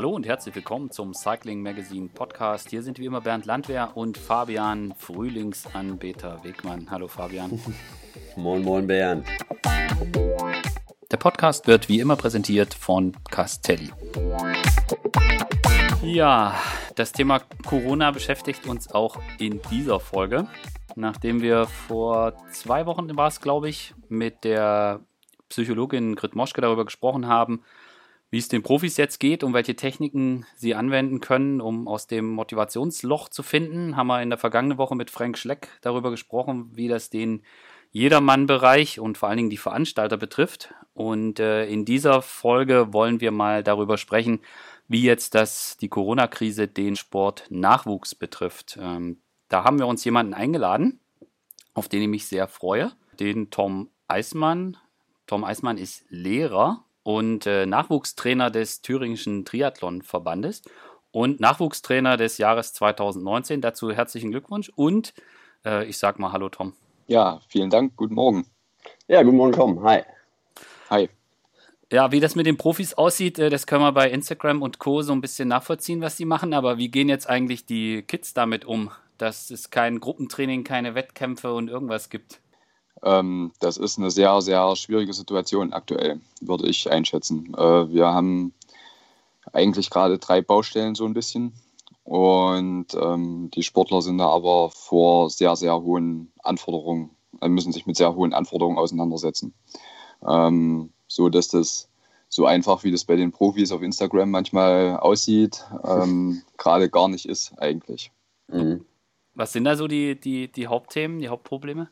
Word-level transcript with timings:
Hallo 0.00 0.14
und 0.14 0.24
herzlich 0.24 0.54
willkommen 0.54 0.90
zum 0.90 1.12
Cycling 1.12 1.60
Magazine 1.60 2.08
Podcast. 2.08 2.70
Hier 2.70 2.82
sind 2.82 2.98
wie 2.98 3.04
immer 3.04 3.20
Bernd 3.20 3.44
Landwehr 3.44 3.98
und 3.98 4.16
Fabian 4.16 4.94
Frühlingsanbeter 4.96 6.42
Wegmann. 6.42 6.90
Hallo 6.90 7.06
Fabian. 7.06 7.60
moin, 8.34 8.62
moin 8.62 8.86
Bernd. 8.86 9.26
Der 11.10 11.16
Podcast 11.18 11.66
wird 11.66 11.90
wie 11.90 12.00
immer 12.00 12.16
präsentiert 12.16 12.72
von 12.72 13.14
Castelli. 13.30 13.90
Ja, 16.02 16.54
das 16.94 17.12
Thema 17.12 17.40
Corona 17.66 18.10
beschäftigt 18.10 18.66
uns 18.66 18.90
auch 18.90 19.18
in 19.38 19.60
dieser 19.70 20.00
Folge. 20.00 20.46
Nachdem 20.96 21.42
wir 21.42 21.66
vor 21.66 22.32
zwei 22.52 22.86
Wochen 22.86 23.14
war 23.18 23.28
es, 23.28 23.42
glaube 23.42 23.68
ich, 23.68 23.92
mit 24.08 24.44
der 24.44 25.00
Psychologin 25.50 26.16
Grit 26.16 26.34
Moschke 26.34 26.62
darüber 26.62 26.86
gesprochen 26.86 27.26
haben, 27.26 27.62
wie 28.30 28.38
es 28.38 28.48
den 28.48 28.62
Profis 28.62 28.96
jetzt 28.96 29.18
geht 29.18 29.42
und 29.42 29.54
welche 29.54 29.74
Techniken 29.74 30.46
sie 30.54 30.74
anwenden 30.74 31.20
können, 31.20 31.60
um 31.60 31.88
aus 31.88 32.06
dem 32.06 32.30
Motivationsloch 32.30 33.28
zu 33.28 33.42
finden, 33.42 33.96
haben 33.96 34.06
wir 34.06 34.22
in 34.22 34.30
der 34.30 34.38
vergangenen 34.38 34.78
Woche 34.78 34.94
mit 34.94 35.10
Frank 35.10 35.36
Schleck 35.36 35.68
darüber 35.80 36.10
gesprochen, 36.10 36.70
wie 36.74 36.88
das 36.88 37.10
den 37.10 37.42
Jedermann-Bereich 37.92 39.00
und 39.00 39.18
vor 39.18 39.28
allen 39.28 39.38
Dingen 39.38 39.50
die 39.50 39.56
Veranstalter 39.56 40.16
betrifft. 40.16 40.72
Und 40.94 41.40
äh, 41.40 41.66
in 41.66 41.84
dieser 41.84 42.22
Folge 42.22 42.92
wollen 42.92 43.20
wir 43.20 43.32
mal 43.32 43.64
darüber 43.64 43.98
sprechen, 43.98 44.40
wie 44.86 45.02
jetzt 45.02 45.34
das 45.34 45.76
die 45.76 45.88
Corona-Krise 45.88 46.68
den 46.68 46.94
Sportnachwuchs 46.94 48.14
betrifft. 48.14 48.78
Ähm, 48.80 49.18
da 49.48 49.64
haben 49.64 49.80
wir 49.80 49.88
uns 49.88 50.04
jemanden 50.04 50.34
eingeladen, 50.34 51.00
auf 51.74 51.88
den 51.88 52.02
ich 52.02 52.08
mich 52.08 52.26
sehr 52.26 52.46
freue, 52.46 52.92
den 53.18 53.50
Tom 53.50 53.90
Eismann. 54.06 54.76
Tom 55.26 55.42
Eismann 55.42 55.78
ist 55.78 56.04
Lehrer 56.10 56.84
und 57.02 57.46
äh, 57.46 57.66
Nachwuchstrainer 57.66 58.50
des 58.50 58.82
Thüringischen 58.82 59.44
Triathlon-Verbandes 59.44 60.62
und 61.12 61.40
Nachwuchstrainer 61.40 62.16
des 62.16 62.38
Jahres 62.38 62.72
2019. 62.72 63.60
Dazu 63.60 63.92
herzlichen 63.92 64.30
Glückwunsch 64.30 64.70
und 64.74 65.14
äh, 65.64 65.84
ich 65.86 65.98
sag 65.98 66.18
mal 66.18 66.32
Hallo 66.32 66.48
Tom. 66.48 66.74
Ja, 67.06 67.40
vielen 67.48 67.70
Dank. 67.70 67.96
Guten 67.96 68.14
Morgen. 68.14 68.46
Ja, 69.08 69.22
guten 69.22 69.36
Morgen 69.36 69.52
Tom. 69.52 69.82
Hi. 69.82 70.02
Hi. 70.90 71.08
Ja, 71.92 72.12
wie 72.12 72.20
das 72.20 72.36
mit 72.36 72.46
den 72.46 72.56
Profis 72.56 72.94
aussieht, 72.94 73.38
äh, 73.38 73.50
das 73.50 73.66
können 73.66 73.82
wir 73.82 73.92
bei 73.92 74.10
Instagram 74.10 74.62
und 74.62 74.78
Co. 74.78 75.02
so 75.02 75.12
ein 75.12 75.20
bisschen 75.20 75.48
nachvollziehen, 75.48 76.00
was 76.00 76.16
die 76.16 76.24
machen. 76.24 76.54
Aber 76.54 76.78
wie 76.78 76.88
gehen 76.88 77.08
jetzt 77.08 77.28
eigentlich 77.28 77.66
die 77.66 78.02
Kids 78.02 78.32
damit 78.32 78.64
um, 78.64 78.90
dass 79.18 79.50
es 79.50 79.70
kein 79.70 79.98
Gruppentraining, 79.98 80.62
keine 80.62 80.94
Wettkämpfe 80.94 81.52
und 81.52 81.68
irgendwas 81.68 82.08
gibt? 82.08 82.40
Ähm, 83.02 83.52
das 83.60 83.76
ist 83.76 83.98
eine 83.98 84.10
sehr, 84.10 84.40
sehr 84.40 84.76
schwierige 84.76 85.12
Situation 85.12 85.72
aktuell, 85.72 86.20
würde 86.40 86.68
ich 86.68 86.90
einschätzen. 86.90 87.54
Äh, 87.56 87.90
wir 87.90 88.06
haben 88.08 88.52
eigentlich 89.52 89.90
gerade 89.90 90.18
drei 90.18 90.42
Baustellen 90.42 90.94
so 90.94 91.04
ein 91.04 91.14
bisschen. 91.14 91.52
Und 92.04 92.88
ähm, 92.94 93.50
die 93.54 93.62
Sportler 93.62 94.02
sind 94.02 94.18
da 94.18 94.28
aber 94.28 94.70
vor 94.70 95.30
sehr, 95.30 95.54
sehr 95.56 95.80
hohen 95.80 96.32
Anforderungen, 96.42 97.10
äh, 97.40 97.48
müssen 97.48 97.72
sich 97.72 97.86
mit 97.86 97.96
sehr 97.96 98.14
hohen 98.14 98.32
Anforderungen 98.32 98.78
auseinandersetzen. 98.78 99.54
Ähm, 100.26 100.92
so 101.06 101.28
dass 101.28 101.48
das 101.48 101.88
so 102.28 102.46
einfach, 102.46 102.84
wie 102.84 102.92
das 102.92 103.04
bei 103.04 103.16
den 103.16 103.32
Profis 103.32 103.72
auf 103.72 103.82
Instagram 103.82 104.30
manchmal 104.30 104.96
aussieht, 104.96 105.64
ähm, 105.84 106.42
gerade 106.56 106.88
gar 106.88 107.08
nicht 107.08 107.26
ist 107.26 107.52
eigentlich. 107.58 108.12
Mhm. 108.48 108.84
Was 109.34 109.52
sind 109.52 109.64
da 109.64 109.76
so 109.76 109.86
die, 109.86 110.18
die, 110.18 110.50
die 110.50 110.66
Hauptthemen, 110.66 111.18
die 111.18 111.28
Hauptprobleme? 111.28 111.88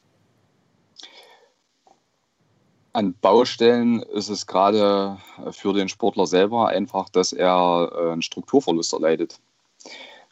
An 2.99 3.15
Baustellen 3.21 4.03
ist 4.03 4.29
es 4.29 4.49
gerade 4.49 5.19
für 5.53 5.73
den 5.73 5.89
Sportler 5.89 6.27
selber 6.27 6.67
einfach, 6.67 7.09
dass 7.09 7.33
er 7.33 7.93
äh, 7.95 8.11
einen 8.11 8.23
Strukturverlust 8.23 8.93
erleidet. 8.93 9.39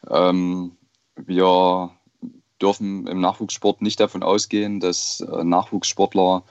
Ähm, 0.09 0.75
wir 1.15 1.91
dürfen 2.61 3.07
im 3.07 3.21
Nachwuchssport 3.21 3.81
nicht 3.81 4.01
davon 4.01 4.21
ausgehen, 4.21 4.81
dass 4.81 5.21
äh, 5.21 5.45
Nachwuchssportler 5.45 6.43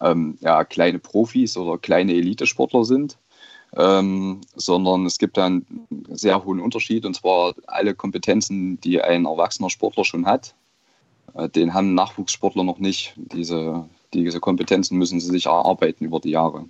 ähm, 0.00 0.38
ja, 0.42 0.62
kleine 0.62 1.00
Profis 1.00 1.56
oder 1.56 1.76
kleine 1.76 2.12
Elitesportler 2.12 2.84
sind, 2.84 3.18
ähm, 3.76 4.42
sondern 4.54 5.06
es 5.06 5.18
gibt 5.18 5.40
einen 5.40 5.88
sehr 6.08 6.44
hohen 6.44 6.60
Unterschied 6.60 7.04
und 7.04 7.14
zwar 7.14 7.56
alle 7.66 7.96
Kompetenzen, 7.96 8.80
die 8.80 9.02
ein 9.02 9.24
erwachsener 9.24 9.70
Sportler 9.70 10.04
schon 10.04 10.24
hat, 10.24 10.54
äh, 11.34 11.48
den 11.48 11.74
haben 11.74 11.94
Nachwuchssportler 11.94 12.62
noch 12.62 12.78
nicht. 12.78 13.14
Diese 13.16 13.88
diese 14.14 14.40
Kompetenzen 14.40 14.98
müssen 14.98 15.20
sie 15.20 15.30
sich 15.30 15.46
erarbeiten 15.46 16.04
über 16.04 16.20
die 16.20 16.30
Jahre. 16.30 16.66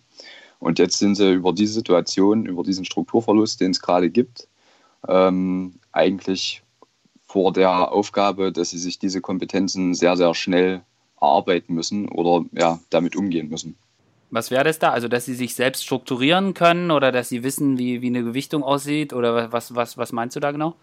Und 0.58 0.78
jetzt 0.78 0.98
sind 0.98 1.14
sie 1.14 1.32
über 1.32 1.52
diese 1.52 1.74
Situation, 1.74 2.46
über 2.46 2.62
diesen 2.62 2.84
Strukturverlust, 2.84 3.60
den 3.60 3.70
es 3.70 3.80
gerade 3.80 4.10
gibt, 4.10 4.48
ähm, 5.06 5.74
eigentlich 5.92 6.62
vor 7.26 7.52
der 7.52 7.92
Aufgabe, 7.92 8.52
dass 8.52 8.70
sie 8.70 8.78
sich 8.78 8.98
diese 8.98 9.20
Kompetenzen 9.20 9.94
sehr, 9.94 10.16
sehr 10.16 10.34
schnell 10.34 10.82
erarbeiten 11.20 11.74
müssen 11.74 12.08
oder 12.08 12.44
ja, 12.52 12.80
damit 12.90 13.14
umgehen 13.16 13.48
müssen. 13.48 13.76
Was 14.30 14.50
wäre 14.50 14.64
das 14.64 14.78
da? 14.78 14.90
Also, 14.90 15.08
dass 15.08 15.24
sie 15.24 15.34
sich 15.34 15.54
selbst 15.54 15.84
strukturieren 15.84 16.54
können 16.54 16.90
oder 16.90 17.12
dass 17.12 17.28
sie 17.28 17.42
wissen, 17.42 17.78
wie, 17.78 18.02
wie 18.02 18.08
eine 18.08 18.22
Gewichtung 18.22 18.62
aussieht 18.62 19.12
oder 19.12 19.52
was, 19.52 19.74
was, 19.74 19.96
was 19.96 20.12
meinst 20.12 20.36
du 20.36 20.40
da 20.40 20.52
genau? 20.52 20.74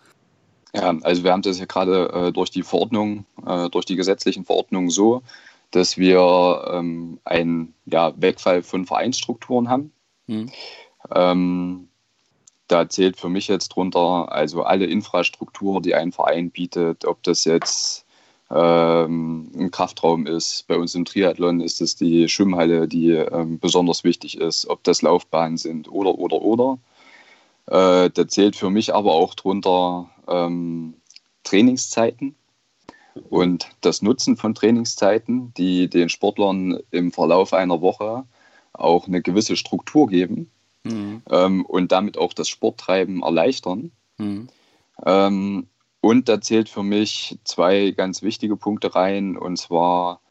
Ja, 0.74 0.94
also 1.04 1.24
wir 1.24 1.32
haben 1.32 1.42
das 1.42 1.60
ja 1.60 1.66
gerade 1.66 2.10
äh, 2.10 2.32
durch 2.32 2.50
die 2.50 2.64
Verordnung, 2.64 3.26
äh, 3.46 3.70
durch 3.70 3.86
die 3.86 3.96
gesetzlichen 3.96 4.46
Verordnungen 4.46 4.90
so, 4.90 5.22
dass 5.76 5.98
wir 5.98 6.66
ähm, 6.72 7.20
einen 7.26 7.74
ja, 7.86 8.14
Wegfall 8.16 8.64
von 8.64 8.86
Vereinsstrukturen 8.86 9.70
haben. 9.70 9.92
Mhm. 10.28 10.52
Ähm, 11.14 11.90
da 12.68 12.90
zählt 12.90 13.18
für 13.18 13.30
mich 13.30 13.48
jetzt 13.48 13.70
drunter 13.70 14.32
also 14.32 14.64
alle 14.64 14.86
Infrastruktur, 14.86 15.82
die 15.82 15.94
ein 15.94 16.12
Verein 16.12 16.50
bietet, 16.50 17.06
ob 17.06 17.22
das 17.24 17.44
jetzt 17.46 18.06
ähm, 18.50 19.52
ein 19.56 19.72
Kraftraum 19.72 20.26
ist. 20.26 20.66
Bei 20.68 20.78
uns 20.78 20.96
im 20.96 21.06
Triathlon 21.06 21.62
ist 21.62 21.82
es 21.82 21.96
die 21.96 22.30
Schwimmhalle, 22.30 22.88
die 22.88 23.12
ähm, 23.12 23.60
besonders 23.60 24.04
wichtig 24.04 24.40
ist, 24.40 24.68
ob 24.68 24.84
das 24.84 25.02
Laufbahnen 25.02 25.58
sind 25.58 25.92
oder, 25.92 26.18
oder, 26.18 26.42
oder. 26.42 26.80
Äh, 27.68 28.10
da 28.10 28.28
zählt 28.28 28.56
für 28.56 28.70
mich 28.70 28.94
aber 28.94 29.14
auch 29.14 29.36
drunter 29.36 30.10
ähm, 30.28 30.96
Trainingszeiten 31.44 32.36
und 33.30 33.70
das 33.82 34.02
Nutzen 34.02 34.38
von 34.38 34.56
Trainingszeiten, 34.56 35.54
die 35.56 35.90
den 35.90 36.10
Sportlern 36.10 36.80
im 36.92 37.12
Verlauf 37.12 37.54
einer 37.54 37.82
Woche 37.82 38.26
auch 38.74 39.08
eine 39.08 39.22
gewisse 39.22 39.56
Struktur 39.56 40.08
geben 40.08 40.52
mhm. 40.84 41.22
ähm, 41.30 41.66
und 41.66 41.92
damit 41.92 42.18
auch 42.18 42.34
das 42.34 42.50
Sporttreiben 42.50 43.24
erleichtern. 43.24 43.92
Mhm. 44.18 44.50
Ähm, 45.06 45.68
und 46.02 46.30
da 46.30 46.40
zählt 46.40 46.70
für 46.70 46.84
mich 46.84 47.40
zwei 47.46 47.92
ganz 47.92 48.22
wichtige 48.22 48.58
Punkte 48.58 48.94
rein. 48.94 49.38
Und 49.38 49.58
zwar 49.58 50.22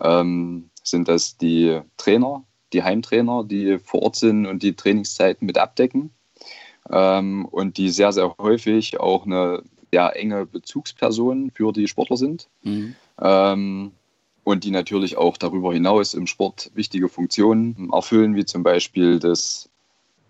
ähm, 0.00 0.70
sind 0.82 1.08
das 1.08 1.36
die 1.38 1.80
Trainer, 1.96 2.44
die 2.72 2.82
Heimtrainer, 2.82 3.42
die 3.44 3.78
vor 3.78 4.02
Ort 4.02 4.16
sind 4.16 4.46
und 4.46 4.62
die 4.62 4.76
Trainingszeiten 4.76 5.46
mit 5.46 5.58
abdecken. 5.58 6.14
Ähm, 6.90 7.46
und 7.46 7.78
die 7.78 7.90
sehr, 7.90 8.12
sehr 8.12 8.36
häufig 8.38 9.00
auch 9.00 9.24
eine 9.24 9.62
sehr 9.94 10.16
enge 10.16 10.44
Bezugspersonen 10.44 11.52
für 11.52 11.72
die 11.72 11.86
Sportler 11.86 12.16
sind. 12.16 12.48
Mhm. 12.62 12.96
Ähm, 13.20 13.92
und 14.42 14.64
die 14.64 14.72
natürlich 14.72 15.16
auch 15.16 15.36
darüber 15.36 15.72
hinaus 15.72 16.14
im 16.14 16.26
Sport 16.26 16.72
wichtige 16.74 17.08
Funktionen 17.08 17.90
erfüllen, 17.92 18.34
wie 18.34 18.44
zum 18.44 18.64
Beispiel 18.64 19.20
das 19.20 19.68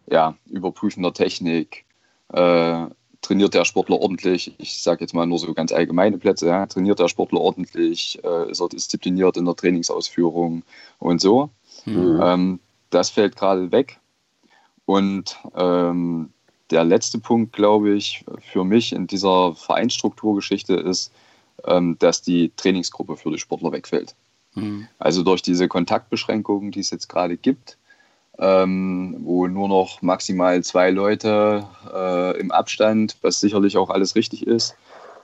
ja, 0.06 0.36
Überprüfen 0.50 1.02
der 1.02 1.14
Technik. 1.14 1.86
Äh, 2.32 2.86
trainiert 3.22 3.54
der 3.54 3.64
Sportler 3.64 3.98
ordentlich? 3.98 4.54
Ich 4.58 4.82
sage 4.82 5.00
jetzt 5.00 5.14
mal 5.14 5.26
nur 5.26 5.38
so 5.38 5.52
ganz 5.54 5.72
allgemeine 5.72 6.18
Plätze. 6.18 6.46
Ja. 6.46 6.66
Trainiert 6.66 6.98
der 6.98 7.08
Sportler 7.08 7.40
ordentlich? 7.40 8.22
Äh, 8.22 8.50
ist 8.50 8.60
er 8.60 8.68
diszipliniert 8.68 9.38
in 9.38 9.46
der 9.46 9.56
Trainingsausführung 9.56 10.62
und 10.98 11.20
so? 11.22 11.48
Mhm. 11.86 12.20
Ähm, 12.22 12.60
das 12.90 13.08
fällt 13.08 13.34
gerade 13.34 13.72
weg. 13.72 13.98
Und 14.84 15.38
ähm, 15.56 16.34
der 16.70 16.84
letzte 16.84 17.18
Punkt, 17.18 17.52
glaube 17.52 17.94
ich, 17.94 18.24
für 18.40 18.64
mich 18.64 18.92
in 18.92 19.06
dieser 19.06 19.54
Vereinsstrukturgeschichte 19.54 20.74
ist, 20.74 21.12
ähm, 21.66 21.96
dass 21.98 22.22
die 22.22 22.52
Trainingsgruppe 22.56 23.16
für 23.16 23.30
die 23.30 23.38
Sportler 23.38 23.72
wegfällt. 23.72 24.14
Mhm. 24.54 24.88
Also 24.98 25.22
durch 25.22 25.42
diese 25.42 25.68
Kontaktbeschränkungen, 25.68 26.70
die 26.70 26.80
es 26.80 26.90
jetzt 26.90 27.08
gerade 27.08 27.36
gibt, 27.36 27.76
ähm, 28.38 29.16
wo 29.20 29.46
nur 29.46 29.68
noch 29.68 30.02
maximal 30.02 30.62
zwei 30.64 30.90
Leute 30.90 31.66
äh, 31.92 32.38
im 32.40 32.50
Abstand, 32.50 33.16
was 33.22 33.40
sicherlich 33.40 33.76
auch 33.76 33.90
alles 33.90 34.16
richtig 34.16 34.46
ist, 34.46 34.74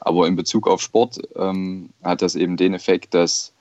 aber 0.01 0.27
in 0.27 0.37
Bezug 0.37 0.69
auf 0.69 0.81
Sport 0.81 1.21
ähm, 1.37 1.91
hat 2.03 2.23
das 2.23 2.37
eben 2.37 2.57
den 2.57 2.75
Effekt, 2.75 3.15
dass 3.15 3.53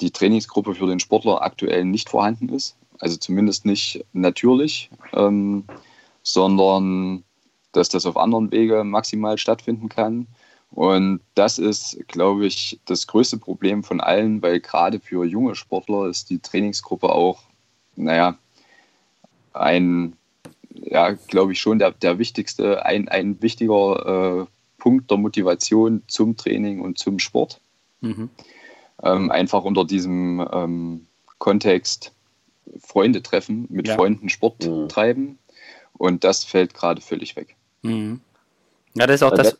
die 0.00 0.10
Trainingsgruppe 0.10 0.74
für 0.74 0.86
den 0.86 1.00
Sportler 1.00 1.42
aktuell 1.42 1.84
nicht 1.84 2.08
vorhanden 2.08 2.48
ist, 2.48 2.76
also 2.98 3.16
zumindest 3.16 3.66
nicht 3.66 4.04
natürlich. 4.12 4.90
Sondern 6.22 7.24
dass 7.72 7.88
das 7.88 8.06
auf 8.06 8.16
anderen 8.16 8.52
Wege 8.52 8.84
maximal 8.84 9.38
stattfinden 9.38 9.88
kann. 9.88 10.26
Und 10.70 11.20
das 11.34 11.58
ist, 11.58 11.98
glaube 12.08 12.46
ich, 12.46 12.80
das 12.86 13.06
größte 13.06 13.38
Problem 13.38 13.82
von 13.82 14.00
allen, 14.00 14.42
weil 14.42 14.60
gerade 14.60 15.00
für 15.00 15.24
junge 15.24 15.54
Sportler 15.54 16.06
ist 16.06 16.30
die 16.30 16.38
Trainingsgruppe 16.38 17.10
auch, 17.10 17.42
naja, 17.96 18.36
ein 19.52 20.16
ja, 20.74 21.12
glaube 21.12 21.52
ich 21.52 21.60
schon 21.60 21.78
der, 21.78 21.92
der 21.92 22.18
wichtigste, 22.18 22.84
ein, 22.84 23.08
ein 23.08 23.40
wichtiger 23.42 24.42
äh, 24.42 24.46
Punkt 24.78 25.10
der 25.10 25.18
Motivation 25.18 26.02
zum 26.06 26.36
Training 26.36 26.80
und 26.80 26.98
zum 26.98 27.18
Sport. 27.18 27.60
Mhm. 28.00 28.30
Ähm, 29.02 29.30
einfach 29.30 29.64
unter 29.64 29.84
diesem 29.84 30.46
ähm, 30.52 31.06
Kontext 31.38 32.12
Freunde 32.80 33.22
treffen, 33.22 33.66
mit 33.68 33.88
ja. 33.88 33.96
Freunden 33.96 34.28
Sport 34.28 34.66
mhm. 34.66 34.88
treiben. 34.88 35.38
Und 36.02 36.24
das 36.24 36.42
fällt 36.42 36.74
gerade 36.74 37.00
völlig 37.00 37.36
weg. 37.36 37.54
Mhm. 37.82 38.18
Ja, 38.94 39.06
das 39.06 39.14
ist 39.14 39.22
auch 39.22 39.34
das. 39.34 39.56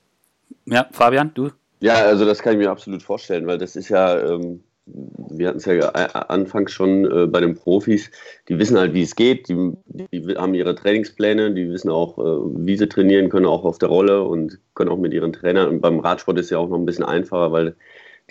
Ja, 0.65 0.89
Fabian, 0.91 1.31
du? 1.35 1.51
Ja, 1.79 1.95
also 1.95 2.25
das 2.25 2.43
kann 2.43 2.55
ich 2.55 2.59
mir 2.59 2.69
absolut 2.69 3.01
vorstellen, 3.01 3.47
weil 3.47 3.59
das 3.59 3.77
ist 3.77 3.91
ja, 3.91 4.21
ähm, 4.21 4.59
wir 4.87 5.47
hatten 5.47 5.59
es 5.59 5.67
ja 5.67 5.91
anfangs 5.91 6.73
schon 6.73 7.05
äh, 7.05 7.27
bei 7.29 7.39
den 7.39 7.55
Profis, 7.55 8.11
die 8.49 8.59
wissen 8.59 8.77
halt, 8.77 8.93
wie 8.93 9.03
es 9.03 9.15
geht, 9.15 9.49
die, 9.49 9.73
die, 9.87 10.35
haben 10.37 10.55
ihre 10.55 10.75
Trainingspläne, 10.75 11.55
die 11.55 11.71
wissen 11.71 11.91
auch, 11.91 12.19
äh, 12.19 12.67
wie 12.67 12.77
sie 12.77 12.89
trainieren 12.89 13.29
können, 13.29 13.47
auch 13.47 13.65
auf 13.65 13.79
der 13.79 13.91
Rolle 13.91 14.25
und 14.25 14.59
können 14.75 14.91
auch 14.91 14.99
mit 14.99 15.15
ihren 15.15 15.33
Trainern. 15.33 15.69
Und 15.69 15.81
beim 15.81 16.01
Radsport 16.01 16.41
ist 16.41 16.51
ja 16.51 16.59
auch 16.59 16.69
noch 16.69 16.79
ein 16.79 16.87
bisschen 16.87 17.05
einfacher, 17.05 17.53
weil 17.53 17.77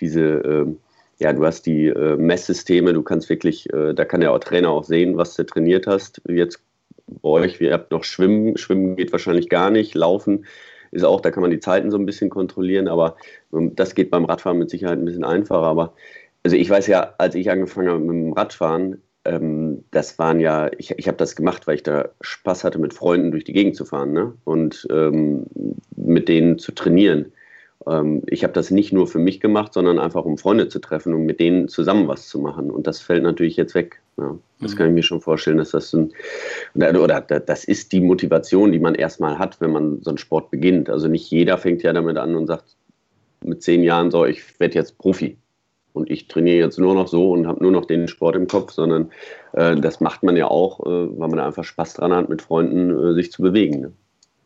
diese, 0.01 0.19
äh, 0.21 0.65
ja, 1.19 1.31
du 1.31 1.45
hast 1.45 1.65
die 1.65 1.85
äh, 1.85 2.17
Messsysteme, 2.17 2.91
du 2.91 3.03
kannst 3.03 3.29
wirklich, 3.29 3.71
äh, 3.71 3.93
da 3.93 4.03
kann 4.03 4.19
der 4.19 4.37
Trainer 4.41 4.71
auch 4.71 4.83
sehen, 4.83 5.15
was 5.15 5.33
du 5.35 5.45
trainiert 5.45 5.87
hast. 5.87 6.21
Jetzt 6.27 6.61
bei 7.07 7.29
euch, 7.29 7.61
ihr 7.61 7.73
habt 7.73 7.91
noch 7.91 8.03
Schwimmen, 8.03 8.57
Schwimmen 8.57 8.95
geht 8.95 9.11
wahrscheinlich 9.11 9.49
gar 9.49 9.69
nicht, 9.69 9.95
Laufen 9.95 10.45
ist 10.91 11.03
auch, 11.03 11.21
da 11.21 11.31
kann 11.31 11.41
man 11.41 11.51
die 11.51 11.59
Zeiten 11.59 11.89
so 11.89 11.97
ein 11.97 12.05
bisschen 12.05 12.29
kontrollieren, 12.29 12.87
aber 12.87 13.15
ähm, 13.53 13.75
das 13.75 13.95
geht 13.95 14.11
beim 14.11 14.25
Radfahren 14.25 14.57
mit 14.57 14.69
Sicherheit 14.69 14.99
ein 14.99 15.05
bisschen 15.05 15.23
einfacher, 15.23 15.65
aber 15.65 15.93
also 16.43 16.55
ich 16.55 16.69
weiß 16.69 16.87
ja, 16.87 17.13
als 17.17 17.35
ich 17.35 17.49
angefangen 17.49 17.89
habe 17.89 17.99
mit 17.99 18.09
dem 18.09 18.33
Radfahren, 18.33 19.01
ähm, 19.25 19.83
das 19.91 20.17
waren 20.19 20.39
ja, 20.39 20.69
ich, 20.77 20.91
ich 20.97 21.07
habe 21.07 21.17
das 21.17 21.35
gemacht, 21.35 21.67
weil 21.67 21.75
ich 21.75 21.83
da 21.83 22.09
Spaß 22.21 22.63
hatte, 22.63 22.79
mit 22.79 22.93
Freunden 22.93 23.31
durch 23.31 23.43
die 23.43 23.53
Gegend 23.53 23.75
zu 23.75 23.85
fahren 23.85 24.13
ne? 24.13 24.33
und 24.43 24.87
ähm, 24.91 25.45
mit 25.95 26.27
denen 26.27 26.57
zu 26.57 26.71
trainieren. 26.71 27.31
Ähm, 27.87 28.23
ich 28.25 28.43
habe 28.43 28.53
das 28.53 28.71
nicht 28.71 28.91
nur 28.91 29.07
für 29.07 29.19
mich 29.19 29.39
gemacht, 29.39 29.73
sondern 29.73 29.99
einfach 29.99 30.25
um 30.25 30.37
Freunde 30.37 30.67
zu 30.67 30.79
treffen 30.79 31.13
und 31.13 31.25
mit 31.25 31.39
denen 31.39 31.67
zusammen 31.67 32.07
was 32.07 32.27
zu 32.27 32.39
machen. 32.39 32.71
Und 32.71 32.87
das 32.87 32.99
fällt 32.99 33.23
natürlich 33.23 33.57
jetzt 33.57 33.75
weg. 33.75 34.00
Ja. 34.21 34.37
Das 34.59 34.73
mhm. 34.73 34.77
kann 34.77 34.87
ich 34.87 34.93
mir 34.93 35.03
schon 35.03 35.21
vorstellen, 35.21 35.57
dass 35.57 35.71
das 35.71 35.93
ein, 35.93 36.11
oder 36.75 37.21
das 37.21 37.65
ist 37.65 37.91
die 37.91 38.01
Motivation, 38.01 38.71
die 38.71 38.79
man 38.79 38.95
erstmal 38.95 39.39
hat, 39.39 39.59
wenn 39.59 39.71
man 39.71 40.01
so 40.01 40.11
einen 40.11 40.17
Sport 40.17 40.51
beginnt. 40.51 40.89
Also 40.89 41.07
nicht 41.07 41.29
jeder 41.31 41.57
fängt 41.57 41.81
ja 41.81 41.91
damit 41.91 42.17
an 42.17 42.35
und 42.35 42.47
sagt 42.47 42.75
mit 43.43 43.63
zehn 43.63 43.83
Jahren 43.83 44.11
so, 44.11 44.25
ich 44.25 44.59
werde 44.59 44.75
jetzt 44.75 44.97
Profi 44.99 45.37
und 45.93 46.09
ich 46.11 46.27
trainiere 46.27 46.57
jetzt 46.57 46.77
nur 46.77 46.93
noch 46.93 47.07
so 47.07 47.31
und 47.31 47.47
habe 47.47 47.61
nur 47.63 47.71
noch 47.71 47.85
den 47.85 48.07
Sport 48.07 48.35
im 48.35 48.47
Kopf, 48.47 48.71
sondern 48.71 49.11
äh, 49.53 49.75
das 49.75 49.99
macht 49.99 50.21
man 50.23 50.37
ja 50.37 50.47
auch, 50.47 50.79
äh, 50.81 51.19
weil 51.19 51.29
man 51.29 51.39
einfach 51.39 51.63
Spaß 51.63 51.95
dran 51.95 52.13
hat, 52.13 52.29
mit 52.29 52.43
Freunden 52.43 52.91
äh, 52.91 53.13
sich 53.13 53.31
zu 53.31 53.41
bewegen. 53.41 53.81
Ne? 53.81 53.93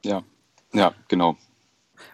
Ja, 0.05 0.23
ja, 0.73 0.93
genau. 1.09 1.35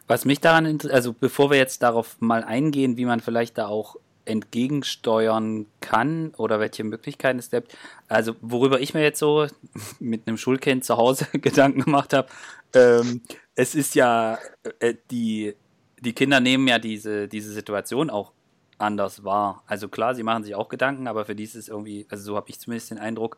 Was 0.07 0.25
mich 0.25 0.41
daran, 0.41 0.79
also 0.91 1.13
bevor 1.13 1.51
wir 1.51 1.57
jetzt 1.57 1.83
darauf 1.83 2.17
mal 2.19 2.43
eingehen, 2.43 2.97
wie 2.97 3.05
man 3.05 3.19
vielleicht 3.19 3.57
da 3.57 3.67
auch 3.67 3.95
entgegensteuern 4.25 5.65
kann 5.79 6.33
oder 6.37 6.59
welche 6.59 6.83
Möglichkeiten 6.83 7.39
es 7.39 7.51
gibt. 7.51 7.75
Also 8.07 8.35
worüber 8.41 8.79
ich 8.79 8.93
mir 8.93 9.01
jetzt 9.01 9.19
so 9.19 9.47
mit 9.99 10.27
einem 10.27 10.37
Schulkind 10.37 10.83
zu 10.83 10.97
Hause 10.97 11.27
Gedanken 11.33 11.81
gemacht 11.81 12.13
habe, 12.13 12.27
ähm, 12.73 13.21
es 13.55 13.75
ist 13.75 13.95
ja, 13.95 14.37
äh, 14.79 14.95
die, 15.09 15.55
die 15.99 16.13
Kinder 16.13 16.39
nehmen 16.39 16.67
ja 16.67 16.79
diese, 16.79 17.27
diese 17.27 17.51
Situation 17.51 18.09
auch 18.09 18.31
anders 18.77 19.23
war. 19.23 19.63
Also 19.67 19.87
klar, 19.87 20.15
sie 20.15 20.23
machen 20.23 20.43
sich 20.43 20.55
auch 20.55 20.69
Gedanken, 20.69 21.07
aber 21.07 21.25
für 21.25 21.35
die 21.35 21.43
ist 21.43 21.55
es 21.55 21.69
irgendwie, 21.69 22.07
also 22.09 22.23
so 22.23 22.35
habe 22.35 22.49
ich 22.49 22.59
zumindest 22.59 22.91
den 22.91 22.97
Eindruck, 22.97 23.37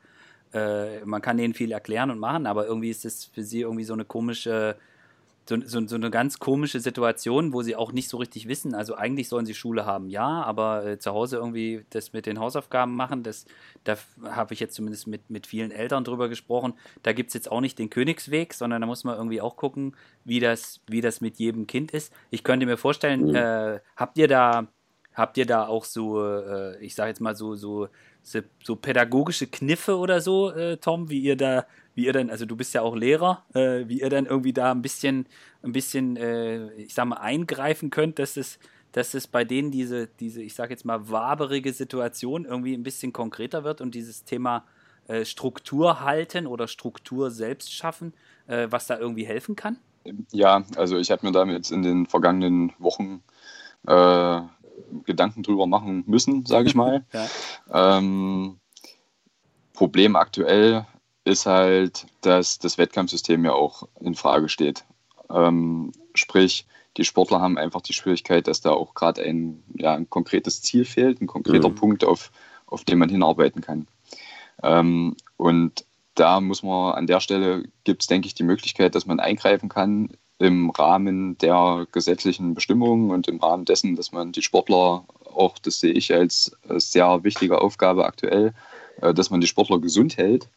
äh, 0.53 1.03
man 1.05 1.21
kann 1.21 1.37
denen 1.37 1.53
viel 1.53 1.71
erklären 1.71 2.11
und 2.11 2.19
machen, 2.19 2.45
aber 2.45 2.65
irgendwie 2.65 2.89
ist 2.89 3.05
es 3.05 3.25
für 3.25 3.43
sie 3.43 3.61
irgendwie 3.61 3.83
so 3.83 3.93
eine 3.93 4.05
komische, 4.05 4.77
so, 5.47 5.57
so, 5.65 5.85
so, 5.85 5.95
eine 5.95 6.09
ganz 6.09 6.39
komische 6.39 6.79
Situation, 6.79 7.53
wo 7.53 7.61
sie 7.61 7.75
auch 7.75 7.91
nicht 7.91 8.09
so 8.09 8.17
richtig 8.17 8.47
wissen. 8.47 8.73
Also 8.73 8.95
eigentlich 8.95 9.29
sollen 9.29 9.45
sie 9.45 9.53
Schule 9.53 9.85
haben, 9.85 10.09
ja, 10.09 10.25
aber 10.43 10.85
äh, 10.85 10.99
zu 10.99 11.11
Hause 11.11 11.37
irgendwie 11.37 11.85
das 11.89 12.13
mit 12.13 12.25
den 12.25 12.39
Hausaufgaben 12.39 12.95
machen, 12.95 13.23
das, 13.23 13.45
da 13.83 13.97
habe 14.23 14.53
ich 14.53 14.59
jetzt 14.59 14.75
zumindest 14.75 15.07
mit, 15.07 15.29
mit 15.29 15.47
vielen 15.47 15.71
Eltern 15.71 16.03
drüber 16.03 16.29
gesprochen. 16.29 16.73
Da 17.01 17.13
gibt 17.13 17.29
es 17.29 17.33
jetzt 17.33 17.51
auch 17.51 17.61
nicht 17.61 17.77
den 17.77 17.89
Königsweg, 17.89 18.53
sondern 18.53 18.81
da 18.81 18.87
muss 18.87 19.03
man 19.03 19.17
irgendwie 19.17 19.41
auch 19.41 19.57
gucken, 19.57 19.95
wie 20.23 20.39
das, 20.39 20.79
wie 20.87 21.01
das 21.01 21.21
mit 21.21 21.37
jedem 21.37 21.67
Kind 21.67 21.91
ist. 21.91 22.13
Ich 22.29 22.43
könnte 22.43 22.65
mir 22.65 22.77
vorstellen, 22.77 23.27
mhm. 23.27 23.35
äh, 23.35 23.79
habt 23.95 24.17
ihr 24.17 24.27
da 24.27 24.67
Habt 25.13 25.37
ihr 25.37 25.45
da 25.45 25.67
auch 25.67 25.85
so, 25.85 26.25
äh, 26.25 26.77
ich 26.83 26.95
sage 26.95 27.09
jetzt 27.09 27.21
mal 27.21 27.35
so, 27.35 27.55
so, 27.55 27.87
so, 28.23 28.75
pädagogische 28.75 29.47
Kniffe 29.47 29.97
oder 29.97 30.21
so, 30.21 30.51
äh, 30.51 30.77
Tom, 30.77 31.09
wie 31.09 31.19
ihr 31.19 31.37
da, 31.37 31.65
wie 31.95 32.05
ihr 32.05 32.13
dann, 32.13 32.29
also 32.29 32.45
du 32.45 32.55
bist 32.55 32.73
ja 32.73 32.81
auch 32.81 32.95
Lehrer, 32.95 33.43
äh, 33.53 33.87
wie 33.87 34.01
ihr 34.01 34.09
dann 34.09 34.25
irgendwie 34.25 34.53
da 34.53 34.71
ein 34.71 34.81
bisschen, 34.81 35.27
ein 35.61 35.71
bisschen, 35.71 36.17
äh, 36.17 36.71
ich 36.73 36.93
sag 36.93 37.05
mal, 37.05 37.17
eingreifen 37.17 37.89
könnt, 37.89 38.19
dass 38.19 38.37
es, 38.37 38.59
dass 38.91 39.13
es 39.13 39.27
bei 39.27 39.43
denen 39.43 39.71
diese, 39.71 40.07
diese, 40.07 40.41
ich 40.41 40.53
sage 40.53 40.71
jetzt 40.71 40.85
mal, 40.85 41.09
waberige 41.09 41.73
Situation 41.73 42.45
irgendwie 42.45 42.73
ein 42.73 42.83
bisschen 42.83 43.13
konkreter 43.13 43.63
wird 43.63 43.81
und 43.81 43.95
dieses 43.95 44.23
Thema 44.23 44.65
äh, 45.07 45.25
Struktur 45.25 46.01
halten 46.01 46.47
oder 46.47 46.67
Struktur 46.67 47.29
selbst 47.29 47.73
schaffen, 47.73 48.13
äh, 48.47 48.67
was 48.69 48.87
da 48.87 48.97
irgendwie 48.97 49.25
helfen 49.25 49.55
kann? 49.55 49.77
Ja, 50.31 50.63
also 50.75 50.97
ich 50.97 51.11
habe 51.11 51.25
mir 51.25 51.31
damit 51.31 51.55
jetzt 51.55 51.71
in 51.71 51.81
den 51.81 52.05
vergangenen 52.05 52.73
Wochen 52.77 53.23
äh, 53.87 54.41
Gedanken 55.05 55.43
drüber 55.43 55.67
machen 55.67 56.03
müssen, 56.07 56.45
sage 56.45 56.67
ich 56.67 56.75
mal. 56.75 57.05
ja. 57.13 57.97
ähm, 57.97 58.59
Problem 59.73 60.15
aktuell 60.15 60.85
ist 61.25 61.45
halt, 61.45 62.05
dass 62.21 62.59
das 62.59 62.77
Wettkampfsystem 62.77 63.45
ja 63.45 63.53
auch 63.53 63.87
in 63.99 64.15
Frage 64.15 64.49
steht. 64.49 64.83
Ähm, 65.29 65.91
sprich, 66.13 66.65
die 66.97 67.05
Sportler 67.05 67.41
haben 67.41 67.57
einfach 67.57 67.81
die 67.81 67.93
Schwierigkeit, 67.93 68.47
dass 68.47 68.61
da 68.61 68.71
auch 68.71 68.93
gerade 68.93 69.23
ein, 69.23 69.63
ja, 69.73 69.95
ein 69.95 70.09
konkretes 70.09 70.61
Ziel 70.61 70.85
fehlt, 70.85 71.21
ein 71.21 71.27
konkreter 71.27 71.69
mhm. 71.69 71.75
Punkt, 71.75 72.03
auf, 72.03 72.31
auf 72.67 72.83
den 72.83 72.99
man 72.99 73.09
hinarbeiten 73.09 73.61
kann. 73.61 73.87
Ähm, 74.61 75.15
und 75.37 75.85
da 76.15 76.39
muss 76.41 76.61
man 76.61 76.93
an 76.93 77.07
der 77.07 77.19
Stelle 77.19 77.63
gibt 77.83 78.03
es, 78.03 78.07
denke 78.07 78.27
ich, 78.27 78.35
die 78.35 78.43
Möglichkeit, 78.43 78.93
dass 78.93 79.05
man 79.05 79.19
eingreifen 79.19 79.69
kann 79.69 80.09
im 80.37 80.69
Rahmen 80.69 81.37
der 81.37 81.87
gesetzlichen 81.91 82.53
Bestimmungen 82.53 83.11
und 83.11 83.27
im 83.27 83.39
Rahmen 83.39 83.65
dessen, 83.65 83.95
dass 83.95 84.11
man 84.11 84.31
die 84.31 84.41
Sportler 84.41 85.05
auch, 85.33 85.57
das 85.57 85.79
sehe 85.79 85.93
ich 85.93 86.13
als 86.13 86.55
sehr 86.67 87.23
wichtige 87.23 87.61
Aufgabe 87.61 88.05
aktuell, 88.05 88.53
äh, 89.01 89.13
dass 89.13 89.29
man 89.29 89.41
die 89.41 89.47
Sportler 89.47 89.79
gesund 89.79 90.17
hält. 90.17 90.49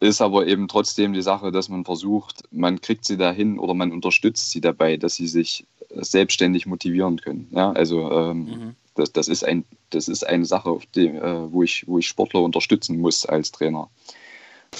Ist 0.00 0.20
aber 0.20 0.46
eben 0.46 0.68
trotzdem 0.68 1.12
die 1.12 1.22
Sache, 1.22 1.50
dass 1.50 1.68
man 1.68 1.84
versucht, 1.84 2.42
man 2.52 2.80
kriegt 2.80 3.04
sie 3.04 3.16
dahin 3.16 3.58
oder 3.58 3.74
man 3.74 3.90
unterstützt 3.90 4.50
sie 4.50 4.60
dabei, 4.60 4.96
dass 4.96 5.16
sie 5.16 5.26
sich 5.26 5.66
selbstständig 5.90 6.66
motivieren 6.66 7.20
können. 7.20 7.48
Ja, 7.50 7.72
also 7.72 8.10
ähm, 8.10 8.38
mhm. 8.38 8.74
das, 8.94 9.12
das, 9.12 9.28
ist 9.28 9.44
ein, 9.44 9.64
das 9.90 10.08
ist 10.08 10.24
eine 10.24 10.44
Sache, 10.44 10.78
die, 10.94 11.08
äh, 11.08 11.52
wo, 11.52 11.62
ich, 11.62 11.88
wo 11.88 11.98
ich 11.98 12.06
Sportler 12.06 12.42
unterstützen 12.42 13.00
muss 13.00 13.26
als 13.26 13.50
Trainer. 13.50 13.88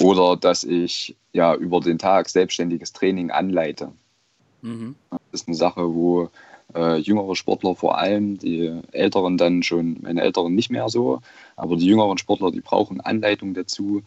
Oder 0.01 0.37
dass 0.37 0.65
ich 0.65 1.17
ja 1.33 1.55
über 1.55 1.81
den 1.81 1.99
Tag 1.99 2.29
selbstständiges 2.29 2.93
Training 2.93 3.31
anleite. 3.31 3.91
Mhm. 4.63 4.95
Das 5.11 5.41
ist 5.41 5.49
eine 5.49 5.57
Sache, 5.57 5.95
wo 5.95 6.31
äh, 6.75 6.97
jüngere 6.99 7.35
Sportler 7.35 7.75
vor 7.75 7.99
allem, 7.99 8.39
die 8.39 8.81
Älteren 8.93 9.39
dann 9.39 9.63
schon, 9.63 9.99
meine 10.03 10.21
Älteren 10.23 10.55
nicht 10.55 10.71
mehr 10.71 10.89
so, 10.89 11.21
aber 11.57 11.77
die 11.77 11.87
jüngeren 11.87 12.19
Sportler, 12.19 12.51
die 12.51 12.61
brauchen 12.61 13.01
Anleitung 13.01 13.55
dazu, 13.55 14.03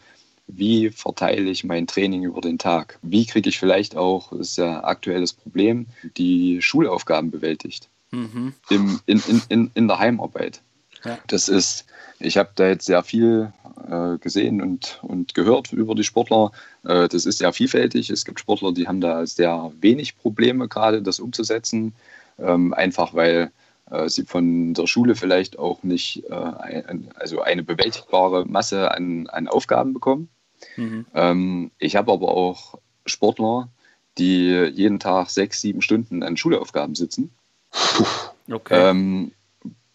wie 0.54 0.90
verteile 0.90 1.50
ich 1.50 1.64
mein 1.64 1.86
Training 1.86 2.24
über 2.24 2.40
den 2.40 2.58
Tag? 2.58 2.98
Wie 3.02 3.26
kriege 3.26 3.48
ich 3.48 3.58
vielleicht 3.58 3.96
auch, 3.96 4.30
das 4.30 4.50
ist 4.50 4.58
ja 4.58 4.84
aktuelles 4.84 5.32
Problem, 5.32 5.86
die 6.16 6.60
Schulaufgaben 6.60 7.30
bewältigt 7.30 7.88
mhm. 8.10 8.54
Im, 8.70 9.00
in, 9.06 9.22
in, 9.48 9.70
in 9.74 9.88
der 9.88 9.98
Heimarbeit? 9.98 10.62
Ja. 11.04 11.18
Das 11.26 11.48
ist, 11.48 11.86
ich 12.20 12.36
habe 12.36 12.50
da 12.54 12.68
jetzt 12.68 12.86
sehr 12.86 13.02
viel 13.02 13.52
äh, 13.88 14.18
gesehen 14.18 14.62
und, 14.62 15.00
und 15.02 15.34
gehört 15.34 15.72
über 15.72 15.94
die 15.94 16.04
Sportler. 16.04 16.52
Äh, 16.84 17.08
das 17.08 17.26
ist 17.26 17.38
sehr 17.38 17.52
vielfältig. 17.52 18.10
Es 18.10 18.24
gibt 18.24 18.40
Sportler, 18.40 18.72
die 18.72 18.86
haben 18.86 19.00
da 19.00 19.26
sehr 19.26 19.72
wenig 19.80 20.16
Probleme 20.16 20.68
gerade, 20.68 21.02
das 21.02 21.18
umzusetzen, 21.18 21.94
ähm, 22.38 22.72
einfach 22.72 23.14
weil 23.14 23.50
äh, 23.90 24.08
sie 24.08 24.24
von 24.24 24.74
der 24.74 24.86
Schule 24.86 25.14
vielleicht 25.14 25.58
auch 25.58 25.82
nicht 25.82 26.24
äh, 26.30 26.34
ein, 26.34 27.08
also 27.16 27.40
eine 27.40 27.62
bewältigbare 27.62 28.46
Masse 28.46 28.90
an, 28.92 29.26
an 29.28 29.48
Aufgaben 29.48 29.92
bekommen. 29.92 30.28
Mhm. 30.76 31.06
Ähm, 31.14 31.70
ich 31.78 31.96
habe 31.96 32.12
aber 32.12 32.28
auch 32.28 32.78
Sportler, 33.06 33.68
die 34.18 34.48
jeden 34.72 34.98
Tag 34.98 35.30
sechs, 35.30 35.60
sieben 35.60 35.82
Stunden 35.82 36.22
an 36.22 36.36
Schulaufgaben 36.36 36.94
sitzen. 36.94 37.32
Okay. 38.50 38.90
Ähm, 38.90 39.32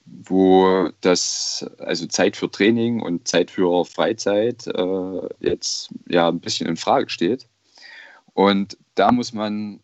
wo 0.06 0.90
das, 1.02 1.66
also 1.80 2.08
Zeit 2.08 2.38
für 2.38 2.50
Training 2.50 3.02
und 3.02 3.28
Zeit 3.28 3.52
für 3.52 3.86
Freizeit 3.86 4.68
äh, 4.68 5.30
jetzt 5.40 5.90
ja 6.08 6.30
ein 6.30 6.40
bisschen 6.40 6.68
in 6.68 6.78
Frage 6.78 7.10
steht. 7.10 7.48
Und 8.34 8.78
da 8.96 9.12
muss 9.12 9.34
man 9.34 9.82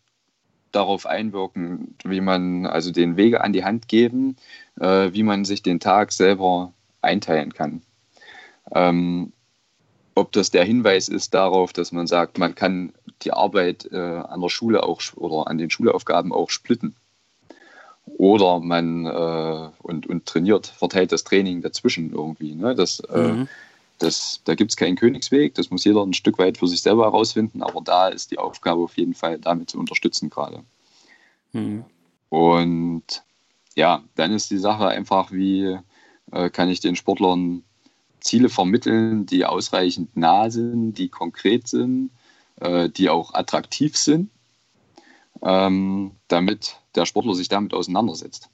darauf 0.72 1.06
einwirken, 1.06 1.96
wie 2.04 2.20
man 2.20 2.66
also 2.66 2.90
den 2.90 3.16
Wege 3.16 3.42
an 3.42 3.52
die 3.52 3.64
Hand 3.64 3.88
geben, 3.88 4.36
äh, 4.80 5.12
wie 5.12 5.22
man 5.22 5.44
sich 5.44 5.62
den 5.62 5.78
Tag 5.78 6.12
selber 6.12 6.72
einteilen 7.00 7.52
kann. 7.52 7.82
Ähm, 8.72 9.32
ob 10.14 10.32
das 10.32 10.50
der 10.50 10.64
Hinweis 10.64 11.08
ist 11.08 11.34
darauf, 11.34 11.72
dass 11.72 11.92
man 11.92 12.06
sagt, 12.06 12.38
man 12.38 12.54
kann 12.54 12.92
die 13.22 13.32
Arbeit 13.32 13.88
äh, 13.92 13.96
an 13.96 14.40
der 14.40 14.48
Schule 14.48 14.82
auch 14.82 15.00
oder 15.16 15.48
an 15.48 15.58
den 15.58 15.70
Schulaufgaben 15.70 16.32
auch 16.32 16.50
splitten. 16.50 16.94
Oder 18.06 18.60
man 18.60 19.06
äh, 19.06 19.70
und, 19.82 20.06
und 20.06 20.26
trainiert, 20.26 20.66
verteilt 20.66 21.10
das 21.10 21.24
Training 21.24 21.62
dazwischen 21.62 22.12
irgendwie. 22.12 22.54
Ne? 22.54 22.74
Das, 22.74 23.00
äh, 23.00 23.32
mhm. 23.32 23.48
das, 23.98 24.40
da 24.44 24.54
gibt 24.54 24.72
es 24.72 24.76
keinen 24.76 24.96
Königsweg, 24.96 25.54
das 25.54 25.70
muss 25.70 25.84
jeder 25.84 26.02
ein 26.02 26.12
Stück 26.12 26.38
weit 26.38 26.58
für 26.58 26.68
sich 26.68 26.82
selber 26.82 27.04
herausfinden, 27.04 27.62
aber 27.62 27.80
da 27.80 28.08
ist 28.08 28.30
die 28.30 28.38
Aufgabe 28.38 28.82
auf 28.82 28.96
jeden 28.96 29.14
Fall 29.14 29.38
damit 29.38 29.70
zu 29.70 29.78
unterstützen 29.78 30.28
gerade. 30.30 30.62
Mhm. 31.52 31.84
Und 32.28 33.22
ja, 33.74 34.04
dann 34.16 34.32
ist 34.32 34.50
die 34.50 34.58
Sache 34.58 34.88
einfach, 34.88 35.32
wie 35.32 35.78
äh, 36.30 36.50
kann 36.50 36.68
ich 36.68 36.80
den 36.80 36.96
Sportlern 36.96 37.64
Ziele 38.24 38.48
vermitteln, 38.48 39.26
die 39.26 39.44
ausreichend 39.44 40.16
nah 40.16 40.50
sind, 40.50 40.94
die 40.94 41.08
konkret 41.08 41.68
sind, 41.68 42.10
äh, 42.60 42.88
die 42.88 43.10
auch 43.10 43.34
attraktiv 43.34 43.96
sind, 43.96 44.30
ähm, 45.42 46.12
damit 46.26 46.80
der 46.94 47.06
Sportler 47.06 47.34
sich 47.34 47.48
damit 47.48 47.74
auseinandersetzt. 47.74 48.48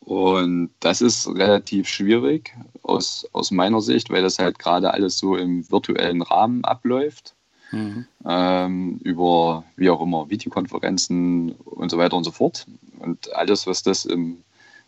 Und 0.00 0.70
das 0.80 1.00
ist 1.00 1.28
relativ 1.28 1.88
schwierig 1.88 2.56
aus, 2.82 3.28
aus 3.32 3.52
meiner 3.52 3.80
Sicht, 3.80 4.10
weil 4.10 4.22
das 4.22 4.40
halt 4.40 4.58
gerade 4.58 4.92
alles 4.92 5.16
so 5.16 5.36
im 5.36 5.70
virtuellen 5.70 6.22
Rahmen 6.22 6.64
abläuft. 6.64 7.36
Mhm. 7.70 8.06
Ähm, 8.26 8.98
über 9.02 9.64
wie 9.76 9.90
auch 9.90 10.02
immer 10.02 10.28
Videokonferenzen 10.28 11.52
und 11.52 11.90
so 11.90 11.98
weiter 11.98 12.16
und 12.16 12.24
so 12.24 12.32
fort. 12.32 12.66
Und 12.98 13.32
alles, 13.34 13.66
was 13.68 13.84
das 13.84 14.04
im 14.04 14.42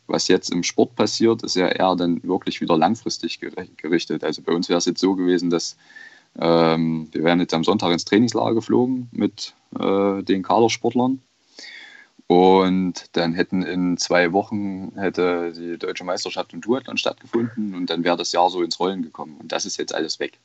was 0.07 0.29
jetzt 0.29 0.51
im 0.51 0.63
Sport 0.63 0.97
passiert, 0.97 1.43
ist 1.43 1.57
ja 1.57 1.69
eher 1.69 1.97
dann 1.97 2.23
wirklich 2.23 2.61
wieder 2.61 2.77
langfristig 2.77 3.41
gerichtet. 3.41 4.25
Also 4.25 4.43
bei 4.43 4.53
uns 4.53 4.69
wäre 4.69 4.79
es 4.79 4.85
jetzt 4.85 5.01
so 5.01 5.15
gewesen, 5.15 5.51
dass 5.51 5.77
ähm, 6.39 7.09
wir 7.13 7.25
wären 7.25 7.41
jetzt 7.41 7.55
am 7.55 7.65
Sonntag 7.65 7.93
ins 7.93 8.05
Trainingslager 8.05 8.55
geflogen 8.55 9.09
mit 9.13 9.55
äh, 9.79 10.23
den 10.23 10.43
Kadersportlern. 10.43 11.21
Und 12.27 13.05
dann 13.13 13.35
hätten 13.35 13.63
in 13.63 13.99
zwei 13.99 14.33
Wochen 14.33 14.93
hätte 14.97 15.53
die 15.53 15.79
deutsche 15.79 16.05
Meisterschaft 16.05 16.55
im 16.55 16.63
Duathlon 16.63 16.97
stattgefunden 16.97 17.75
und 17.75 17.91
dann 17.91 18.03
wäre 18.03 18.17
das 18.17 18.33
Jahr 18.33 18.49
so 18.49 18.63
ins 18.63 18.81
Rollen 18.81 19.03
gekommen. 19.03 19.37
Und 19.39 19.53
das 19.53 19.67
ist 19.67 19.77
jetzt 19.77 19.95
alles 19.95 20.19
weg. 20.21 20.39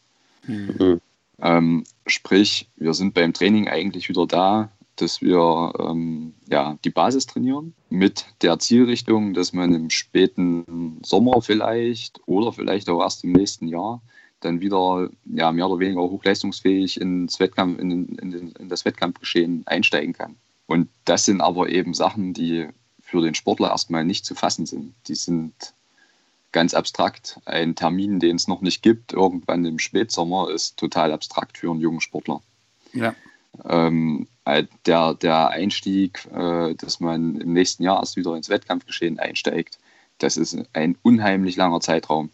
Mhm. 0.45 0.99
Ähm, 1.41 1.83
sprich, 2.05 2.67
wir 2.75 2.93
sind 2.93 3.13
beim 3.13 3.33
Training 3.33 3.69
eigentlich 3.69 4.09
wieder 4.09 4.27
da, 4.27 4.69
dass 5.01 5.21
wir 5.21 5.73
ähm, 5.79 6.33
ja, 6.49 6.77
die 6.83 6.89
Basis 6.89 7.25
trainieren 7.25 7.73
mit 7.89 8.25
der 8.41 8.59
Zielrichtung, 8.59 9.33
dass 9.33 9.53
man 9.53 9.73
im 9.73 9.89
späten 9.89 10.99
Sommer 11.03 11.41
vielleicht 11.41 12.19
oder 12.25 12.51
vielleicht 12.51 12.89
auch 12.89 13.01
erst 13.01 13.23
im 13.23 13.31
nächsten 13.31 13.67
Jahr 13.67 14.01
dann 14.41 14.61
wieder 14.61 15.09
ja, 15.25 15.51
mehr 15.51 15.69
oder 15.69 15.79
weniger 15.79 16.01
hochleistungsfähig 16.01 16.99
ins 16.99 17.39
Wettkampf, 17.39 17.79
in, 17.79 18.07
in, 18.15 18.51
in 18.51 18.69
das 18.69 18.85
Wettkampfgeschehen 18.85 19.65
einsteigen 19.67 20.13
kann. 20.13 20.35
Und 20.65 20.89
das 21.05 21.25
sind 21.25 21.41
aber 21.41 21.69
eben 21.69 21.93
Sachen, 21.93 22.33
die 22.33 22.67
für 23.01 23.21
den 23.21 23.35
Sportler 23.35 23.71
erstmal 23.71 24.05
nicht 24.05 24.25
zu 24.25 24.35
fassen 24.35 24.65
sind. 24.65 24.93
Die 25.07 25.15
sind 25.15 25.73
ganz 26.51 26.73
abstrakt. 26.73 27.39
Ein 27.45 27.75
Termin, 27.75 28.19
den 28.19 28.35
es 28.35 28.47
noch 28.47 28.61
nicht 28.61 28.81
gibt, 28.81 29.13
irgendwann 29.13 29.65
im 29.65 29.79
Spätsommer, 29.79 30.49
ist 30.49 30.77
total 30.77 31.11
abstrakt 31.11 31.57
für 31.57 31.71
einen 31.71 31.81
jungen 31.81 32.01
Sportler. 32.01 32.41
Ja. 32.93 33.15
Ähm, 33.65 34.27
äh, 34.38 34.38
der, 34.85 35.13
der 35.15 35.49
Einstieg, 35.49 36.27
äh, 36.33 36.73
dass 36.75 36.99
man 36.99 37.39
im 37.39 37.53
nächsten 37.53 37.83
Jahr 37.83 37.99
erst 37.99 38.15
wieder 38.15 38.35
ins 38.35 38.49
Wettkampfgeschehen 38.49 39.19
einsteigt, 39.19 39.79
das 40.19 40.37
ist 40.37 40.57
ein 40.73 40.97
unheimlich 41.01 41.55
langer 41.55 41.79
Zeitraum. 41.79 42.29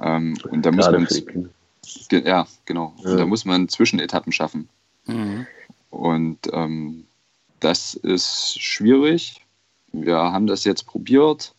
Ähm, 0.00 0.38
und 0.50 0.64
da 0.64 0.72
muss 0.72 0.90
man. 0.90 1.50
Ja, 2.10 2.46
genau. 2.64 2.94
Ja. 2.98 3.10
Und 3.10 3.18
da 3.18 3.26
muss 3.26 3.44
man 3.44 3.68
Zwischenetappen 3.68 4.32
schaffen. 4.32 4.68
Mhm. 5.06 5.46
Und 5.90 6.38
ähm, 6.52 7.06
das 7.60 7.94
ist 7.94 8.60
schwierig. 8.60 9.40
Wir 9.92 10.16
haben 10.16 10.46
das 10.46 10.64
jetzt 10.64 10.86
probiert, 10.86 11.54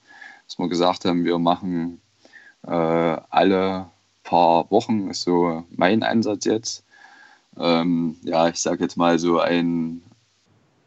dass 0.45 0.59
wir 0.59 0.69
gesagt 0.69 1.05
haben, 1.05 1.25
wir 1.25 1.39
machen 1.39 2.01
äh, 2.63 2.69
alle 2.69 3.89
paar 4.23 4.69
Wochen, 4.69 5.09
ist 5.09 5.23
so 5.23 5.63
mein 5.69 6.03
Ansatz 6.03 6.45
jetzt, 6.45 6.83
ähm, 7.59 8.17
ja, 8.23 8.47
ich 8.49 8.59
sage 8.59 8.83
jetzt 8.83 8.97
mal 8.97 9.19
so 9.19 9.39
ein 9.39 10.01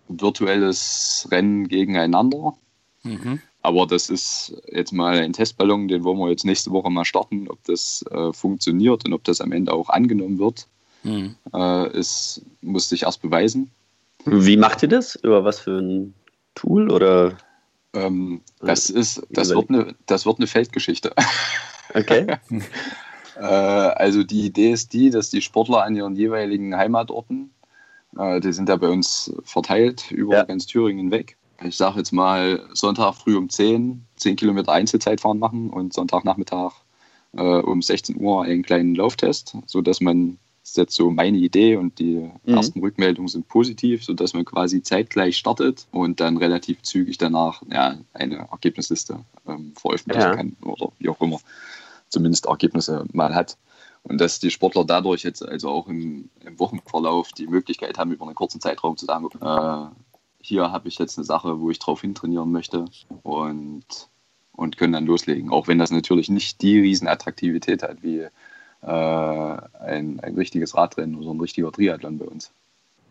virtuelles 0.09 1.29
Rennen 1.31 1.69
gegeneinander. 1.69 2.55
Mhm. 3.03 3.41
Aber 3.63 3.87
das 3.87 4.09
ist 4.09 4.55
jetzt 4.73 4.93
mal 4.93 5.19
ein 5.19 5.33
Testballon, 5.33 5.89
den 5.89 6.03
wollen 6.05 6.19
wir 6.19 6.31
jetzt 6.31 6.45
nächste 6.45 6.71
Woche 6.71 6.91
mal 6.91 7.05
starten, 7.05 7.49
ob 7.49 7.63
das 7.65 8.05
äh, 8.11 8.33
funktioniert 8.33 9.05
und 9.05 9.13
ob 9.13 9.25
das 9.25 9.41
am 9.41 9.53
Ende 9.53 9.73
auch 9.73 9.91
angenommen 9.91 10.39
wird. 10.39 10.67
Mhm. 11.03 11.37
Äh, 11.53 11.99
ist, 11.99 12.43
muss 12.63 12.89
sich 12.89 13.03
erst 13.03 13.23
beweisen. 13.23 13.71
Wie 14.25 14.57
macht 14.57 14.83
ihr 14.83 14.89
das? 14.89 15.15
Über 15.17 15.45
was 15.45 15.61
für 15.61 15.79
ein 15.79 16.15
Tool 16.55 16.91
oder? 16.91 17.37
Ähm, 17.93 18.41
das 18.61 18.91
ist, 18.91 19.23
das 19.31 19.51
wird 19.51 19.71
eine, 19.71 19.95
das 20.07 20.27
wird 20.27 20.39
eine 20.39 20.47
Feldgeschichte. 20.47 21.13
Okay. 21.95 22.27
Äh, 23.41 23.45
also 23.45 24.23
die 24.23 24.47
Idee 24.47 24.73
ist 24.73 24.93
die, 24.93 25.11
dass 25.11 25.31
die 25.31 25.41
Sportler 25.41 25.85
an 25.85 25.97
ihren 25.97 26.15
jeweiligen 26.15 26.77
Heimatorten, 26.77 27.51
äh, 28.19 28.41
die 28.41 28.53
sind 28.53 28.69
ja 28.69 28.77
bei 28.77 28.89
uns 28.89 29.33
verteilt 29.45 30.11
über 30.11 30.35
ja. 30.35 30.45
ganz 30.45 30.67
Thüringen 30.67 31.11
weg. 31.11 31.37
Ich 31.63 31.77
sage 31.77 31.99
jetzt 31.99 32.13
mal 32.13 32.63
Sonntag 32.73 33.15
früh 33.15 33.37
um 33.37 33.49
10, 33.49 34.05
10 34.17 34.37
Kilometer 34.37 34.73
Einzelzeitfahren 34.73 35.39
machen 35.39 35.71
und 35.71 35.93
Sonntagnachmittag 35.93 36.73
äh, 37.37 37.43
um 37.43 37.83
16 37.83 38.21
Uhr 38.21 38.45
einen 38.45 38.63
kleinen 38.63 38.95
Lauftest, 38.95 39.57
sodass 39.67 40.01
man, 40.01 40.39
das 40.63 40.71
ist 40.71 40.77
jetzt 40.77 40.95
so 40.95 41.11
meine 41.11 41.39
Idee 41.39 41.77
und 41.77 41.99
die 41.99 42.31
mhm. 42.45 42.55
ersten 42.55 42.81
Rückmeldungen 42.81 43.29
sind 43.29 43.49
positiv, 43.49 44.05
sodass 44.05 44.35
man 44.35 44.45
quasi 44.45 44.83
zeitgleich 44.83 45.37
startet 45.37 45.87
und 45.93 46.21
dann 46.21 46.37
relativ 46.37 46.83
zügig 46.83 47.19
danach 47.19 47.63
ja, 47.71 47.97
eine 48.15 48.49
Ergebnisliste 48.51 49.21
ähm, 49.47 49.73
veröffentlichen 49.77 50.21
ja. 50.21 50.35
kann 50.35 50.57
oder 50.63 50.93
wie 50.99 51.09
auch 51.09 51.21
immer 51.21 51.41
zumindest 52.11 52.47
Ergebnisse 52.47 53.05
mal 53.13 53.35
hat. 53.35 53.57
Und 54.03 54.21
dass 54.21 54.41
die 54.41 54.51
Sportler 54.51 54.85
dadurch 54.85 55.23
jetzt 55.23 55.47
also 55.47 55.69
auch 55.69 55.89
im, 55.89 56.31
im 56.45 56.59
Wochenverlauf 56.59 57.33
die 57.33 57.47
Möglichkeit 57.47 57.99
haben, 57.99 58.13
über 58.13 58.25
einen 58.25 58.35
kurzen 58.35 58.61
Zeitraum 58.61 58.97
zu 58.97 59.07
sagen, 59.07 59.29
äh, 59.41 59.95
hier 60.43 60.73
habe 60.73 60.89
ich 60.89 60.99
jetzt 60.99 61.19
eine 61.19 61.25
Sache, 61.25 61.61
wo 61.61 61.71
ich 61.71 61.79
drauf 61.79 62.01
hintrainieren 62.01 62.51
möchte 62.51 62.87
und, 63.23 63.85
und 64.53 64.77
können 64.79 64.95
dann 64.95 65.07
loslegen. 65.07 65.51
Auch 65.51 65.69
wenn 65.69 65.79
das 65.79 65.91
natürlich 65.91 66.31
nicht 66.31 66.63
die 66.63 66.81
Riesenattraktivität 66.81 67.83
hat 67.83 68.03
wie 68.03 68.21
äh, 68.21 68.31
ein, 68.87 70.21
ein 70.21 70.35
richtiges 70.35 70.75
Radrennen 70.75 71.17
oder 71.17 71.31
ein 71.31 71.41
richtiger 71.41 71.71
Triathlon 71.71 72.19
bei 72.19 72.25
uns. 72.25 72.51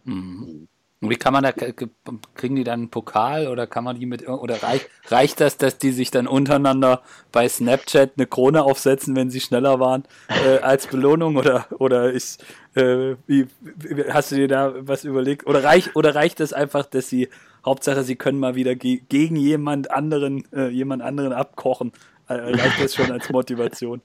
Mhm. 0.06 0.68
Wie 1.02 1.16
kann 1.16 1.32
man 1.32 1.44
da, 1.44 1.54
kriegen 1.54 2.58
die 2.58 2.66
dann 2.66 2.82
einen 2.82 2.90
Pokal 2.90 3.48
oder 3.48 3.68
kann 3.68 3.86
man 3.86 3.98
die 3.98 4.06
mit, 4.06 4.28
oder 4.28 4.62
reicht, 4.62 4.90
reicht 5.08 5.40
das, 5.40 5.56
dass 5.56 5.78
die 5.78 5.92
sich 5.92 6.12
dann 6.12 6.28
untereinander 6.28 7.04
bei 7.32 7.48
Snapchat 7.48 8.14
eine 8.18 8.28
Krone 8.28 8.64
aufsetzen, 8.64 9.16
wenn 9.16 9.30
sie 9.30 9.40
schneller 9.40 9.80
waren, 9.80 10.04
äh, 10.28 10.58
als 10.58 10.88
Belohnung 10.88 11.38
oder, 11.38 11.68
oder 11.80 12.12
ist, 12.12 12.44
äh, 12.76 13.16
wie, 13.28 13.48
wie, 13.64 14.12
hast 14.12 14.34
du 14.34 14.36
dir 14.36 14.50
da 14.50 14.74
was 14.80 15.06
überlegt? 15.06 15.48
Oder 15.48 15.64
reicht, 15.64 15.96
oder 15.96 16.16
reicht 16.16 16.42
das 16.42 16.52
einfach, 16.52 16.86
dass 16.86 17.08
sie, 17.08 17.30
Hauptsache 17.66 18.04
sie 18.04 18.18
können 18.18 18.40
mal 18.40 18.56
wieder 18.56 18.76
ge 18.76 19.02
gegen 19.08 19.38
jemand 19.38 19.92
anderen, 19.92 20.44
äh, 20.52 20.68
jemand 20.68 21.02
anderen 21.02 21.32
abkochen? 21.32 21.94
Äh, 22.28 22.34
reicht 22.34 22.84
das 22.84 22.96
schon 22.96 23.10
als 23.10 23.30
Motivation? 23.30 24.02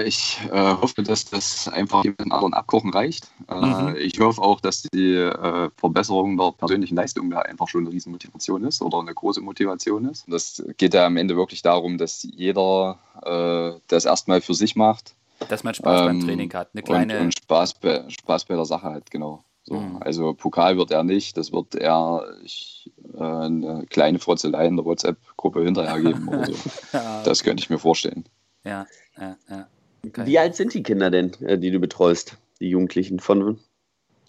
Ich 0.00 0.38
äh, 0.50 0.58
hoffe, 0.58 1.02
dass 1.02 1.24
das 1.26 1.68
einfach 1.68 2.04
jemand 2.04 2.32
anderen 2.32 2.54
abkochen 2.54 2.92
reicht. 2.92 3.28
Äh, 3.48 3.54
mhm. 3.54 3.96
Ich 3.96 4.18
hoffe 4.20 4.40
auch, 4.40 4.60
dass 4.60 4.82
die 4.82 5.14
äh, 5.14 5.70
Verbesserung 5.76 6.36
der 6.36 6.52
persönlichen 6.52 6.96
Leistung 6.96 7.30
da 7.30 7.40
einfach 7.40 7.68
schon 7.68 7.86
eine 7.86 7.94
Riesenmotivation 7.94 8.64
ist 8.64 8.82
oder 8.82 9.00
eine 9.00 9.14
große 9.14 9.40
Motivation 9.40 10.08
ist. 10.08 10.24
Das 10.28 10.62
geht 10.76 10.94
ja 10.94 11.06
am 11.06 11.16
Ende 11.16 11.36
wirklich 11.36 11.62
darum, 11.62 11.98
dass 11.98 12.22
jeder 12.22 12.98
äh, 13.22 13.78
das 13.88 14.04
erstmal 14.04 14.40
für 14.40 14.54
sich 14.54 14.76
macht. 14.76 15.14
Dass 15.48 15.64
man 15.64 15.74
Spaß 15.74 16.00
ähm, 16.00 16.06
beim 16.06 16.20
Training 16.20 16.52
hat. 16.54 16.70
Eine 16.72 16.82
kleine... 16.82 17.18
Und, 17.18 17.24
und 17.26 17.38
Spaß, 17.38 17.74
bei, 17.74 18.04
Spaß 18.08 18.44
bei 18.46 18.54
der 18.54 18.64
Sache 18.64 18.90
hat, 18.90 19.10
genau. 19.10 19.44
So. 19.64 19.74
Mhm. 19.74 19.98
Also 20.00 20.34
Pokal 20.34 20.76
wird 20.76 20.90
er 20.90 21.04
nicht, 21.04 21.36
das 21.36 21.52
wird 21.52 21.74
er 21.74 22.24
ich, 22.42 22.90
äh, 23.14 23.22
eine 23.22 23.86
kleine 23.88 24.18
Frotzelei 24.18 24.66
in 24.66 24.76
der 24.76 24.84
WhatsApp-Gruppe 24.84 25.62
hinterher 25.62 26.00
geben 26.00 26.28
oder 26.28 26.46
so. 26.46 26.54
ja. 26.92 27.22
Das 27.22 27.42
könnte 27.42 27.62
ich 27.62 27.70
mir 27.70 27.78
vorstellen. 27.78 28.24
Ja, 28.64 28.86
ja, 29.16 29.36
ja. 29.48 29.68
Okay. 30.06 30.26
Wie 30.26 30.38
alt 30.38 30.56
sind 30.56 30.74
die 30.74 30.82
Kinder 30.82 31.10
denn, 31.10 31.32
äh, 31.42 31.58
die 31.58 31.70
du 31.70 31.78
betreust, 31.78 32.36
die 32.60 32.68
Jugendlichen? 32.68 33.20
Von 33.20 33.58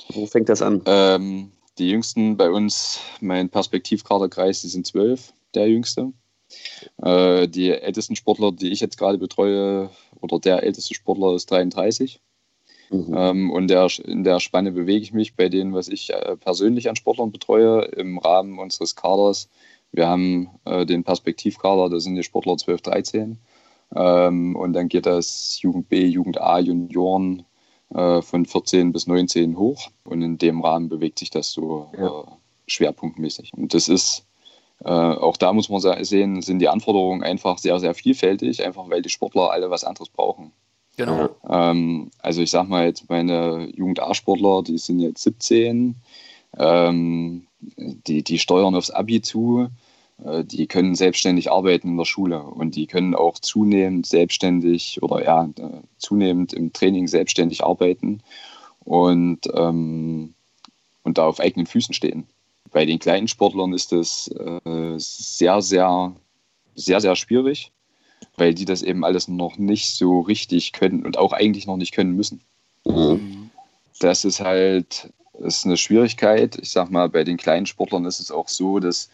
wo 0.10 0.26
fängt 0.26 0.50
das 0.50 0.62
an? 0.62 0.82
Ähm, 0.86 1.52
die 1.78 1.90
Jüngsten 1.90 2.38
bei 2.38 2.50
uns, 2.50 3.00
mein 3.20 3.50
Perspektivkaderkreis, 3.50 4.62
die 4.62 4.68
sind 4.68 4.86
zwölf, 4.86 5.34
der 5.56 5.68
Jüngste. 5.68 6.14
Äh, 7.02 7.48
die 7.48 7.72
ältesten 7.72 8.16
Sportler, 8.16 8.52
die 8.52 8.72
ich 8.72 8.80
jetzt 8.80 8.98
gerade 8.98 9.18
betreue, 9.18 9.90
oder 10.22 10.40
der 10.40 10.64
älteste 10.64 10.94
Sportler 10.94 11.36
ist 11.36 11.50
33. 11.50 12.22
Mhm. 12.92 13.14
Ähm, 13.16 13.52
und 13.52 13.68
der, 13.70 13.88
in 14.06 14.24
der 14.24 14.40
Spanne 14.40 14.72
bewege 14.72 15.02
ich 15.02 15.14
mich 15.14 15.36
bei 15.36 15.50
denen, 15.50 15.74
was 15.74 15.88
ich 15.88 16.12
äh, 16.14 16.38
persönlich 16.38 16.90
an 16.90 16.96
Sportlern 16.96 17.32
betreue, 17.32 17.86
im 17.86 18.20
Rahmen 18.20 18.60
unseres 18.60 18.96
Kaders. 18.96 19.50
Wir 19.92 20.08
haben 20.08 20.50
äh, 20.66 20.86
den 20.86 21.04
Perspektivkader, 21.04 21.90
da 21.90 22.00
sind 22.00 22.16
die 22.16 22.24
Sportler 22.24 22.58
12, 22.58 22.82
13. 22.82 23.38
Ähm, 23.96 24.56
und 24.56 24.74
dann 24.74 24.90
geht 24.90 25.06
das 25.06 25.60
Jugend 25.62 25.90
B, 25.90 26.06
Jugend 26.06 26.42
A, 26.42 26.60
Junioren, 26.60 27.44
äh, 27.94 28.22
von 28.22 28.46
14 28.46 28.92
bis 28.92 29.08
19 29.08 29.58
hoch. 29.58 29.90
Und 30.04 30.22
in 30.22 30.38
dem 30.38 30.62
Rahmen 30.62 30.90
bewegt 30.90 31.20
sich 31.20 31.30
das 31.30 31.52
so 31.52 31.92
ja. 31.98 32.08
äh, 32.08 32.24
schwerpunktmäßig. 32.68 33.52
Und 33.54 33.74
das 33.74 33.88
ist, 33.88 34.26
äh, 34.84 34.90
auch 34.90 35.38
da 35.38 35.54
muss 35.54 35.70
man 35.70 36.04
sehen, 36.04 36.42
sind 36.42 36.60
die 36.60 36.70
Anforderungen 36.70 37.24
einfach 37.24 37.58
sehr, 37.58 37.80
sehr 37.80 37.94
vielfältig, 37.94 38.66
einfach 38.66 38.90
weil 38.90 39.02
die 39.02 39.10
Sportler 39.10 39.52
alle 39.52 39.70
was 39.70 39.84
anderes 39.84 40.10
brauchen. 40.10 40.52
Genau. 40.98 41.30
Ähm, 41.50 42.12
also 42.20 42.42
ich 42.42 42.52
sag 42.52 42.68
mal 42.68 42.86
jetzt 42.86 43.10
meine 43.10 43.70
Jugend 43.76 44.00
A-Sportler, 44.02 44.64
die 44.64 44.78
sind 44.78 45.00
jetzt 45.00 45.24
17, 45.24 45.96
ähm, 46.58 47.48
die, 47.60 48.24
die 48.24 48.40
steuern 48.40 48.76
aufs 48.76 48.92
Abi 48.92 49.22
zu 49.22 49.70
die 50.18 50.68
können 50.68 50.96
selbstständig 50.96 51.52
arbeiten 51.52 51.90
in 51.90 51.98
der 51.98 52.06
Schule 52.06 52.44
und 52.44 52.76
die 52.76 52.88
können 52.88 53.16
auch 53.16 53.40
zunehmend 53.40 54.06
selbstständig 54.06 55.02
oder 55.02 55.24
ja, 55.24 55.50
äh, 55.58 55.82
zunehmend 55.98 56.54
im 56.54 56.72
Training 56.72 57.08
selbstständig 57.08 57.64
arbeiten 57.64 58.22
und, 58.86 59.42
ähm, 59.54 60.34
und 61.04 61.18
da 61.18 61.26
auf 61.26 61.40
eigenen 61.40 61.66
Füßen 61.66 61.94
stehen. 61.94 62.26
Bei 62.72 62.86
den 62.86 63.00
kleinen 63.00 63.28
Sportlern 63.28 63.74
ist 63.74 63.92
das 63.92 64.28
äh, 64.30 64.94
sehr, 64.98 65.62
sehr, 65.62 66.16
sehr, 66.76 67.02
sehr 67.02 67.16
schwierig, 67.16 67.72
weil 68.38 68.54
die 68.54 68.66
das 68.66 68.82
eben 68.82 69.04
alles 69.04 69.28
noch 69.28 69.58
nicht 69.58 69.96
so 69.96 70.22
richtig 70.22 70.72
können 70.72 71.06
und 71.06 71.18
auch 71.18 71.34
eigentlich 71.34 71.68
noch 71.68 71.78
nicht 71.78 71.94
können 71.94 72.16
müssen. 72.16 72.42
Mhm. 72.86 73.50
Das 74.00 74.26
ist 74.26 74.40
halt 74.40 75.12
ist 75.40 75.66
eine 75.66 75.78
Schwierigkeit. 75.78 76.58
Ich 76.62 76.70
sag 76.70 76.92
mal, 76.92 77.10
bei 77.10 77.24
den 77.24 77.38
kleinen 77.38 77.66
Sportlern 77.66 78.06
ist 78.06 78.20
es 78.20 78.32
auch 78.32 78.48
so, 78.48 78.80
dass 78.80 79.08
äh, 79.08 79.10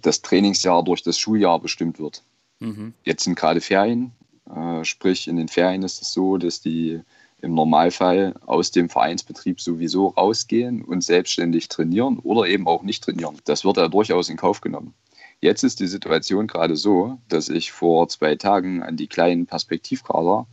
das 0.00 0.22
Trainingsjahr 0.22 0.82
durch 0.82 1.02
das 1.02 1.18
Schuljahr 1.18 1.60
bestimmt 1.60 1.98
wird. 1.98 2.22
Mhm. 2.60 2.94
Jetzt 3.04 3.24
sind 3.24 3.36
gerade 3.36 3.60
Ferien, 3.60 4.12
äh, 4.54 4.84
sprich 4.84 5.28
in 5.28 5.36
den 5.36 5.48
Ferien 5.48 5.82
ist 5.82 6.02
es 6.02 6.12
so, 6.12 6.36
dass 6.36 6.60
die 6.60 7.00
im 7.40 7.54
Normalfall 7.54 8.34
aus 8.46 8.70
dem 8.70 8.88
Vereinsbetrieb 8.88 9.60
sowieso 9.60 10.08
rausgehen 10.08 10.84
und 10.84 11.02
selbstständig 11.02 11.68
trainieren 11.68 12.20
oder 12.20 12.46
eben 12.46 12.68
auch 12.68 12.82
nicht 12.82 13.02
trainieren. 13.02 13.38
Das 13.44 13.64
wird 13.64 13.76
ja 13.76 13.88
durchaus 13.88 14.28
in 14.28 14.36
Kauf 14.36 14.60
genommen. 14.60 14.94
Jetzt 15.40 15.64
ist 15.64 15.80
die 15.80 15.88
Situation 15.88 16.46
gerade 16.46 16.76
so, 16.76 17.18
dass 17.28 17.48
ich 17.48 17.72
vor 17.72 18.08
zwei 18.08 18.36
Tagen 18.36 18.80
an 18.82 18.96
die 18.96 19.08
kleinen 19.08 19.46
Perspektivkader 19.46 20.46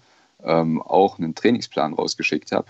ähm, 0.44 0.82
auch 0.82 1.20
einen 1.20 1.36
Trainingsplan 1.36 1.94
rausgeschickt 1.94 2.52
habe, 2.52 2.70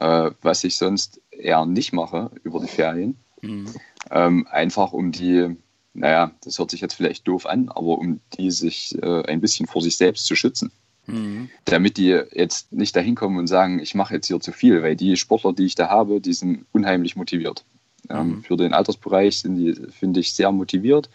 äh, 0.00 0.32
was 0.42 0.64
ich 0.64 0.76
sonst 0.76 1.20
eher 1.30 1.64
nicht 1.64 1.92
mache 1.92 2.32
über 2.42 2.58
die 2.58 2.66
Ferien. 2.66 3.16
Mhm. 3.40 3.72
Ähm, 4.10 4.46
einfach 4.50 4.92
um 4.92 5.12
die, 5.12 5.56
naja, 5.94 6.32
das 6.44 6.58
hört 6.58 6.70
sich 6.70 6.80
jetzt 6.80 6.94
vielleicht 6.94 7.26
doof 7.28 7.46
an, 7.46 7.68
aber 7.68 7.98
um 7.98 8.20
die 8.38 8.50
sich 8.50 9.00
äh, 9.02 9.24
ein 9.26 9.40
bisschen 9.40 9.66
vor 9.66 9.82
sich 9.82 9.96
selbst 9.96 10.26
zu 10.26 10.34
schützen. 10.34 10.70
Mhm. 11.06 11.50
Damit 11.64 11.96
die 11.96 12.20
jetzt 12.32 12.72
nicht 12.72 12.94
dahin 12.94 13.14
kommen 13.14 13.38
und 13.38 13.46
sagen, 13.46 13.80
ich 13.80 13.94
mache 13.94 14.14
jetzt 14.14 14.28
hier 14.28 14.40
zu 14.40 14.52
viel, 14.52 14.82
weil 14.82 14.96
die 14.96 15.16
Sportler, 15.16 15.52
die 15.52 15.66
ich 15.66 15.74
da 15.74 15.88
habe, 15.88 16.20
die 16.20 16.32
sind 16.32 16.64
unheimlich 16.72 17.16
motiviert. 17.16 17.64
Ähm, 18.08 18.28
mhm. 18.28 18.44
Für 18.44 18.56
den 18.56 18.72
Altersbereich 18.72 19.38
sind 19.38 19.56
die, 19.56 19.74
finde 19.90 20.20
ich, 20.20 20.32
sehr 20.32 20.52
motiviert. 20.52 21.08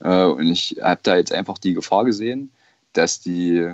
Äh, 0.00 0.24
und 0.24 0.46
ich 0.46 0.76
habe 0.82 1.00
da 1.02 1.16
jetzt 1.16 1.32
einfach 1.32 1.58
die 1.58 1.74
Gefahr 1.74 2.04
gesehen, 2.04 2.50
dass 2.92 3.20
die 3.20 3.70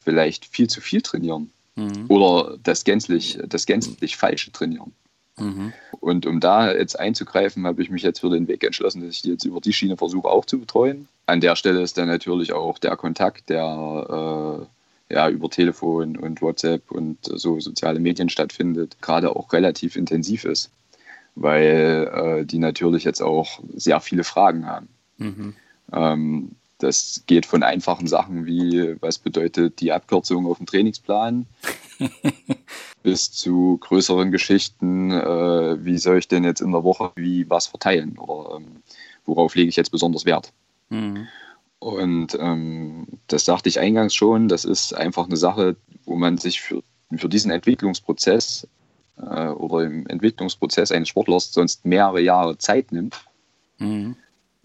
vielleicht 0.00 0.44
viel 0.44 0.68
zu 0.68 0.80
viel 0.80 1.02
trainieren. 1.02 1.50
Mhm. 1.76 2.06
Oder 2.08 2.58
das 2.62 2.84
gänzlich, 2.84 3.38
das 3.46 3.66
gänzlich 3.66 4.16
Falsche 4.16 4.52
trainieren. 4.52 4.92
Mhm. 5.38 5.72
Und 6.00 6.26
um 6.26 6.40
da 6.40 6.72
jetzt 6.72 6.98
einzugreifen, 6.98 7.66
habe 7.66 7.82
ich 7.82 7.90
mich 7.90 8.02
jetzt 8.02 8.20
für 8.20 8.30
den 8.30 8.48
Weg 8.48 8.64
entschlossen, 8.64 9.02
dass 9.02 9.10
ich 9.10 9.22
die 9.22 9.30
jetzt 9.30 9.44
über 9.44 9.60
die 9.60 9.72
Schiene 9.72 9.96
versuche 9.96 10.28
auch 10.28 10.44
zu 10.44 10.58
betreuen. 10.58 11.08
An 11.26 11.40
der 11.40 11.56
Stelle 11.56 11.82
ist 11.82 11.98
dann 11.98 12.08
natürlich 12.08 12.52
auch 12.52 12.78
der 12.78 12.96
Kontakt, 12.96 13.48
der 13.48 14.66
äh, 15.10 15.14
ja, 15.14 15.28
über 15.28 15.50
Telefon 15.50 16.16
und 16.16 16.42
WhatsApp 16.42 16.90
und 16.90 17.18
so 17.22 17.60
soziale 17.60 18.00
Medien 18.00 18.28
stattfindet, 18.28 18.96
gerade 19.00 19.34
auch 19.34 19.52
relativ 19.52 19.96
intensiv 19.96 20.44
ist, 20.44 20.70
weil 21.34 22.10
äh, 22.12 22.44
die 22.44 22.58
natürlich 22.58 23.04
jetzt 23.04 23.22
auch 23.22 23.60
sehr 23.74 24.00
viele 24.00 24.24
Fragen 24.24 24.66
haben. 24.66 24.88
Mhm. 25.18 25.54
Ähm, 25.92 26.50
das 26.78 27.22
geht 27.26 27.46
von 27.46 27.62
einfachen 27.62 28.06
Sachen 28.06 28.46
wie, 28.46 28.96
was 29.00 29.18
bedeutet 29.18 29.80
die 29.80 29.92
Abkürzung 29.92 30.46
auf 30.46 30.58
dem 30.58 30.66
Trainingsplan, 30.66 31.46
bis 33.06 33.30
zu 33.30 33.78
größeren 33.82 34.32
Geschichten, 34.32 35.12
äh, 35.12 35.84
wie 35.84 35.96
soll 35.96 36.18
ich 36.18 36.26
denn 36.26 36.42
jetzt 36.42 36.60
in 36.60 36.72
der 36.72 36.82
Woche 36.82 37.12
wie 37.14 37.48
was 37.48 37.68
verteilen 37.68 38.18
oder 38.18 38.56
ähm, 38.56 38.82
worauf 39.24 39.54
lege 39.54 39.68
ich 39.68 39.76
jetzt 39.76 39.92
besonders 39.92 40.24
Wert. 40.24 40.52
Mhm. 40.88 41.28
Und 41.78 42.36
ähm, 42.40 43.06
das 43.28 43.44
sagte 43.44 43.68
ich 43.68 43.78
eingangs 43.78 44.12
schon, 44.12 44.48
das 44.48 44.64
ist 44.64 44.92
einfach 44.92 45.26
eine 45.26 45.36
Sache, 45.36 45.76
wo 46.04 46.16
man 46.16 46.36
sich 46.36 46.60
für, 46.60 46.82
für 47.16 47.28
diesen 47.28 47.52
Entwicklungsprozess 47.52 48.66
äh, 49.18 49.50
oder 49.50 49.84
im 49.84 50.08
Entwicklungsprozess 50.08 50.90
eines 50.90 51.08
Sportlers 51.08 51.52
sonst 51.52 51.84
mehrere 51.84 52.20
Jahre 52.20 52.58
Zeit 52.58 52.90
nimmt. 52.90 53.24
Mhm 53.78 54.16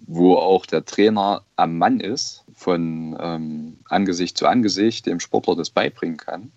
wo 0.07 0.33
auch 0.33 0.65
der 0.65 0.83
Trainer 0.83 1.43
am 1.57 1.77
Mann 1.77 1.99
ist, 1.99 2.43
von 2.55 3.15
ähm, 3.21 3.77
Angesicht 3.87 4.35
zu 4.35 4.47
Angesicht 4.47 5.05
dem 5.05 5.19
Sportler 5.19 5.55
das 5.55 5.69
beibringen 5.69 6.17
kann. 6.17 6.51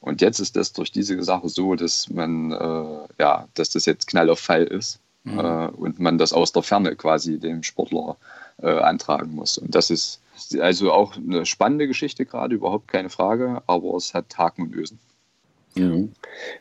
Und 0.00 0.22
jetzt 0.22 0.40
ist 0.40 0.56
das 0.56 0.72
durch 0.72 0.90
diese 0.90 1.22
Sache 1.22 1.48
so, 1.48 1.74
dass 1.74 2.08
man, 2.08 2.52
äh, 2.52 3.08
ja, 3.18 3.48
dass 3.54 3.70
das 3.70 3.84
jetzt 3.84 4.06
Knall 4.06 4.30
auf 4.30 4.40
Fall 4.40 4.64
ist 4.64 4.98
mhm. 5.24 5.38
äh, 5.38 5.68
und 5.68 6.00
man 6.00 6.18
das 6.18 6.32
aus 6.32 6.52
der 6.52 6.62
Ferne 6.62 6.96
quasi 6.96 7.38
dem 7.38 7.62
Sportler 7.62 8.16
äh, 8.62 8.70
antragen 8.70 9.34
muss. 9.34 9.58
Und 9.58 9.74
das 9.74 9.90
ist 9.90 10.20
also 10.58 10.92
auch 10.92 11.16
eine 11.16 11.44
spannende 11.44 11.86
Geschichte 11.86 12.24
gerade, 12.24 12.54
überhaupt 12.54 12.88
keine 12.88 13.10
Frage, 13.10 13.62
aber 13.66 13.94
es 13.96 14.14
hat 14.14 14.36
Haken 14.38 14.62
und 14.62 14.74
Ösen. 14.74 14.98
Mhm. 15.74 16.12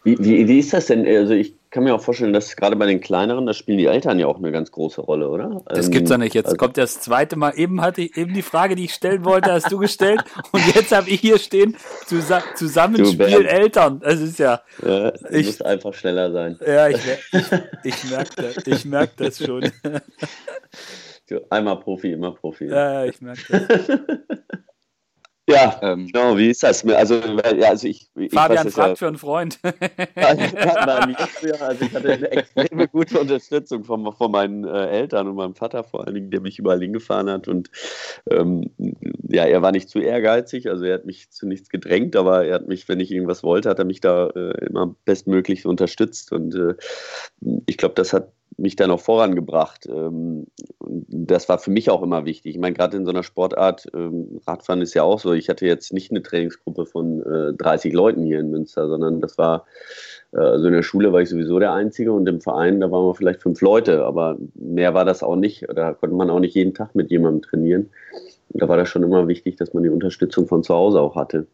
Wie, 0.04 0.17
wie, 0.19 0.48
wie 0.48 0.60
ist 0.60 0.74
das 0.74 0.88
denn? 0.88 1.06
Also 1.08 1.34
ich 1.34 1.54
kann 1.72 1.84
mir 1.84 1.93
auch 1.93 2.02
vorstellen, 2.02 2.34
dass 2.34 2.56
gerade 2.56 2.76
bei 2.76 2.86
den 2.86 3.00
kleineren, 3.00 3.45
da 3.45 3.54
spielen 3.54 3.78
die 3.78 3.86
Eltern 3.86 4.17
ja 4.17 4.28
auch 4.28 4.38
eine 4.38 4.52
ganz 4.52 4.72
große 4.72 5.02
Rolle, 5.02 5.30
oder? 5.30 5.62
Das 5.67 5.86
ähm, 5.86 5.91
gibt's 5.91 6.10
ja 6.10 6.17
nicht. 6.17 6.34
Jetzt 6.34 6.48
also 6.48 6.58
kommt 6.58 6.78
das 6.78 7.00
zweite 7.00 7.36
Mal. 7.36 7.52
Eben 7.58 7.82
hatte 7.82 8.02
ich 8.02 8.17
eben 8.17 8.34
die 8.34 8.41
Frage, 8.41 8.76
die 8.76 8.86
ich 8.86 8.93
stellen 8.93 9.26
wollte, 9.26 9.52
hast 9.52 9.72
du 9.72 9.78
gestellt. 9.78 10.24
und 10.52 10.76
jetzt 10.76 10.91
habe 10.91 11.10
ich 11.10 11.19
hier 11.22 11.38
stehen, 11.38 11.76
Zusa 12.06 12.43
Zusammenspiel 12.56 13.45
Eltern. 13.45 14.00
Das 14.00 14.19
ist 14.19 14.39
ja. 14.39 14.62
ja 14.84 15.12
du 15.12 15.28
ich, 15.30 15.45
musst 15.45 15.65
einfach 15.65 15.93
schneller 15.93 16.32
sein. 16.32 16.60
Ja, 16.65 16.89
ich, 16.89 16.98
ich, 17.32 17.52
ich 17.84 18.10
merke 18.10 18.30
das, 18.36 18.67
ich 18.67 18.86
merk 18.86 19.17
das 19.17 19.38
schon. 19.38 19.72
Einmal 21.52 21.80
Profi, 21.80 22.12
immer 22.12 22.32
Profi. 22.32 22.65
Ja, 22.65 23.04
ja 23.04 23.06
ich 23.06 23.22
merke 23.22 23.41
das. 23.67 24.38
Ja, 25.50 25.80
ähm, 25.82 26.08
genau, 26.08 26.38
wie 26.38 26.50
ist 26.50 26.62
das? 26.62 26.86
Also, 26.86 27.16
ja, 27.16 27.70
also 27.70 27.88
ich, 27.88 28.08
ich 28.16 28.32
Fabian 28.32 28.70
fragt 28.70 28.90
ja, 28.90 28.96
für 28.96 29.08
einen 29.08 29.18
Freund. 29.18 29.60
also, 30.16 30.44
ich 30.44 31.94
hatte 31.94 32.12
eine 32.12 32.32
extreme 32.32 32.88
gute 32.88 33.20
Unterstützung 33.20 33.84
von, 33.84 34.14
von 34.14 34.32
meinen 34.32 34.64
äh, 34.64 34.88
Eltern 34.90 35.28
und 35.28 35.36
meinem 35.36 35.56
Vater 35.56 35.84
vor 35.84 36.06
allen 36.06 36.14
Dingen, 36.14 36.30
der 36.30 36.42
mich 36.42 36.60
überall 36.60 36.80
hingefahren 36.80 37.30
hat. 37.30 37.48
Und 37.48 37.72
ähm, 38.30 38.70
ja, 39.28 39.46
er 39.46 39.62
war 39.64 39.72
nicht 39.72 39.90
zu 39.90 40.00
ehrgeizig, 40.00 40.70
also 40.70 40.86
er 40.86 40.96
hat 40.96 41.06
mich 41.06 41.32
zu 41.32 41.48
nichts 41.48 41.70
gedrängt, 41.70 42.16
aber 42.16 42.46
er 42.46 42.56
hat 42.56 42.68
mich, 42.68 42.88
wenn 42.88 43.00
ich 43.00 43.12
irgendwas 43.12 43.44
wollte, 43.44 43.70
hat 43.70 43.80
er 43.80 43.86
mich 43.86 44.02
da 44.02 44.28
äh, 44.28 44.66
immer 44.66 44.96
bestmöglich 45.06 45.66
unterstützt. 45.66 46.32
Und 46.32 46.54
äh, 46.54 46.76
ich 47.66 47.78
glaube, 47.78 47.96
das 47.96 48.14
hat 48.14 48.32
mich 48.60 48.76
dann 48.76 48.91
auch 48.91 49.00
vorangebracht. 49.00 49.88
Ähm, 49.88 50.48
das 50.80 51.50
war 51.50 51.60
für 51.60 51.72
mich 51.72 51.89
auch 51.89 52.02
immer 52.04 52.26
wichtig. 52.26 52.56
Ich 52.56 52.62
meine, 52.62 52.76
gerade 52.76 52.98
in 52.98 53.06
so 53.06 53.12
einer 53.12 53.24
Sportart, 53.24 53.88
ähm, 53.93 54.39
Radfahren 54.45 54.82
ist 54.82 54.93
ja 54.93 55.04
auch 55.04 55.19
so, 55.19 55.34
ich 55.34 55.50
hatte 55.50 55.65
jetzt 55.65 55.93
nicht 55.93 56.12
eine 56.12 56.22
Trainingsgruppe 56.22 56.86
von 56.86 57.56
30 57.58 57.91
äh, 57.91 57.95
Leuten 57.95 58.24
hier 58.24 58.39
in 58.39 58.52
Münster, 58.52 58.88
sondern 58.88 59.22
das 59.22 59.38
war, 59.38 59.65
äh, 60.34 60.38
also 60.38 60.67
in 60.67 60.74
der 60.74 60.84
Schule 60.84 61.12
war 61.13 61.22
ich 61.22 61.30
sowieso 61.30 61.60
der 61.60 61.74
Einzige 61.74 62.12
und 62.13 62.28
im 62.28 62.41
Verein, 62.41 62.80
da 62.80 62.91
waren 62.91 63.06
wir 63.06 63.15
vielleicht 63.15 63.41
fünf 63.41 63.62
Leute, 63.62 64.06
aber 64.06 64.38
mehr 64.56 64.93
war 64.93 65.06
das 65.06 65.24
auch 65.24 65.36
nicht. 65.36 65.65
Da 65.74 65.93
konnte 65.93 66.15
man 66.15 66.30
auch 66.30 66.39
nicht 66.39 66.56
jeden 66.56 66.74
Tag 66.74 66.95
mit 66.95 67.12
jemandem 67.12 67.41
trainieren. 67.41 67.89
Da 68.50 68.67
war 68.67 68.78
das 68.78 68.89
schon 68.89 69.04
immer 69.04 69.28
wichtig, 69.28 69.58
dass 69.58 69.74
man 69.74 69.84
die 69.84 69.89
Unterstützung 69.89 70.48
von 70.48 70.63
zu 70.63 70.74
Hause 70.74 71.00
auch 71.00 71.15
hatte. 71.15 71.48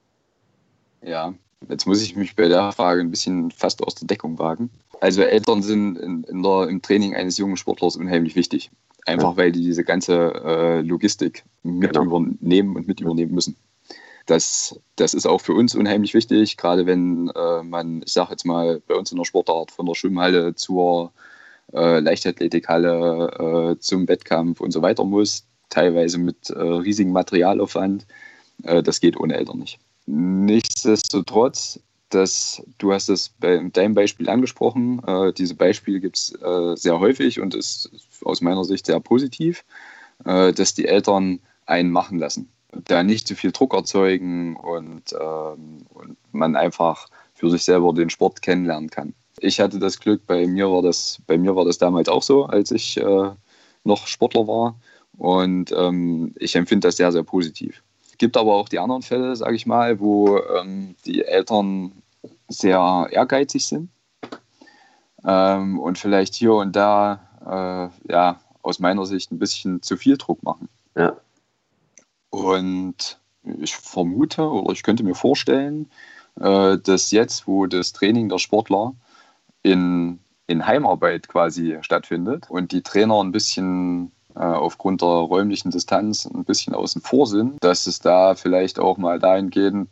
Ja, 1.03 1.33
jetzt 1.69 1.85
muss 1.85 2.01
ich 2.01 2.15
mich 2.15 2.35
bei 2.35 2.47
der 2.47 2.71
Frage 2.71 3.01
ein 3.01 3.11
bisschen 3.11 3.51
fast 3.51 3.83
aus 3.83 3.95
der 3.95 4.07
Deckung 4.07 4.39
wagen. 4.39 4.69
Also 5.01 5.21
Eltern 5.21 5.61
sind 5.61 5.97
in, 5.97 6.23
in 6.23 6.43
der, 6.43 6.67
im 6.69 6.81
Training 6.81 7.15
eines 7.15 7.37
jungen 7.37 7.57
Sportlers 7.57 7.95
unheimlich 7.95 8.35
wichtig. 8.35 8.71
Einfach 9.05 9.31
ja. 9.31 9.37
weil 9.37 9.51
die 9.51 9.61
diese 9.61 9.83
ganze 9.83 10.33
äh, 10.43 10.81
Logistik 10.81 11.43
mit 11.63 11.93
genau. 11.93 12.05
übernehmen 12.05 12.75
und 12.75 12.87
mit 12.87 13.01
übernehmen 13.01 13.33
müssen. 13.33 13.55
Das, 14.25 14.79
das 14.95 15.13
ist 15.13 15.27
auch 15.27 15.39
für 15.41 15.53
uns 15.53 15.75
unheimlich 15.75 16.15
wichtig, 16.15 16.57
gerade 16.57 16.87
wenn 16.87 17.29
äh, 17.35 17.61
man, 17.61 18.01
ich 18.03 18.13
sage 18.13 18.31
jetzt 18.31 18.45
mal, 18.45 18.81
bei 18.87 18.95
uns 18.95 19.11
in 19.11 19.17
der 19.17 19.25
Sportart 19.25 19.69
von 19.69 19.85
der 19.85 19.93
Schwimmhalle 19.93 20.55
zur 20.55 21.11
äh, 21.73 21.99
Leichtathletikhalle, 21.99 23.75
äh, 23.75 23.79
zum 23.79 24.07
Wettkampf 24.07 24.61
und 24.61 24.71
so 24.71 24.81
weiter 24.81 25.03
muss, 25.03 25.45
teilweise 25.69 26.17
mit 26.17 26.49
äh, 26.49 26.59
riesigem 26.59 27.13
Materialaufwand. 27.13 28.07
Äh, 28.63 28.81
das 28.81 28.99
geht 28.99 29.17
ohne 29.17 29.35
Eltern 29.35 29.59
nicht. 29.59 29.79
Nichtsdestotrotz 30.07 31.79
dass 32.09 32.63
du 32.77 32.93
hast 32.93 33.09
es 33.09 33.29
bei 33.39 33.57
deinem 33.57 33.93
Beispiel 33.93 34.29
angesprochen. 34.29 35.01
Äh, 35.05 35.33
diese 35.33 35.55
Beispiele 35.55 35.99
gibt 35.99 36.17
es 36.17 36.33
äh, 36.41 36.75
sehr 36.75 36.99
häufig 36.99 37.39
und 37.39 37.55
ist 37.55 37.89
aus 38.23 38.41
meiner 38.41 38.63
Sicht 38.63 38.85
sehr 38.85 38.99
positiv, 38.99 39.65
äh, 40.23 40.53
dass 40.53 40.73
die 40.73 40.87
Eltern 40.87 41.39
einen 41.65 41.91
machen 41.91 42.19
lassen. 42.19 42.49
Da 42.71 43.03
nicht 43.03 43.27
zu 43.27 43.35
viel 43.35 43.51
Druck 43.51 43.73
erzeugen 43.73 44.55
und, 44.55 45.13
ähm, 45.13 45.85
und 45.93 46.17
man 46.31 46.55
einfach 46.55 47.07
für 47.33 47.49
sich 47.49 47.63
selber 47.63 47.93
den 47.93 48.09
Sport 48.09 48.41
kennenlernen 48.41 48.89
kann. 48.89 49.13
Ich 49.39 49.59
hatte 49.59 49.79
das 49.79 49.99
Glück, 49.99 50.25
bei 50.25 50.47
mir 50.47 50.69
war 50.71 50.81
das, 50.81 51.21
bei 51.27 51.37
mir 51.37 51.55
war 51.55 51.65
das 51.65 51.77
damals 51.77 52.07
auch 52.07 52.23
so, 52.23 52.45
als 52.45 52.71
ich 52.71 52.97
äh, 52.97 53.31
noch 53.83 54.07
Sportler 54.07 54.47
war. 54.47 54.79
Und 55.17 55.71
ähm, 55.71 56.33
ich 56.37 56.55
empfinde 56.55 56.87
das 56.87 56.97
sehr, 56.97 57.11
sehr 57.11 57.23
positiv. 57.23 57.81
Gibt 58.17 58.37
aber 58.37 58.55
auch 58.55 58.69
die 58.69 58.79
anderen 58.79 59.01
Fälle, 59.01 59.35
sage 59.35 59.55
ich 59.55 59.65
mal, 59.65 59.99
wo 59.99 60.39
ähm, 60.39 60.95
die 61.05 61.23
Eltern 61.23 61.91
sehr 62.47 63.07
ehrgeizig 63.11 63.65
sind 63.65 63.89
ähm, 65.25 65.79
und 65.79 65.97
vielleicht 65.97 66.35
hier 66.35 66.53
und 66.53 66.75
da, 66.75 67.19
äh, 67.45 68.11
ja, 68.11 68.39
aus 68.61 68.79
meiner 68.79 69.05
Sicht 69.05 69.31
ein 69.31 69.39
bisschen 69.39 69.81
zu 69.81 69.97
viel 69.97 70.17
Druck 70.17 70.43
machen. 70.43 70.69
Ja. 70.95 71.15
Und 72.29 73.19
ich 73.43 73.75
vermute 73.75 74.49
oder 74.49 74.71
ich 74.73 74.83
könnte 74.83 75.03
mir 75.03 75.15
vorstellen, 75.15 75.89
äh, 76.39 76.77
dass 76.77 77.11
jetzt, 77.11 77.47
wo 77.47 77.65
das 77.67 77.93
Training 77.93 78.29
der 78.29 78.39
Sportler 78.39 78.93
in, 79.61 80.19
in 80.47 80.65
Heimarbeit 80.65 81.27
quasi 81.27 81.77
stattfindet 81.81 82.49
und 82.49 82.71
die 82.71 82.81
Trainer 82.81 83.21
ein 83.23 83.31
bisschen 83.31 84.11
aufgrund 84.39 85.01
der 85.01 85.09
räumlichen 85.09 85.71
Distanz 85.71 86.25
ein 86.25 86.43
bisschen 86.43 86.73
außen 86.73 87.01
vor 87.01 87.27
sind, 87.27 87.63
dass 87.63 87.87
es 87.87 87.99
da 87.99 88.35
vielleicht 88.35 88.79
auch 88.79 88.97
mal 88.97 89.19
dahingehend 89.19 89.89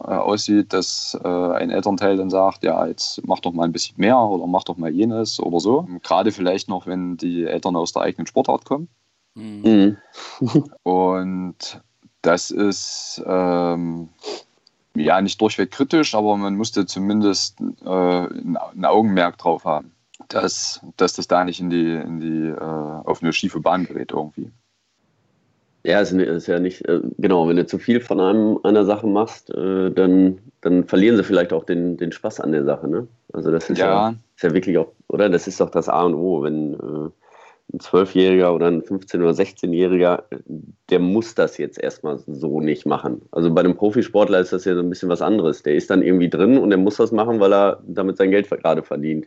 äh, 0.00 0.08
aussieht, 0.08 0.72
dass 0.72 1.16
äh, 1.22 1.28
ein 1.28 1.70
Elternteil 1.70 2.16
dann 2.16 2.28
sagt, 2.28 2.64
ja, 2.64 2.86
jetzt 2.86 3.24
mach 3.26 3.38
doch 3.40 3.52
mal 3.52 3.64
ein 3.64 3.72
bisschen 3.72 3.94
mehr 3.98 4.18
oder 4.18 4.46
mach 4.46 4.64
doch 4.64 4.76
mal 4.76 4.90
jenes 4.90 5.38
oder 5.38 5.60
so. 5.60 5.86
Gerade 6.02 6.32
vielleicht 6.32 6.68
noch, 6.68 6.86
wenn 6.86 7.16
die 7.16 7.44
Eltern 7.44 7.76
aus 7.76 7.92
der 7.92 8.02
eigenen 8.02 8.26
Sportart 8.26 8.64
kommen. 8.64 8.88
Mhm. 9.34 9.96
Und 10.82 11.80
das 12.22 12.50
ist 12.50 13.22
ähm, 13.26 14.08
ja 14.96 15.20
nicht 15.20 15.40
durchweg 15.40 15.70
kritisch, 15.70 16.14
aber 16.14 16.36
man 16.36 16.56
musste 16.56 16.86
zumindest 16.86 17.60
äh, 17.84 18.26
ein 18.26 18.84
Augenmerk 18.84 19.38
drauf 19.38 19.64
haben, 19.64 19.92
dass, 20.34 20.80
dass 20.96 21.14
das 21.14 21.28
da 21.28 21.44
nicht 21.44 21.60
in 21.60 21.70
die, 21.70 21.92
in 21.92 22.20
die 22.20 22.48
äh, 22.48 22.60
auf 22.60 23.22
eine 23.22 23.32
schiefe 23.32 23.60
Bahn 23.60 23.86
gerät 23.86 24.12
irgendwie. 24.12 24.50
Ja, 25.84 26.00
es 26.00 26.12
ist 26.12 26.46
ja 26.46 26.58
nicht, 26.58 26.86
äh, 26.88 27.00
genau, 27.18 27.46
wenn 27.46 27.56
du 27.56 27.66
zu 27.66 27.78
viel 27.78 28.00
von 28.00 28.18
einem, 28.18 28.58
einer 28.62 28.84
Sache 28.84 29.06
machst, 29.06 29.50
äh, 29.50 29.90
dann, 29.90 30.38
dann 30.62 30.84
verlieren 30.84 31.16
sie 31.16 31.24
vielleicht 31.24 31.52
auch 31.52 31.64
den, 31.64 31.98
den 31.98 32.10
Spaß 32.10 32.40
an 32.40 32.52
der 32.52 32.64
Sache, 32.64 32.88
ne? 32.88 33.06
Also 33.32 33.50
das 33.50 33.68
ist 33.68 33.78
ja, 33.78 33.86
ja, 33.86 34.14
ist 34.34 34.42
ja 34.42 34.54
wirklich 34.54 34.78
auch, 34.78 34.88
oder? 35.08 35.28
Das 35.28 35.46
ist 35.46 35.60
doch 35.60 35.70
das 35.70 35.90
A 35.90 36.02
und 36.04 36.14
O, 36.14 36.42
wenn 36.42 36.74
äh, 36.74 37.10
ein 37.72 37.80
Zwölfjähriger 37.80 38.54
oder 38.54 38.68
ein 38.68 38.82
15- 38.82 39.20
oder 39.20 39.32
16-Jähriger, 39.32 40.22
der 40.90 40.98
muss 40.98 41.34
das 41.34 41.58
jetzt 41.58 41.78
erstmal 41.78 42.18
so 42.18 42.60
nicht 42.60 42.86
machen. 42.86 43.22
Also 43.30 43.52
bei 43.52 43.60
einem 43.60 43.74
Profisportler 43.74 44.40
ist 44.40 44.52
das 44.52 44.64
ja 44.64 44.74
so 44.74 44.80
ein 44.80 44.88
bisschen 44.88 45.08
was 45.08 45.22
anderes. 45.22 45.62
Der 45.62 45.74
ist 45.74 45.90
dann 45.90 46.02
irgendwie 46.02 46.30
drin 46.30 46.58
und 46.58 46.70
der 46.70 46.78
muss 46.78 46.96
das 46.96 47.12
machen, 47.12 47.40
weil 47.40 47.52
er 47.52 47.82
damit 47.86 48.16
sein 48.16 48.30
Geld 48.30 48.48
gerade 48.48 48.82
verdient. 48.82 49.26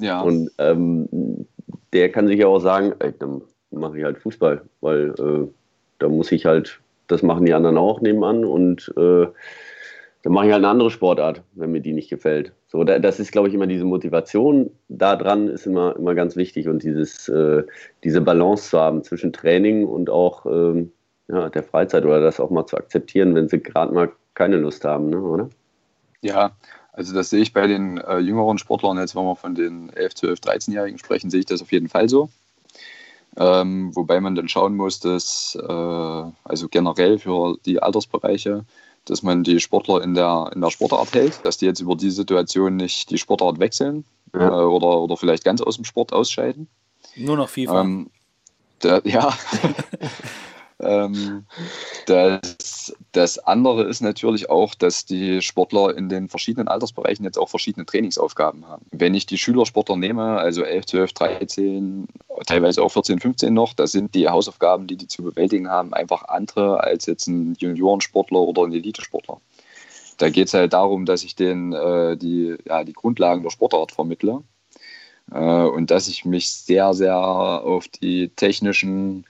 Ja. 0.00 0.20
Und 0.20 0.50
ähm, 0.58 1.46
der 1.92 2.10
kann 2.10 2.28
sich 2.28 2.38
ja 2.38 2.46
auch 2.46 2.60
sagen, 2.60 2.94
ey, 2.98 3.12
dann 3.18 3.42
mache 3.70 3.98
ich 3.98 4.04
halt 4.04 4.18
Fußball, 4.18 4.62
weil 4.80 5.14
äh, 5.18 5.48
da 5.98 6.08
muss 6.08 6.32
ich 6.32 6.46
halt, 6.46 6.80
das 7.06 7.22
machen 7.22 7.46
die 7.46 7.54
anderen 7.54 7.78
auch 7.78 8.00
nebenan 8.00 8.44
und 8.44 8.92
äh, 8.96 9.26
dann 10.22 10.32
mache 10.32 10.46
ich 10.46 10.52
halt 10.52 10.64
eine 10.64 10.68
andere 10.68 10.90
Sportart, 10.90 11.42
wenn 11.54 11.70
mir 11.70 11.80
die 11.80 11.92
nicht 11.92 12.10
gefällt. 12.10 12.52
So, 12.66 12.84
das 12.84 13.18
ist, 13.18 13.32
glaube 13.32 13.48
ich, 13.48 13.54
immer 13.54 13.66
diese 13.66 13.84
Motivation 13.84 14.70
da 14.88 15.16
dran 15.16 15.48
ist 15.48 15.66
immer, 15.66 15.96
immer 15.96 16.14
ganz 16.14 16.36
wichtig 16.36 16.68
und 16.68 16.82
dieses, 16.82 17.28
äh, 17.28 17.62
diese 18.04 18.20
Balance 18.20 18.70
zu 18.70 18.78
haben 18.78 19.02
zwischen 19.02 19.32
Training 19.32 19.86
und 19.86 20.10
auch 20.10 20.44
ähm, 20.44 20.92
ja, 21.28 21.48
der 21.48 21.62
Freizeit 21.62 22.04
oder 22.04 22.20
das 22.20 22.40
auch 22.40 22.50
mal 22.50 22.66
zu 22.66 22.76
akzeptieren, 22.76 23.34
wenn 23.34 23.48
sie 23.48 23.60
gerade 23.60 23.94
mal 23.94 24.10
keine 24.34 24.56
Lust 24.56 24.84
haben, 24.84 25.10
ne, 25.10 25.20
oder? 25.20 25.48
Ja, 26.20 26.52
also 26.98 27.14
das 27.14 27.30
sehe 27.30 27.42
ich 27.42 27.52
bei 27.52 27.68
den 27.68 27.98
äh, 27.98 28.18
jüngeren 28.18 28.58
Sportlern, 28.58 28.98
jetzt 28.98 29.14
wenn 29.14 29.22
wir 29.22 29.36
von 29.36 29.54
den 29.54 29.88
11, 29.90 30.16
12, 30.16 30.40
13-Jährigen 30.40 30.98
sprechen, 30.98 31.30
sehe 31.30 31.38
ich 31.38 31.46
das 31.46 31.62
auf 31.62 31.70
jeden 31.70 31.88
Fall 31.88 32.08
so. 32.08 32.28
Ähm, 33.36 33.94
wobei 33.94 34.20
man 34.20 34.34
dann 34.34 34.48
schauen 34.48 34.74
muss, 34.74 34.98
dass 34.98 35.56
äh, 35.56 35.62
also 35.62 36.68
generell 36.68 37.20
für 37.20 37.56
die 37.64 37.80
Altersbereiche, 37.80 38.64
dass 39.04 39.22
man 39.22 39.44
die 39.44 39.60
Sportler 39.60 40.02
in 40.02 40.14
der, 40.14 40.50
in 40.52 40.60
der 40.60 40.70
Sportart 40.70 41.14
hält, 41.14 41.38
dass 41.44 41.58
die 41.58 41.66
jetzt 41.66 41.78
über 41.78 41.94
die 41.94 42.10
Situation 42.10 42.74
nicht 42.74 43.10
die 43.10 43.18
Sportart 43.18 43.60
wechseln 43.60 44.04
ja. 44.34 44.48
äh, 44.48 44.64
oder, 44.64 44.98
oder 44.98 45.16
vielleicht 45.16 45.44
ganz 45.44 45.60
aus 45.60 45.76
dem 45.76 45.84
Sport 45.84 46.12
ausscheiden. 46.12 46.66
Nur 47.14 47.36
noch 47.36 47.48
FIFA. 47.48 47.80
Ähm, 47.80 48.10
der, 48.82 49.02
ja. 49.04 49.32
Ähm, 50.80 51.44
das, 52.06 52.94
das 53.12 53.38
andere 53.38 53.84
ist 53.84 54.00
natürlich 54.00 54.48
auch, 54.48 54.74
dass 54.74 55.04
die 55.04 55.42
Sportler 55.42 55.96
in 55.96 56.08
den 56.08 56.28
verschiedenen 56.28 56.68
Altersbereichen 56.68 57.24
jetzt 57.24 57.38
auch 57.38 57.48
verschiedene 57.48 57.84
Trainingsaufgaben 57.84 58.66
haben. 58.68 58.86
Wenn 58.92 59.14
ich 59.14 59.26
die 59.26 59.38
Schülersportler 59.38 59.96
nehme, 59.96 60.38
also 60.38 60.62
11, 60.62 60.86
12, 60.86 61.12
13, 61.12 62.08
teilweise 62.46 62.82
auch 62.82 62.90
14, 62.90 63.18
15 63.18 63.52
noch, 63.52 63.74
da 63.74 63.86
sind 63.86 64.14
die 64.14 64.28
Hausaufgaben, 64.28 64.86
die 64.86 64.96
die 64.96 65.08
zu 65.08 65.22
bewältigen 65.22 65.68
haben, 65.68 65.94
einfach 65.94 66.24
andere 66.24 66.80
als 66.80 67.06
jetzt 67.06 67.26
ein 67.26 67.54
Juniorensportler 67.58 68.40
oder 68.40 68.62
ein 68.62 68.72
Elitesportler. 68.72 69.40
Da 70.18 70.30
geht 70.30 70.48
es 70.48 70.54
halt 70.54 70.72
darum, 70.72 71.06
dass 71.06 71.24
ich 71.24 71.36
denen 71.36 71.72
äh, 71.72 72.16
die, 72.16 72.56
ja, 72.66 72.84
die 72.84 72.92
Grundlagen 72.92 73.42
der 73.42 73.50
Sportart 73.50 73.92
vermittle 73.92 74.42
äh, 75.32 75.38
und 75.38 75.90
dass 75.90 76.08
ich 76.08 76.24
mich 76.24 76.50
sehr, 76.50 76.94
sehr 76.94 77.16
auf 77.16 77.88
die 77.88 78.28
technischen 78.30 79.24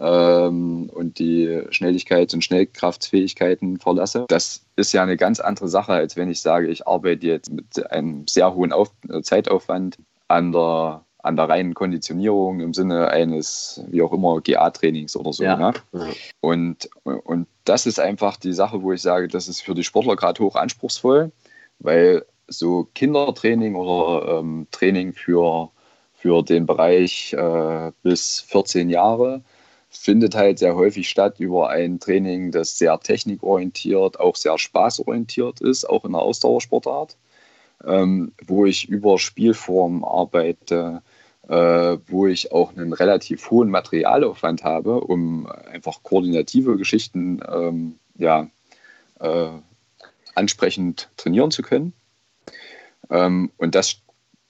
ähm, 0.00 0.90
und 0.92 1.18
die 1.18 1.48
Schnelligkeits- 1.70 2.34
und 2.34 2.42
Schnellkraftsfähigkeiten 2.42 3.78
verlasse. 3.78 4.26
Das 4.28 4.62
ist 4.76 4.92
ja 4.92 5.02
eine 5.02 5.16
ganz 5.16 5.40
andere 5.40 5.68
Sache, 5.68 5.92
als 5.92 6.16
wenn 6.16 6.30
ich 6.30 6.40
sage, 6.40 6.68
ich 6.68 6.86
arbeite 6.86 7.26
jetzt 7.26 7.50
mit 7.50 7.90
einem 7.90 8.26
sehr 8.26 8.54
hohen 8.54 8.72
Auf 8.72 8.90
Zeitaufwand 9.22 9.98
an 10.28 10.52
der 10.52 11.04
an 11.24 11.36
der 11.36 11.48
reinen 11.48 11.72
Konditionierung 11.72 12.60
im 12.60 12.74
Sinne 12.74 13.08
eines, 13.08 13.82
wie 13.88 14.02
auch 14.02 14.12
immer, 14.12 14.42
GA-Trainings 14.42 15.16
oder 15.16 15.32
so. 15.32 15.42
Ja. 15.42 15.56
Ne? 15.56 15.72
Und, 16.40 16.90
und 17.02 17.46
das 17.64 17.86
ist 17.86 17.98
einfach 17.98 18.36
die 18.36 18.52
Sache, 18.52 18.82
wo 18.82 18.92
ich 18.92 19.00
sage, 19.00 19.28
das 19.28 19.48
ist 19.48 19.62
für 19.62 19.74
die 19.74 19.84
Sportler 19.84 20.16
gerade 20.16 20.44
hoch 20.44 20.54
anspruchsvoll, 20.54 21.32
weil 21.78 22.26
so 22.46 22.88
Kindertraining 22.94 23.74
oder 23.74 24.38
ähm, 24.38 24.66
Training 24.70 25.14
für, 25.14 25.70
für 26.12 26.42
den 26.42 26.66
Bereich 26.66 27.32
äh, 27.32 27.92
bis 28.02 28.40
14 28.40 28.90
Jahre, 28.90 29.40
findet 29.96 30.34
halt 30.34 30.58
sehr 30.58 30.74
häufig 30.74 31.08
statt 31.08 31.40
über 31.40 31.70
ein 31.70 32.00
Training, 32.00 32.50
das 32.50 32.78
sehr 32.78 32.98
technikorientiert, 33.00 34.18
auch 34.20 34.36
sehr 34.36 34.58
spaßorientiert 34.58 35.60
ist, 35.60 35.88
auch 35.88 36.04
in 36.04 36.12
der 36.12 36.22
Ausdauersportart, 36.22 37.16
ähm, 37.84 38.32
wo 38.44 38.66
ich 38.66 38.88
über 38.88 39.18
Spielformen 39.18 40.04
arbeite, 40.04 41.02
äh, 41.48 41.98
wo 42.06 42.26
ich 42.26 42.52
auch 42.52 42.76
einen 42.76 42.92
relativ 42.92 43.50
hohen 43.50 43.70
Materialaufwand 43.70 44.64
habe, 44.64 45.00
um 45.00 45.46
einfach 45.46 46.02
koordinative 46.02 46.76
Geschichten 46.76 47.40
ähm, 47.48 47.98
ja, 48.16 48.48
äh, 49.20 49.48
ansprechend 50.34 51.10
trainieren 51.16 51.50
zu 51.50 51.62
können. 51.62 51.92
Ähm, 53.10 53.52
und 53.58 53.74
das, 53.74 54.00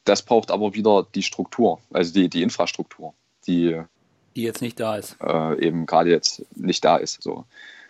das 0.05 0.23
braucht 0.23 0.51
aber 0.51 0.75
wieder 0.75 1.07
die 1.15 1.23
Struktur, 1.23 1.81
also 1.93 2.13
die, 2.13 2.29
die 2.29 2.43
Infrastruktur, 2.43 3.15
die 3.47 3.83
die 4.37 4.43
jetzt 4.43 4.63
nicht 4.63 4.81
da 4.81 4.97
ist. 4.97 5.17
Äh, 5.23 5.65
eben 5.65 5.87
gerade 5.87 6.11
jetzt 6.11 6.45
nicht 6.57 6.85
da 6.85 6.97
ist. 6.97 7.23
So. 7.23 7.45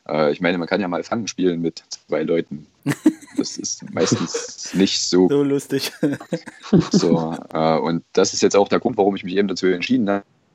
Äh, 0.09 0.33
ich 0.33 0.41
meine, 0.41 0.59
man 0.59 0.69
kann 0.69 0.81
ja 0.81 0.89
mal 0.89 1.03
Fangen 1.03 1.29
spielen 1.29 1.61
mit 1.61 1.85
zwei 1.89 2.23
Leuten. 2.23 2.67
Das 3.37 3.57
ist 3.57 3.93
meistens 3.93 4.75
nicht 4.75 5.03
so, 5.03 5.29
so 5.29 5.43
lustig. 5.43 5.91
so, 6.93 7.37
äh, 7.53 7.77
und 7.79 8.05
das 8.13 8.33
ist 8.33 8.43
jetzt 8.43 8.55
auch 8.55 8.69
der 8.69 8.79
Grund, 8.79 8.97
warum 8.97 9.17
ich 9.17 9.25
mich 9.25 9.35
eben 9.35 9.49
dazu 9.49 9.67
entschieden 9.67 10.09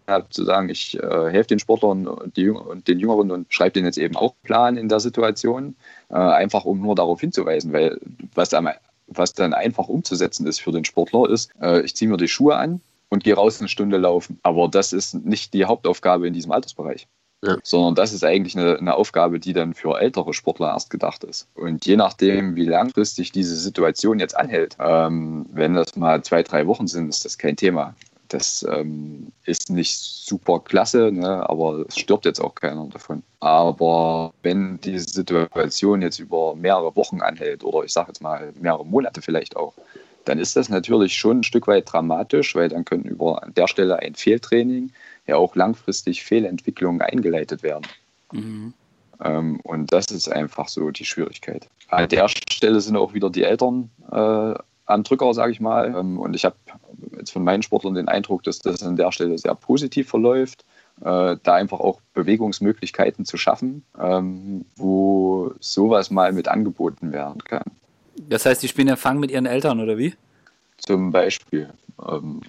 habe, 0.08 0.30
zu 0.30 0.46
sagen, 0.46 0.70
ich 0.70 0.98
äh, 0.98 1.30
helfe 1.30 1.50
den 1.50 1.60
Sportlern 1.60 2.08
und, 2.08 2.38
die, 2.38 2.50
und 2.50 2.88
den 2.88 3.00
Jüngeren 3.00 3.32
und 3.32 3.54
schreibe 3.54 3.74
denen 3.74 3.86
jetzt 3.86 3.98
eben 3.98 4.16
auch 4.16 4.34
Plan 4.44 4.78
in 4.78 4.88
der 4.88 5.02
Situation, 5.02 5.76
äh, 6.10 6.16
einfach 6.16 6.64
um 6.64 6.80
nur 6.80 6.96
darauf 6.96 7.20
hinzuweisen, 7.20 7.74
weil 7.74 8.00
was, 8.34 8.54
am, 8.54 8.70
was 9.08 9.34
dann 9.34 9.54
einfach 9.54 9.90
umzusetzen 9.90 10.48
ist 10.48 10.62
für 10.62 10.72
den 10.72 10.86
Sportler 10.86 11.30
ist, 11.30 11.52
äh, 11.62 11.82
ich 11.82 11.98
ziehe 11.98 12.10
mir 12.10 12.16
die 12.16 12.30
Schuhe 12.30 12.56
an, 12.56 12.80
und 13.10 13.24
gehe 13.24 13.36
raus 13.36 13.60
eine 13.60 13.70
Stunde 13.70 13.98
laufen. 13.98 14.40
Aber 14.44 14.68
das 14.68 14.94
ist 14.94 15.14
nicht 15.14 15.54
die 15.54 15.66
Hauptaufgabe 15.66 16.28
in 16.28 16.34
diesem 16.34 16.52
Altersbereich. 16.52 17.08
Ja. 17.42 17.58
Sondern 17.64 17.96
das 17.96 18.12
ist 18.12 18.26
eigentlich 18.26 18.58
eine, 18.58 18.78
eine, 18.78 18.96
Aufgabe, 18.96 19.40
die 19.40 19.54
dann 19.54 19.74
für 19.74 19.98
ältere 19.98 20.34
Sportler 20.34 20.74
erst 20.74 20.90
gedacht 20.90 21.24
ist. 21.24 21.48
Und 21.56 21.86
je 21.86 21.96
nachdem, 21.96 22.56
wie 22.56 22.66
langfristig 22.66 23.32
diese 23.32 23.56
Situation 23.56 24.20
jetzt 24.20 24.36
anhält, 24.36 24.76
ähm, 24.80 25.46
wenn 25.54 25.74
das 25.74 25.96
mal 25.96 26.22
zwei, 26.22 26.44
drei 26.44 26.68
Wochen 26.68 26.88
sind, 26.88 27.08
ist 27.08 27.24
das 27.24 27.38
kein 27.38 27.56
Thema. 27.56 27.96
Das 28.28 28.66
ähm, 28.70 29.32
ist 29.46 29.70
nicht 29.70 29.98
super 29.98 30.60
klasse, 30.60 31.12
ne, 31.12 31.50
aber 31.50 31.86
es 31.88 31.98
stirbt 31.98 32.26
jetzt 32.26 32.42
auch 32.42 32.54
keiner 32.54 32.86
davon. 32.88 33.24
Aber 33.40 34.34
wenn 34.44 34.80
diese 34.82 35.10
Situation 35.10 36.02
jetzt 36.02 36.20
über 36.20 36.56
mehrere 36.56 36.96
Wochen 36.96 37.22
anhält 37.22 37.64
oder 37.64 37.86
ich 37.86 37.94
sage 37.94 38.10
jetzt 38.10 38.22
mal 38.22 38.52
mehrere 38.60 38.86
Monate 38.86 39.22
vielleicht 39.22 39.56
auch, 39.56 39.74
dann 40.30 40.38
ist 40.38 40.56
das 40.56 40.70
natürlich 40.70 41.16
schon 41.16 41.40
ein 41.40 41.44
Stück 41.44 41.66
weit 41.66 41.92
dramatisch, 41.92 42.54
weil 42.54 42.70
dann 42.70 42.86
können 42.86 43.04
über 43.04 43.42
an 43.42 43.54
der 43.56 43.68
Stelle 43.68 43.98
ein 43.98 44.14
Fehltraining 44.14 44.92
ja 45.26 45.38
auch 45.38 45.56
langfristig 45.56 46.24
Fehlentwicklungen 46.24 47.02
eingeleitet 47.02 47.64
werden. 47.64 47.88
Mhm. 48.32 48.74
Ähm, 49.24 49.60
und 49.64 49.92
das 49.92 50.06
ist 50.12 50.32
einfach 50.32 50.68
so 50.68 50.92
die 50.92 51.06
Schwierigkeit. 51.06 51.68
An 51.90 52.08
der 52.10 52.28
Stelle 52.28 52.80
sind 52.80 52.96
auch 52.96 53.16
wieder 53.16 53.32
die 53.32 53.42
Eltern 53.42 53.90
äh, 54.12 54.54
am 54.86 55.04
Drücker, 55.04 55.34
sage 55.34 55.52
ich 55.52 55.60
mal. 55.60 55.96
Ähm, 55.98 56.20
und 56.20 56.36
ich 56.36 56.46
habe 56.46 56.56
jetzt 57.18 57.32
von 57.32 57.44
meinen 57.44 57.64
Sportlern 57.64 57.96
den 57.96 58.08
Eindruck, 58.08 58.44
dass 58.44 58.60
das 58.60 58.84
an 58.84 58.98
der 58.98 59.12
Stelle 59.12 59.36
sehr 59.40 59.56
positiv 59.56 60.10
verläuft. 60.10 60.64
Äh, 61.02 61.38
da 61.42 61.56
einfach 61.56 61.80
auch 61.80 62.02
Bewegungsmöglichkeiten 62.14 63.26
zu 63.26 63.38
schaffen, 63.38 63.84
ähm, 64.00 64.66
wo 64.76 65.54
sowas 65.60 66.12
mal 66.12 66.34
mit 66.34 66.48
angeboten 66.48 67.14
werden 67.14 67.44
kann. 67.44 67.64
Das 68.30 68.46
heißt, 68.46 68.62
die 68.62 68.68
spielen 68.68 68.96
Fang 68.96 69.20
mit 69.20 69.32
ihren 69.32 69.46
Eltern 69.46 69.80
oder 69.80 69.98
wie? 69.98 70.14
Zum 70.78 71.12
Beispiel. 71.12 71.70
Ähm, 72.08 72.42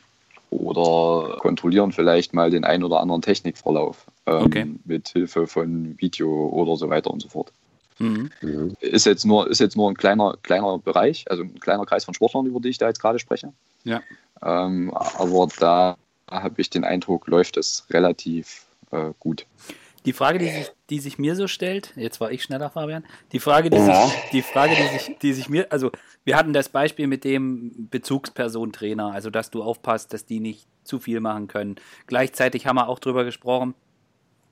oder 0.50 1.36
kontrollieren 1.38 1.92
vielleicht 1.92 2.34
mal 2.34 2.50
den 2.50 2.64
ein 2.64 2.82
oder 2.82 3.00
anderen 3.00 3.22
Technikverlauf 3.22 4.06
ähm, 4.26 4.42
okay. 4.44 4.74
mit 4.84 5.08
Hilfe 5.08 5.46
von 5.46 5.96
Video 5.98 6.48
oder 6.48 6.76
so 6.76 6.90
weiter 6.90 7.10
und 7.10 7.22
so 7.22 7.28
fort. 7.28 7.52
Mhm. 7.98 8.30
Ist, 8.80 9.06
jetzt 9.06 9.24
nur, 9.24 9.48
ist 9.48 9.60
jetzt 9.60 9.76
nur 9.76 9.90
ein 9.90 9.96
kleiner, 9.96 10.36
kleiner 10.42 10.78
Bereich, 10.78 11.30
also 11.30 11.42
ein 11.42 11.60
kleiner 11.60 11.86
Kreis 11.86 12.04
von 12.04 12.14
Sportlern, 12.14 12.46
über 12.46 12.60
die 12.60 12.70
ich 12.70 12.78
da 12.78 12.88
jetzt 12.88 13.00
gerade 13.00 13.18
spreche. 13.18 13.52
Ja. 13.84 14.00
Ähm, 14.42 14.92
aber 14.92 15.48
da 15.58 15.96
habe 16.30 16.60
ich 16.60 16.70
den 16.70 16.84
Eindruck, 16.84 17.26
läuft 17.26 17.56
es 17.56 17.84
relativ 17.90 18.64
äh, 18.90 19.12
gut. 19.18 19.46
Die 20.06 20.12
Frage, 20.12 20.38
die 20.38 20.48
sich, 20.48 20.70
die 20.88 20.98
sich 20.98 21.18
mir 21.18 21.36
so 21.36 21.46
stellt, 21.46 21.92
jetzt 21.96 22.20
war 22.20 22.32
ich 22.32 22.42
schneller, 22.42 22.70
Fabian, 22.70 23.04
die 23.32 23.40
Frage, 23.40 23.68
die, 23.68 23.76
ja. 23.76 24.06
sich, 24.06 24.14
die 24.32 24.42
Frage, 24.42 24.74
die 24.74 24.98
sich, 24.98 25.18
die 25.18 25.32
sich 25.34 25.48
mir, 25.48 25.70
also 25.70 25.90
wir 26.24 26.36
hatten 26.36 26.52
das 26.52 26.70
Beispiel 26.70 27.06
mit 27.06 27.24
dem 27.24 27.88
Bezugsperson-Trainer, 27.90 29.12
also 29.12 29.28
dass 29.28 29.50
du 29.50 29.62
aufpasst, 29.62 30.14
dass 30.14 30.24
die 30.24 30.40
nicht 30.40 30.66
zu 30.84 30.98
viel 30.98 31.20
machen 31.20 31.48
können. 31.48 31.76
Gleichzeitig 32.06 32.66
haben 32.66 32.76
wir 32.76 32.88
auch 32.88 32.98
drüber 32.98 33.24
gesprochen, 33.24 33.74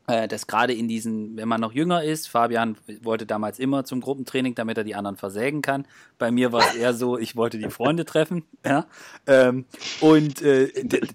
dass 0.09 0.47
gerade 0.47 0.73
in 0.73 0.89
diesen, 0.89 1.37
wenn 1.37 1.49
man 1.49 1.61
noch 1.61 1.73
jünger 1.73 2.03
ist, 2.03 2.29
Fabian 2.29 2.79
wollte 3.03 3.27
damals 3.27 3.59
immer 3.59 3.85
zum 3.85 4.01
Gruppentraining, 4.01 4.55
damit 4.55 4.79
er 4.79 4.85
die 4.85 4.95
anderen 4.95 5.17
versägen 5.17 5.61
kann. 5.61 5.87
Bei 6.17 6.31
mir 6.31 6.51
war 6.51 6.63
es 6.63 6.75
eher 6.75 6.95
so, 6.95 7.19
ich 7.19 7.37
wollte 7.37 7.59
die 7.59 7.69
Freunde 7.69 8.07
treffen. 8.07 8.45
Ja? 8.65 8.87
Ähm, 9.27 9.67
und 10.01 10.41
äh, 10.41 10.65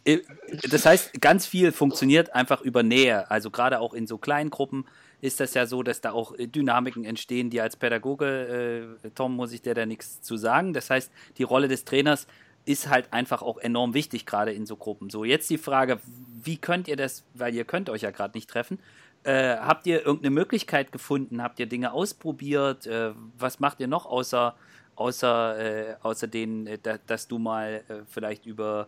äh, 0.03 0.21
das 0.69 0.85
heißt, 0.85 1.19
ganz 1.21 1.47
viel 1.47 1.71
funktioniert 1.71 2.35
einfach 2.35 2.61
über 2.61 2.83
Nähe. 2.83 3.31
Also 3.31 3.49
gerade 3.49 3.79
auch 3.79 3.95
in 3.95 4.05
so 4.05 4.19
kleinen 4.19 4.51
Gruppen 4.51 4.85
ist 5.21 5.39
das 5.39 5.53
ja 5.55 5.65
so, 5.65 5.81
dass 5.81 6.01
da 6.01 6.11
auch 6.11 6.35
Dynamiken 6.37 7.03
entstehen, 7.03 7.49
die 7.49 7.61
als 7.61 7.77
Pädagoge, 7.77 8.97
äh, 9.03 9.09
Tom, 9.15 9.35
muss 9.35 9.53
ich 9.53 9.61
dir 9.61 9.73
da 9.73 9.85
nichts 9.87 10.21
zu 10.21 10.37
sagen. 10.37 10.73
Das 10.73 10.89
heißt, 10.89 11.11
die 11.37 11.43
Rolle 11.43 11.67
des 11.67 11.85
Trainers 11.85 12.27
ist 12.65 12.89
halt 12.89 13.11
einfach 13.11 13.41
auch 13.41 13.57
enorm 13.57 13.93
wichtig, 13.93 14.25
gerade 14.25 14.53
in 14.53 14.65
so 14.65 14.75
Gruppen. 14.75 15.09
So, 15.09 15.23
jetzt 15.23 15.49
die 15.49 15.57
Frage, 15.57 15.99
wie 16.43 16.57
könnt 16.57 16.87
ihr 16.87 16.95
das, 16.95 17.23
weil 17.33 17.53
ihr 17.53 17.65
könnt 17.65 17.89
euch 17.89 18.01
ja 18.01 18.11
gerade 18.11 18.37
nicht 18.37 18.49
treffen, 18.49 18.79
äh, 19.23 19.57
habt 19.57 19.87
ihr 19.87 20.05
irgendeine 20.05 20.31
Möglichkeit 20.31 20.91
gefunden? 20.91 21.41
Habt 21.41 21.59
ihr 21.59 21.65
Dinge 21.65 21.93
ausprobiert? 21.93 22.85
Äh, 22.87 23.11
was 23.37 23.59
macht 23.59 23.79
ihr 23.79 23.87
noch 23.87 24.05
außer, 24.05 24.55
außer, 24.95 25.59
äh, 25.59 25.95
außer 26.01 26.27
denen, 26.27 26.67
äh, 26.67 26.77
da, 26.81 26.97
dass 27.07 27.27
du 27.27 27.39
mal 27.39 27.83
äh, 27.87 27.93
vielleicht 28.09 28.45
über, 28.45 28.87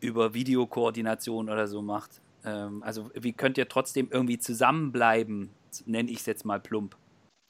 über 0.00 0.32
Videokoordination 0.32 1.50
oder 1.50 1.66
so 1.66 1.82
macht? 1.82 2.22
Ähm, 2.44 2.82
also 2.82 3.10
wie 3.14 3.32
könnt 3.32 3.58
ihr 3.58 3.68
trotzdem 3.68 4.08
irgendwie 4.10 4.38
zusammenbleiben, 4.38 5.50
nenne 5.84 6.10
ich 6.10 6.20
es 6.20 6.26
jetzt 6.26 6.46
mal 6.46 6.60
plump? 6.60 6.96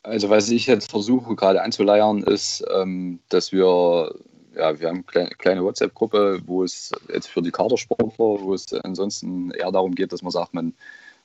Also 0.03 0.29
was 0.29 0.51
ich 0.51 0.67
jetzt 0.67 0.91
versuche 0.91 1.37
gerade 1.37 1.63
anzuleiern, 1.63 2.23
ist, 2.25 2.65
ähm, 2.75 3.21
dass 3.29 3.53
wir 3.53 4.13
ja, 4.57 4.79
wir 4.79 4.89
haben 4.89 5.05
eine 5.15 5.29
kleine 5.31 5.65
WhatsApp-Gruppe, 5.65 6.41
wo 6.47 6.63
es 6.63 6.93
jetzt 7.13 7.29
für 7.29 7.43
die 7.43 7.51
Kadersportler, 7.51 8.43
wo 8.43 8.55
es 8.55 8.73
ansonsten 8.73 9.51
eher 9.51 9.73
darum 9.73 9.95
geht, 9.95 10.13
dass 10.13 10.23
man 10.23 10.33
sagt, 10.33 10.55
man 10.55 10.75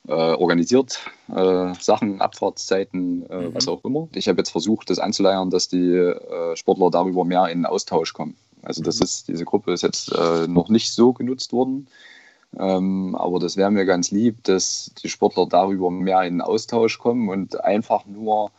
äh, 0.08 0.12
organisiert 0.12 0.98
äh, 1.34 1.74
Sachen, 1.78 2.20
Abfahrtszeiten, 2.20 3.28
äh, 3.28 3.36
mhm. 3.36 3.54
was 3.54 3.68
auch 3.68 3.84
immer. 3.84 4.08
Ich 4.14 4.28
habe 4.28 4.38
jetzt 4.38 4.50
versucht, 4.50 4.90
das 4.90 4.98
anzuleiern, 4.98 5.50
dass 5.50 5.68
die 5.68 5.92
äh, 5.94 6.56
Sportler 6.56 6.90
darüber 6.90 7.24
mehr 7.24 7.46
in 7.48 7.66
Austausch 7.66 8.12
kommen. 8.12 8.36
Also 8.62 8.82
das 8.82 8.98
mhm. 8.98 9.04
ist, 9.04 9.28
diese 9.28 9.44
Gruppe 9.44 9.72
ist 9.72 9.82
jetzt 9.82 10.12
äh, 10.12 10.46
noch 10.46 10.68
nicht 10.68 10.92
so 10.92 11.12
genutzt 11.12 11.52
worden. 11.52 11.88
Ähm, 12.58 13.14
aber 13.14 13.38
das 13.38 13.56
wäre 13.56 13.70
mir 13.70 13.84
ganz 13.84 14.10
lieb, 14.10 14.42
dass 14.44 14.90
die 15.02 15.08
Sportler 15.08 15.46
darüber 15.46 15.90
mehr 15.90 16.22
in 16.22 16.40
Austausch 16.40 16.98
kommen 16.98 17.28
und 17.28 17.62
einfach 17.62 18.06
nur 18.06 18.50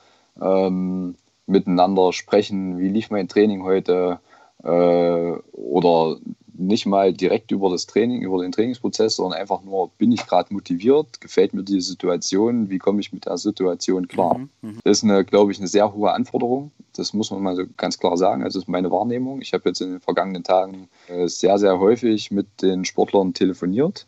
ähm, 0.42 1.16
miteinander 1.46 2.14
sprechen, 2.14 2.80
wie 2.80 2.88
lief 2.88 3.10
mein 3.10 3.28
Training 3.28 3.64
heute, 3.64 4.20
oder 4.64 6.18
nicht 6.62 6.86
mal 6.86 7.14
direkt 7.14 7.52
über 7.52 7.70
das 7.70 7.88
Training, 7.88 8.22
über 8.22 8.42
den 8.42 8.52
Trainingsprozess, 8.52 9.16
sondern 9.16 9.40
einfach 9.40 9.64
nur, 9.64 9.90
bin 9.98 10.12
ich 10.12 10.26
gerade 10.26 10.54
motiviert, 10.54 11.20
gefällt 11.20 11.54
mir 11.54 11.64
die 11.64 11.82
Situation, 11.82 12.70
wie 12.70 12.78
komme 12.78 13.02
ich 13.02 13.12
mit 13.12 13.26
der 13.26 13.38
Situation 13.38 14.08
klar. 14.08 14.38
Mhm, 14.38 14.50
mh. 14.62 14.74
Das 14.84 15.00
ist, 15.00 15.04
eine, 15.04 15.26
glaube 15.26 15.52
ich, 15.52 15.58
eine 15.58 15.68
sehr 15.68 15.94
hohe 15.94 16.14
Anforderung. 16.14 16.72
Das 16.96 17.14
muss 17.14 17.32
man 17.32 17.42
mal 17.42 17.56
so 17.56 17.64
ganz 17.78 17.98
klar 17.98 18.18
sagen. 18.18 18.44
Also 18.44 18.60
das 18.60 18.66
ist 18.66 18.70
meine 18.70 18.92
Wahrnehmung. 18.92 19.42
Ich 19.42 19.54
habe 19.54 19.70
jetzt 19.70 19.82
in 19.82 19.92
den 19.92 20.00
vergangenen 20.00 20.44
Tagen 20.44 20.90
äh, 21.08 21.28
sehr, 21.28 21.58
sehr 21.58 21.80
häufig 21.80 22.32
mit 22.32 22.48
den 22.62 22.86
Sportlern 22.86 23.34
telefoniert. 23.34 24.08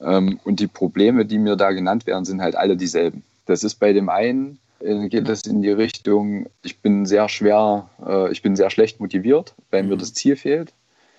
Ähm, 0.00 0.38
und 0.44 0.60
die 0.60 0.66
Probleme, 0.66 1.24
die 1.24 1.38
mir 1.38 1.56
da 1.56 1.72
genannt 1.72 2.06
werden, 2.06 2.24
sind 2.24 2.40
halt 2.40 2.56
alle 2.56 2.76
dieselben. 2.76 3.24
Das 3.46 3.64
ist 3.64 3.76
bei 3.76 3.92
dem 3.92 4.08
einen 4.08 4.52
äh, 4.52 4.63
geht 5.08 5.28
es 5.28 5.42
in 5.42 5.62
die 5.62 5.70
Richtung, 5.70 6.46
ich 6.62 6.80
bin 6.80 7.06
sehr 7.06 7.28
schwer, 7.28 7.88
äh, 8.06 8.30
ich 8.30 8.42
bin 8.42 8.56
sehr 8.56 8.70
schlecht 8.70 9.00
motiviert, 9.00 9.54
weil 9.70 9.82
mir 9.82 9.94
mhm. 9.94 10.00
das 10.00 10.14
Ziel 10.14 10.36
fehlt. 10.36 10.72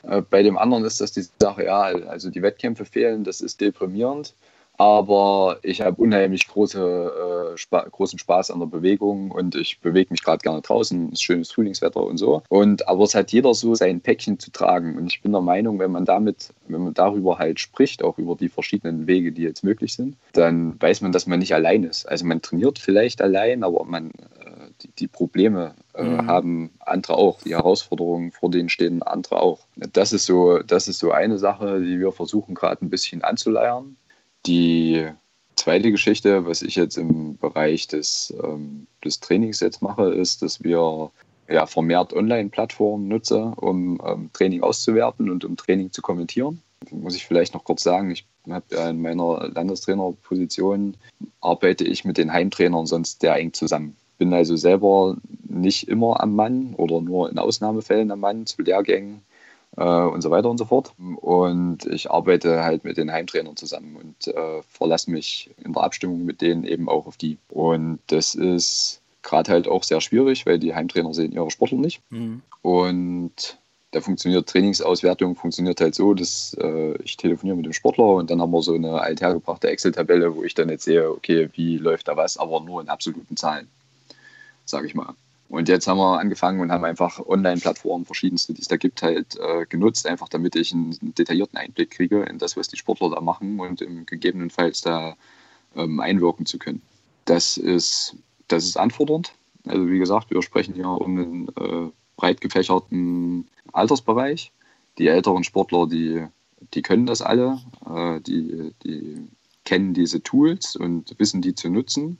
Äh, 0.03 0.21
bei 0.21 0.43
dem 0.43 0.57
anderen 0.57 0.85
ist 0.85 1.01
das 1.01 1.11
die 1.11 1.25
Sache, 1.41 1.65
ja, 1.65 1.81
also 1.81 2.29
die 2.29 2.41
Wettkämpfe 2.41 2.85
fehlen, 2.85 3.23
das 3.23 3.41
ist 3.41 3.61
deprimierend 3.61 4.35
aber 4.77 5.59
ich 5.63 5.81
habe 5.81 6.01
unheimlich 6.01 6.47
große, 6.47 7.53
äh, 7.53 7.57
spa 7.57 7.85
großen 7.89 8.19
Spaß 8.19 8.51
an 8.51 8.59
der 8.59 8.67
Bewegung 8.67 9.31
und 9.31 9.55
ich 9.55 9.79
bewege 9.79 10.11
mich 10.11 10.23
gerade 10.23 10.39
gerne 10.39 10.61
draußen, 10.61 11.07
es 11.07 11.13
ist 11.13 11.23
schönes 11.23 11.51
Frühlingswetter 11.51 12.03
und 12.03 12.17
so. 12.17 12.43
Und 12.49 12.87
aber 12.87 13.03
es 13.03 13.15
hat 13.15 13.31
jeder 13.31 13.53
so 13.53 13.75
sein 13.75 14.01
Päckchen 14.01 14.39
zu 14.39 14.51
tragen 14.51 14.97
und 14.97 15.07
ich 15.07 15.21
bin 15.21 15.31
der 15.31 15.41
Meinung, 15.41 15.79
wenn 15.79 15.91
man 15.91 16.05
damit, 16.05 16.53
wenn 16.67 16.83
man 16.83 16.93
darüber 16.93 17.37
halt 17.37 17.59
spricht, 17.59 18.03
auch 18.03 18.17
über 18.17 18.35
die 18.35 18.49
verschiedenen 18.49 19.07
Wege, 19.07 19.31
die 19.31 19.43
jetzt 19.43 19.63
möglich 19.63 19.93
sind, 19.93 20.17
dann 20.33 20.79
weiß 20.81 21.01
man, 21.01 21.11
dass 21.11 21.27
man 21.27 21.39
nicht 21.39 21.53
allein 21.53 21.83
ist. 21.83 22.05
Also 22.05 22.25
man 22.25 22.41
trainiert 22.41 22.79
vielleicht 22.79 23.21
allein, 23.21 23.63
aber 23.63 23.85
man 23.85 24.09
äh, 24.09 24.55
die, 24.81 24.89
die, 24.99 25.07
Probleme 25.07 25.75
äh, 25.93 26.03
mhm. 26.03 26.27
haben 26.27 26.71
andere 26.79 27.15
auch, 27.15 27.41
die 27.41 27.55
Herausforderungen, 27.55 28.31
vor 28.31 28.51
denen 28.51 28.69
stehen 28.69 29.03
andere 29.03 29.41
auch. 29.41 29.59
Das 29.75 30.13
ist 30.13 30.25
so, 30.25 30.59
das 30.59 30.87
ist 30.87 30.99
so 30.99 31.11
eine 31.11 31.37
Sache, 31.37 31.79
die 31.81 31.99
wir 31.99 32.11
versuchen 32.11 32.55
gerade 32.55 32.83
ein 32.85 32.89
bisschen 32.89 33.23
anzuleiern. 33.23 33.95
Die 34.45 35.07
zweite 35.55 35.91
Geschichte, 35.91 36.45
was 36.45 36.61
ich 36.61 36.75
jetzt 36.75 36.97
im 36.97 37.37
Bereich 37.37 37.87
des, 37.87 38.33
ähm, 38.43 38.87
des 39.03 39.19
Trainings 39.19 39.59
jetzt 39.59 39.81
mache, 39.81 40.13
ist, 40.13 40.41
dass 40.41 40.63
wir 40.63 41.11
ja, 41.47 41.65
vermehrt 41.65 42.13
Online-Plattformen 42.13 43.07
nutze, 43.07 43.53
um 43.57 44.01
ähm, 44.05 44.29
Training 44.33 44.63
auszuwerten 44.63 45.29
und 45.29 45.45
um 45.45 45.57
Training 45.57 45.91
zu 45.91 46.01
kommentieren. 46.01 46.61
Muss 46.91 47.15
ich 47.15 47.25
vielleicht 47.25 47.53
noch 47.53 47.63
kurz 47.63 47.83
sagen, 47.83 48.11
ich 48.11 48.25
habe 48.49 48.75
in 48.89 49.01
meiner 49.01 49.49
Landestrainerposition 49.49 50.95
arbeite 51.41 51.83
ich 51.83 52.05
mit 52.05 52.17
den 52.17 52.31
Heimtrainern 52.31 52.85
sonst 52.85 53.21
sehr 53.21 53.35
eng 53.35 53.53
zusammen. 53.53 53.95
Bin 54.17 54.33
also 54.33 54.55
selber 54.55 55.17
nicht 55.47 55.87
immer 55.87 56.21
am 56.21 56.35
Mann 56.35 56.75
oder 56.75 57.01
nur 57.01 57.29
in 57.29 57.39
Ausnahmefällen 57.39 58.11
am 58.11 58.19
Mann 58.19 58.45
zu 58.45 58.61
Lehrgängen 58.61 59.21
und 59.83 60.21
so 60.21 60.31
weiter 60.31 60.49
und 60.49 60.57
so 60.57 60.65
fort. 60.65 60.93
Und 60.97 61.85
ich 61.85 62.09
arbeite 62.09 62.63
halt 62.63 62.83
mit 62.83 62.97
den 62.97 63.11
Heimtrainern 63.11 63.57
zusammen 63.57 63.97
und 63.97 64.27
äh, 64.33 64.61
verlasse 64.69 65.11
mich 65.11 65.49
in 65.63 65.73
der 65.73 65.83
Abstimmung 65.83 66.25
mit 66.25 66.41
denen 66.41 66.63
eben 66.63 66.87
auch 66.89 67.07
auf 67.07 67.17
die. 67.17 67.37
Und 67.49 67.99
das 68.07 68.35
ist 68.35 69.01
gerade 69.21 69.51
halt 69.51 69.67
auch 69.67 69.83
sehr 69.83 70.01
schwierig, 70.01 70.45
weil 70.45 70.59
die 70.59 70.75
Heimtrainer 70.75 71.13
sehen 71.13 71.33
ihre 71.33 71.51
Sportler 71.51 71.77
nicht. 71.77 72.01
Mhm. 72.09 72.41
Und 72.61 73.57
da 73.91 74.01
funktioniert 74.01 74.47
Trainingsauswertung 74.49 75.35
funktioniert 75.35 75.79
halt 75.79 75.95
so, 75.95 76.13
dass 76.13 76.55
äh, 76.59 77.01
ich 77.03 77.15
telefoniere 77.17 77.55
mit 77.55 77.65
dem 77.65 77.73
Sportler 77.73 78.15
und 78.15 78.29
dann 78.29 78.41
haben 78.41 78.51
wir 78.51 78.61
so 78.61 78.73
eine 78.73 79.01
althergebrachte 79.01 79.69
Excel-Tabelle, 79.69 80.35
wo 80.35 80.43
ich 80.43 80.53
dann 80.53 80.69
jetzt 80.69 80.83
sehe, 80.83 81.09
okay, 81.09 81.49
wie 81.53 81.77
läuft 81.77 82.09
da 82.09 82.17
was, 82.17 82.37
aber 82.37 82.59
nur 82.59 82.81
in 82.81 82.89
absoluten 82.89 83.37
Zahlen, 83.37 83.69
sage 84.65 84.87
ich 84.87 84.95
mal. 84.95 85.15
Und 85.47 85.69
jetzt 85.69 85.87
haben 85.87 85.97
wir 85.97 86.19
angefangen 86.19 86.59
und 86.59 86.71
haben 86.71 86.85
einfach 86.85 87.19
Online-Plattformen, 87.19 88.05
verschiedenste, 88.05 88.53
die 88.53 88.61
es 88.61 88.67
da 88.67 88.77
gibt, 88.77 89.03
halt 89.03 89.37
äh, 89.37 89.65
genutzt, 89.67 90.07
einfach 90.07 90.27
damit 90.27 90.55
ich 90.55 90.73
einen, 90.73 90.97
detaillierten 91.01 91.57
Einblick 91.57 91.91
kriege 91.91 92.23
in 92.23 92.39
das, 92.39 92.57
was 92.57 92.67
die 92.67 92.77
Sportler 92.77 93.11
da 93.11 93.21
machen 93.21 93.59
und 93.59 93.81
im 93.81 94.05
gegebenenfalls 94.05 94.81
da 94.81 95.15
ähm, 95.75 95.99
einwirken 95.99 96.45
zu 96.45 96.57
können. 96.57 96.81
Das 97.25 97.57
ist, 97.57 98.15
das 98.47 98.65
ist 98.65 98.77
anfordernd. 98.77 99.33
Also 99.67 99.87
wie 99.87 99.99
gesagt, 99.99 100.31
wir 100.31 100.41
sprechen 100.41 100.73
hier 100.73 100.89
um 100.89 101.17
einen 101.17 101.47
äh, 101.49 101.91
breit 102.17 102.41
gefächerten 102.41 103.47
Altersbereich. 103.71 104.51
Die 104.97 105.07
älteren 105.07 105.43
Sportler, 105.43 105.87
die, 105.87 106.25
die 106.73 106.81
können 106.81 107.05
das 107.05 107.21
alle, 107.21 107.59
äh, 107.87 108.19
die, 108.21 108.73
die 108.83 109.27
kennen 109.63 109.93
diese 109.93 110.21
Tools 110.21 110.75
und 110.75 111.15
wissen 111.19 111.41
die 111.41 111.55
zu 111.55 111.69
nutzen. 111.69 112.17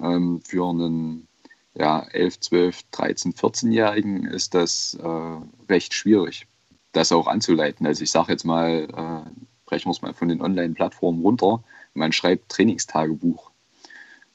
Ähm, 0.00 0.40
für 0.44 0.68
einen 0.68 1.26
ja, 1.74 2.06
11, 2.12 2.40
12, 2.40 2.82
13, 2.92 3.32
14-Jährigen 3.34 4.26
ist 4.26 4.54
das 4.54 4.96
äh, 5.02 5.72
recht 5.72 5.94
schwierig, 5.94 6.46
das 6.92 7.12
auch 7.12 7.26
anzuleiten. 7.26 7.86
Also 7.86 8.02
ich 8.02 8.10
sage 8.10 8.32
jetzt 8.32 8.44
mal, 8.44 8.88
äh, 8.88 9.30
brechen 9.66 9.86
wir 9.86 9.92
es 9.92 10.02
mal 10.02 10.14
von 10.14 10.28
den 10.28 10.40
Online-Plattformen 10.40 11.22
runter, 11.22 11.62
man 11.94 12.12
schreibt 12.12 12.48
Trainingstagebuch. 12.50 13.50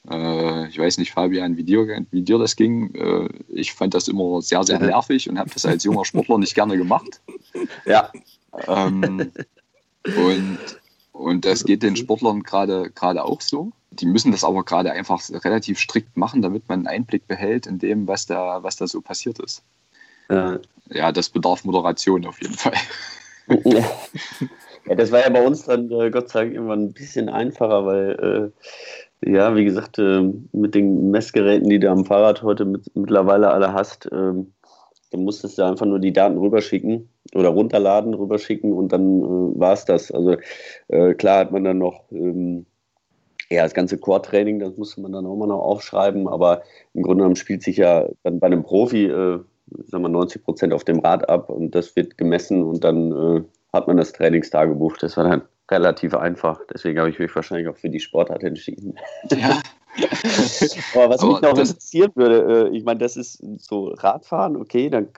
Äh, 0.09 0.67
ich 0.67 0.79
weiß 0.79 0.97
nicht, 0.97 1.11
Fabian, 1.11 1.57
wie 1.57 1.63
dir, 1.63 2.05
wie 2.11 2.21
dir 2.21 2.37
das 2.37 2.55
ging. 2.55 2.93
Äh, 2.95 3.29
ich 3.49 3.73
fand 3.73 3.93
das 3.93 4.07
immer 4.07 4.41
sehr, 4.41 4.63
sehr 4.63 4.79
nervig 4.79 5.29
und 5.29 5.37
habe 5.39 5.49
das 5.53 5.65
als 5.65 5.83
junger 5.83 6.05
Sportler 6.05 6.37
nicht 6.37 6.55
gerne 6.55 6.77
gemacht. 6.77 7.21
Ja. 7.85 8.11
Ähm, 8.67 9.31
und, 10.03 10.59
und 11.19 11.43
das 11.43 11.65
geht 11.65 11.83
den 11.83 11.97
Sportlern 11.97 12.43
gerade 12.43 13.23
auch 13.25 13.41
so. 13.41 13.71
Die 13.91 14.05
müssen 14.05 14.31
das 14.31 14.45
aber 14.45 14.63
gerade 14.63 14.91
einfach 14.91 15.21
relativ 15.43 15.77
strikt 15.79 16.15
machen, 16.15 16.41
damit 16.41 16.69
man 16.69 16.79
einen 16.79 16.87
Einblick 16.87 17.27
behält 17.27 17.67
in 17.67 17.77
dem, 17.77 18.07
was 18.07 18.25
da, 18.25 18.63
was 18.63 18.77
da 18.77 18.87
so 18.87 19.01
passiert 19.01 19.39
ist. 19.39 19.61
Ja, 20.29 20.59
ja 20.89 21.11
das 21.11 21.29
bedarf 21.29 21.65
Moderation 21.65 22.25
auf 22.25 22.41
jeden 22.41 22.53
Fall. 22.53 22.73
Ja, 23.65 23.83
das 24.95 25.11
war 25.11 25.19
ja 25.19 25.29
bei 25.29 25.45
uns 25.45 25.63
dann 25.63 25.91
äh, 25.91 26.09
Gott 26.09 26.29
sei 26.29 26.45
Dank 26.45 26.53
immer 26.55 26.73
ein 26.73 26.93
bisschen 26.93 27.27
einfacher, 27.27 27.85
weil 27.85 28.53
äh, 29.21 29.29
ja, 29.29 29.53
wie 29.55 29.65
gesagt, 29.65 29.99
äh, 29.99 30.21
mit 30.53 30.73
den 30.73 31.11
Messgeräten, 31.11 31.69
die 31.69 31.79
du 31.79 31.91
am 31.91 32.05
Fahrrad 32.05 32.43
heute 32.43 32.63
mit, 32.63 32.95
mittlerweile 32.95 33.49
alle 33.49 33.73
hast, 33.73 34.07
ähm, 34.13 34.53
dann 35.11 35.23
musstest 35.23 35.57
du 35.57 35.63
einfach 35.63 35.85
nur 35.85 35.99
die 35.99 36.13
Daten 36.13 36.37
rüberschicken 36.37 37.09
oder 37.33 37.49
runterladen, 37.49 38.13
rüberschicken 38.13 38.73
und 38.73 38.91
dann 38.91 39.21
äh, 39.21 39.59
war 39.59 39.73
es 39.73 39.85
das. 39.85 40.11
Also 40.11 40.37
äh, 40.87 41.13
klar 41.13 41.39
hat 41.39 41.51
man 41.51 41.63
dann 41.63 41.77
noch 41.77 42.11
ähm, 42.11 42.65
ja, 43.49 43.63
das 43.63 43.73
ganze 43.73 43.97
Core-Training, 43.97 44.59
das 44.59 44.77
musste 44.77 45.01
man 45.01 45.11
dann 45.11 45.25
auch 45.25 45.35
mal 45.35 45.47
noch 45.47 45.61
aufschreiben, 45.61 46.27
aber 46.27 46.61
im 46.93 47.01
Grunde 47.01 47.21
genommen 47.21 47.35
spielt 47.35 47.63
sich 47.63 47.77
ja 47.77 48.07
dann 48.23 48.39
bei 48.39 48.47
einem 48.47 48.63
Profi, 48.63 49.05
äh, 49.05 49.39
sagen 49.85 50.03
wir 50.03 50.09
90 50.09 50.43
Prozent 50.43 50.73
auf 50.73 50.83
dem 50.83 50.99
Rad 50.99 51.27
ab 51.29 51.49
und 51.49 51.73
das 51.73 51.95
wird 51.95 52.17
gemessen 52.17 52.63
und 52.63 52.83
dann 52.83 53.11
äh, 53.11 53.41
hat 53.73 53.87
man 53.87 53.97
das 53.97 54.13
Trainingstagebuch. 54.13 54.97
Das 54.97 55.17
war 55.17 55.27
dann 55.27 55.41
relativ 55.69 56.15
einfach. 56.15 56.61
Deswegen 56.71 56.99
habe 56.99 57.09
ich 57.09 57.19
mich 57.19 57.35
wahrscheinlich 57.35 57.67
auch 57.67 57.77
für 57.77 57.89
die 57.89 57.99
Sportart 57.99 58.43
entschieden. 58.43 58.97
Ja. 59.31 59.61
Aber 60.93 61.09
was 61.09 61.21
Aber 61.21 61.31
mich 61.31 61.41
noch 61.41 61.49
interessieren 61.49 62.11
würde, 62.15 62.69
äh, 62.69 62.77
ich 62.77 62.83
meine, 62.83 62.99
das 62.99 63.17
ist 63.17 63.41
so 63.57 63.87
Radfahren, 63.89 64.55
okay, 64.55 64.89
dann, 64.89 65.09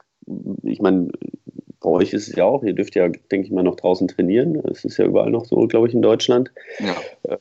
ich 0.64 0.82
meine, 0.82 1.10
bei 1.82 1.90
euch 1.90 2.14
ist 2.14 2.28
es 2.28 2.36
ja 2.36 2.46
auch, 2.46 2.64
ihr 2.64 2.74
dürft 2.74 2.96
ja, 2.96 3.08
denke 3.08 3.48
ich 3.48 3.52
mal, 3.52 3.64
noch 3.64 3.76
draußen 3.76 4.08
trainieren. 4.08 4.56
Es 4.70 4.86
ist 4.86 4.98
ja 4.98 5.06
überall 5.06 5.32
noch 5.32 5.46
so, 5.46 5.68
glaube 5.68 5.88
ich, 5.88 5.96
in 5.96 6.04
Deutschland. 6.04 6.52
Ja. 6.80 6.96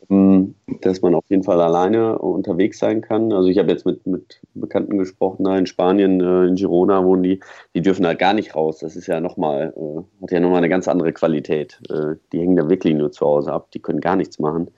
Ähm, 0.08 0.54
dass 0.80 1.02
man 1.02 1.14
auf 1.14 1.24
jeden 1.28 1.42
Fall 1.42 1.60
alleine 1.60 2.18
unterwegs 2.18 2.78
sein 2.78 3.02
kann. 3.02 3.32
Also 3.32 3.48
ich 3.48 3.58
habe 3.58 3.70
jetzt 3.70 3.84
mit, 3.84 4.06
mit 4.06 4.40
Bekannten 4.54 4.96
gesprochen, 4.96 5.44
da 5.44 5.58
in 5.58 5.66
Spanien, 5.66 6.20
äh, 6.20 6.46
in 6.46 6.54
Girona 6.54 7.04
wohnen 7.04 7.22
die, 7.22 7.40
die 7.74 7.82
dürfen 7.82 8.06
halt 8.06 8.18
gar 8.18 8.32
nicht 8.32 8.54
raus. 8.54 8.78
Das 8.78 8.96
ist 8.96 9.06
ja 9.06 9.20
nochmal, 9.20 9.74
äh, 9.76 10.22
hat 10.22 10.32
ja 10.32 10.40
nochmal 10.40 10.58
eine 10.58 10.70
ganz 10.70 10.88
andere 10.88 11.12
Qualität. 11.12 11.78
Äh, 11.90 12.16
die 12.32 12.40
hängen 12.40 12.56
da 12.56 12.70
wirklich 12.70 12.94
nur 12.94 13.12
zu 13.12 13.26
Hause 13.26 13.52
ab, 13.52 13.70
die 13.72 13.80
können 13.80 14.00
gar 14.00 14.16
nichts 14.16 14.38
machen. 14.38 14.70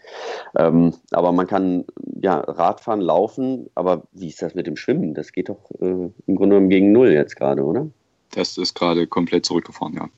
Ähm, 0.59 0.93
aber 1.13 1.31
man 1.31 1.47
kann 1.47 1.85
ja 2.21 2.39
Radfahren, 2.41 3.01
laufen, 3.01 3.71
aber 3.75 4.03
wie 4.13 4.29
ist 4.29 4.43
das 4.43 4.55
mit 4.55 4.67
dem 4.67 4.77
Schwimmen? 4.77 5.15
Das 5.15 5.33
geht 5.33 5.49
doch 5.49 5.71
äh, 5.81 5.85
im 5.87 6.13
Grunde 6.27 6.57
genommen 6.57 6.69
gegen 6.69 6.91
Null 6.91 7.13
jetzt 7.13 7.37
gerade, 7.37 7.63
oder? 7.65 7.87
Das 8.33 8.59
ist 8.59 8.75
gerade 8.75 9.07
komplett 9.07 9.47
zurückgefahren, 9.47 9.95
ja. 9.95 10.09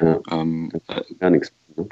ja 0.00 0.20
ähm, 0.30 0.72
gar 1.18 1.30
nichts. 1.30 1.52
Ne? 1.76 1.88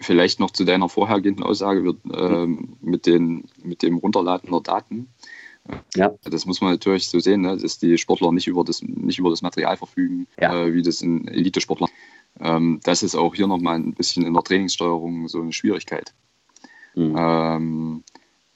Vielleicht 0.00 0.40
noch 0.40 0.50
zu 0.50 0.64
deiner 0.64 0.88
vorhergehenden 0.88 1.44
Aussage 1.44 1.84
wird, 1.84 1.98
ähm, 2.12 2.76
mit, 2.80 3.06
den, 3.06 3.44
mit 3.62 3.82
dem 3.82 3.98
Runterladen 3.98 4.50
der 4.50 4.60
Daten. 4.60 5.08
Ja. 5.94 6.14
Das 6.24 6.46
muss 6.46 6.60
man 6.60 6.72
natürlich 6.72 7.08
so 7.08 7.18
sehen, 7.18 7.42
ne, 7.42 7.56
dass 7.56 7.78
die 7.78 7.98
Sportler 7.98 8.32
nicht 8.32 8.46
über 8.46 8.64
das, 8.64 8.82
nicht 8.82 9.18
über 9.18 9.30
das 9.30 9.42
Material 9.42 9.76
verfügen, 9.76 10.26
ja. 10.40 10.54
äh, 10.54 10.72
wie 10.72 10.82
das 10.82 11.02
in 11.02 11.28
Elite-Sportler. 11.28 11.88
Ähm, 12.40 12.80
das 12.84 13.02
ist 13.02 13.14
auch 13.14 13.34
hier 13.34 13.46
nochmal 13.46 13.76
ein 13.76 13.94
bisschen 13.94 14.24
in 14.24 14.34
der 14.34 14.42
Trainingssteuerung 14.42 15.28
so 15.28 15.40
eine 15.40 15.52
Schwierigkeit. 15.52 16.14
Mhm. 16.94 17.14
Ähm, 17.18 18.04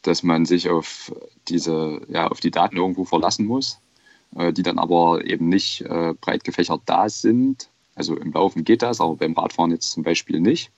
dass 0.03 0.23
man 0.23 0.47
sich 0.47 0.69
auf 0.69 1.12
diese, 1.49 2.01
ja, 2.09 2.29
auf 2.29 2.41
die 2.41 2.51
Daten 2.51 2.77
irgendwo 2.77 3.05
verlassen 3.05 3.47
muss 3.47 3.79
äh, 3.79 3.91
die 4.33 4.62
dann 4.62 4.79
aber 4.79 5.25
eben 5.25 5.49
nicht 5.49 5.83
äh, 5.83 6.14
breit 6.21 6.45
gefächert 6.45 6.83
da 6.87 7.09
sind. 7.09 7.68
Also 7.95 8.16
im 8.16 8.33
Laufen 8.33 8.64
geht 8.64 8.83
das, 8.83 9.01
aber 9.01 9.16
beim 9.16 9.35
Radfahren 9.35 9.71
jetzt 9.71 9.92
zum 9.92 10.03
Beispiel 10.03 10.40
nicht. 10.40 10.71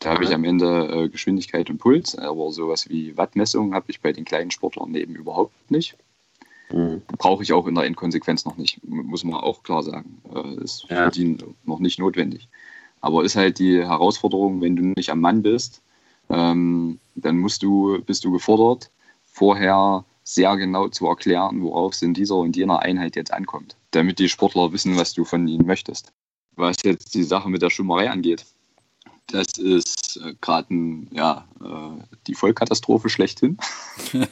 Da 0.00 0.10
habe 0.10 0.24
ich 0.24 0.34
am 0.34 0.42
Ende 0.42 1.04
äh, 1.04 1.08
Geschwindigkeit 1.08 1.70
und 1.70 1.78
Puls, 1.78 2.18
aber 2.18 2.50
sowas 2.50 2.88
wie 2.88 3.16
Wattmessung 3.16 3.72
habe 3.72 3.86
ich 3.88 4.00
bei 4.00 4.12
den 4.12 4.24
kleinen 4.24 4.50
Sportlern 4.50 4.94
eben 4.96 5.14
überhaupt 5.14 5.70
nicht. 5.70 5.96
Mhm. 6.72 7.02
Brauche 7.18 7.44
ich 7.44 7.52
auch 7.52 7.68
in 7.68 7.76
der 7.76 7.84
Inkonsequenz 7.84 8.44
noch 8.44 8.56
nicht, 8.56 8.80
muss 8.82 9.22
man 9.22 9.36
auch 9.36 9.62
klar 9.62 9.84
sagen. 9.84 10.20
Äh, 10.34 10.64
ist 10.64 10.86
ja. 10.88 11.04
für 11.04 11.10
die 11.12 11.38
noch 11.64 11.78
nicht 11.78 12.00
notwendig. 12.00 12.48
Aber 13.00 13.22
ist 13.22 13.36
halt 13.36 13.60
die 13.60 13.78
Herausforderung, 13.78 14.60
wenn 14.60 14.74
du 14.74 14.82
nicht 14.82 15.10
am 15.10 15.20
Mann 15.20 15.42
bist, 15.42 15.82
ähm, 16.30 16.98
dann 17.14 17.38
musst 17.38 17.62
du, 17.62 18.00
bist 18.02 18.24
du 18.24 18.32
gefordert, 18.32 18.90
vorher 19.24 20.04
sehr 20.24 20.56
genau 20.56 20.88
zu 20.88 21.06
erklären, 21.06 21.62
worauf 21.62 21.94
es 21.94 22.02
in 22.02 22.14
dieser 22.14 22.36
und 22.36 22.56
jener 22.56 22.80
Einheit 22.80 23.16
jetzt 23.16 23.32
ankommt, 23.32 23.76
damit 23.90 24.18
die 24.18 24.28
Sportler 24.28 24.72
wissen, 24.72 24.96
was 24.96 25.14
du 25.14 25.24
von 25.24 25.48
ihnen 25.48 25.66
möchtest. 25.66 26.12
Was 26.54 26.76
jetzt 26.84 27.14
die 27.14 27.22
Sache 27.22 27.48
mit 27.48 27.62
der 27.62 27.70
Schwimmerei 27.70 28.10
angeht, 28.10 28.44
das 29.28 29.46
ist 29.58 30.20
äh, 30.22 30.34
gerade 30.40 30.68
ja, 31.10 31.46
äh, 31.60 32.02
die 32.26 32.34
Vollkatastrophe 32.34 33.08
schlechthin. 33.08 33.56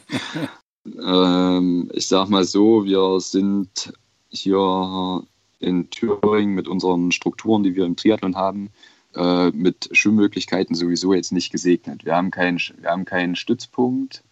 ähm, 0.85 1.90
ich 1.94 2.07
sag 2.07 2.29
mal 2.29 2.44
so, 2.44 2.85
wir 2.85 3.20
sind 3.20 3.92
hier 4.29 5.24
in 5.59 5.90
Thüringen 5.90 6.55
mit 6.55 6.68
unseren 6.68 7.12
Strukturen, 7.12 7.62
die 7.62 7.74
wir 7.74 7.85
im 7.85 7.96
Triathlon 7.96 8.37
haben, 8.37 8.70
äh, 9.16 9.51
mit 9.51 9.88
Schwimmmöglichkeiten 9.92 10.75
sowieso 10.77 11.14
jetzt 11.14 11.33
nicht 11.33 11.51
gesegnet. 11.51 12.05
Wir 12.05 12.14
haben, 12.14 12.31
keinen, 12.31 12.59
wir 12.59 12.90
haben 12.90 13.05
keinen 13.05 13.35
Stützpunkt, 13.35 14.23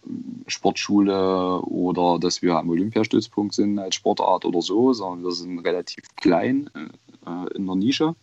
Sportschule 0.47 1.61
oder 1.61 2.17
dass 2.19 2.41
wir 2.41 2.55
am 2.55 2.69
Olympiastützpunkt 2.69 3.53
sind 3.53 3.77
als 3.77 3.95
Sportart 3.95 4.45
oder 4.45 4.61
so, 4.61 4.93
sondern 4.93 5.23
wir 5.23 5.31
sind 5.31 5.59
relativ 5.59 6.03
klein 6.15 6.69
äh, 7.25 7.55
in 7.55 7.65
der 7.65 7.75
Nische. 7.75 8.15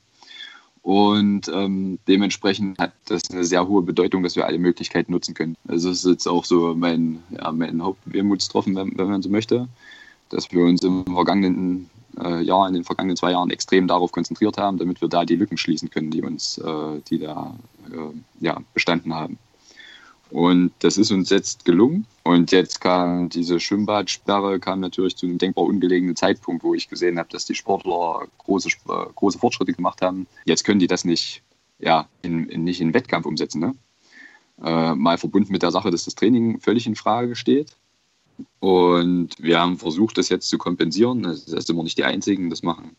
Und 0.87 1.49
ähm, 1.53 1.99
dementsprechend 2.07 2.79
hat 2.79 2.93
das 3.07 3.29
eine 3.31 3.45
sehr 3.45 3.67
hohe 3.67 3.83
Bedeutung, 3.83 4.23
dass 4.23 4.37
wir 4.37 4.47
alle 4.47 4.61
Möglichkeiten 4.61 5.11
nutzen 5.11 5.35
können. 5.35 5.57
Also 5.67 5.91
es 5.91 6.05
ist 6.05 6.11
jetzt 6.11 6.29
auch 6.29 6.45
so 6.45 6.77
mein, 6.77 7.25
ja, 7.31 7.51
mein 7.51 7.83
Hauptwehmutstropfen, 7.83 8.77
wenn, 8.77 8.97
wenn 8.97 9.09
man 9.09 9.21
so 9.21 9.29
möchte, 9.29 9.69
dass 10.29 10.53
wir 10.53 10.65
uns 10.65 10.83
im 10.85 11.05
vergangenen 11.05 11.91
äh, 12.23 12.43
Jahr, 12.43 12.67
in 12.69 12.75
den 12.75 12.85
vergangenen 12.85 13.17
zwei 13.17 13.33
Jahren 13.33 13.51
extrem 13.51 13.89
darauf 13.89 14.13
konzentriert 14.13 14.59
haben, 14.59 14.79
damit 14.79 15.01
wir 15.01 15.09
da 15.09 15.25
die 15.25 15.37
Lücken 15.37 15.57
schließen 15.57 15.91
können, 15.91 16.11
die 16.11 16.23
uns, 16.23 16.59
äh, 16.59 17.01
die 17.09 17.19
da 17.19 17.57
äh, 17.91 18.45
ja, 18.45 18.61
bestanden 18.75 19.15
haben. 19.15 19.39
Und 20.31 20.73
das 20.81 20.99
ist 20.99 21.13
uns 21.13 21.31
jetzt 21.31 21.65
gelungen. 21.65 22.07
Und 22.25 22.51
jetzt 22.51 22.81
kam 22.81 23.29
diese 23.29 23.61
Schwimmbadsperre, 23.61 24.59
kam 24.59 24.81
natürlich 24.81 25.17
zu 25.17 25.27
einem 25.27 25.39
denkbar 25.39 25.65
ungelegenen 25.65 26.17
Zeitpunkt, 26.17 26.65
wo 26.65 26.75
ich 26.75 26.89
gesehen 26.89 27.19
habe, 27.19 27.29
dass 27.31 27.45
die 27.45 27.55
Sportler 27.55 28.27
große, 28.39 28.69
äh, 28.89 29.07
große 29.15 29.39
Fortschritte 29.39 29.73
gemacht 29.73 30.03
haben. 30.03 30.27
Jetzt 30.45 30.65
können 30.65 30.81
die 30.81 30.89
das 30.89 31.05
nicht, 31.05 31.43
ja, 31.79 32.09
in, 32.23 32.49
in 32.49 32.65
nicht 32.65 32.81
in 32.81 32.93
Wettkampf 32.93 33.27
umsetzen. 33.27 33.61
Ne? 33.61 33.75
Äh, 34.65 34.95
mal 34.95 35.19
verbunden 35.19 35.53
mit 35.53 35.63
der 35.63 35.71
Sache, 35.71 35.91
dass 35.91 36.07
das 36.07 36.17
Training 36.17 36.61
völlig 36.61 36.87
in 36.87 36.97
Frage 36.97 37.37
steht. 37.37 37.77
Und 38.61 39.31
wir 39.39 39.61
haben 39.61 39.79
versucht, 39.79 40.19
das 40.19 40.29
jetzt 40.29 40.49
zu 40.49 40.59
kompensieren. 40.59 41.23
Das 41.23 41.45
sind 41.45 41.77
wir 41.77 41.83
nicht 41.83 41.99
die 41.99 42.05
Einzigen. 42.05 42.51
Das 42.51 42.63
machen, 42.63 42.97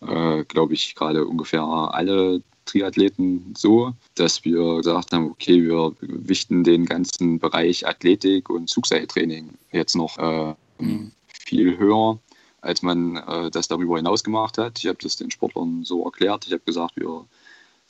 äh, 0.00 0.44
glaube 0.44 0.74
ich, 0.74 0.94
gerade 0.94 1.26
ungefähr 1.26 1.62
alle 1.62 2.42
Triathleten 2.68 3.54
so, 3.56 3.94
dass 4.14 4.44
wir 4.44 4.76
gesagt 4.76 5.12
haben, 5.12 5.30
okay, 5.30 5.62
wir 5.62 5.94
wichten 6.00 6.64
den 6.64 6.84
ganzen 6.84 7.38
Bereich 7.38 7.86
Athletik 7.86 8.50
und 8.50 8.68
Zugseiltraining 8.68 9.54
jetzt 9.72 9.96
noch 9.96 10.18
äh, 10.18 10.54
mhm. 10.78 11.12
viel 11.28 11.78
höher, 11.78 12.18
als 12.60 12.82
man 12.82 13.16
äh, 13.16 13.50
das 13.50 13.68
darüber 13.68 13.96
hinaus 13.96 14.22
gemacht 14.22 14.58
hat. 14.58 14.78
Ich 14.78 14.86
habe 14.86 14.98
das 15.02 15.16
den 15.16 15.30
Sportlern 15.30 15.84
so 15.84 16.04
erklärt. 16.04 16.46
Ich 16.46 16.52
habe 16.52 16.62
gesagt, 16.64 16.96
wir 16.96 17.24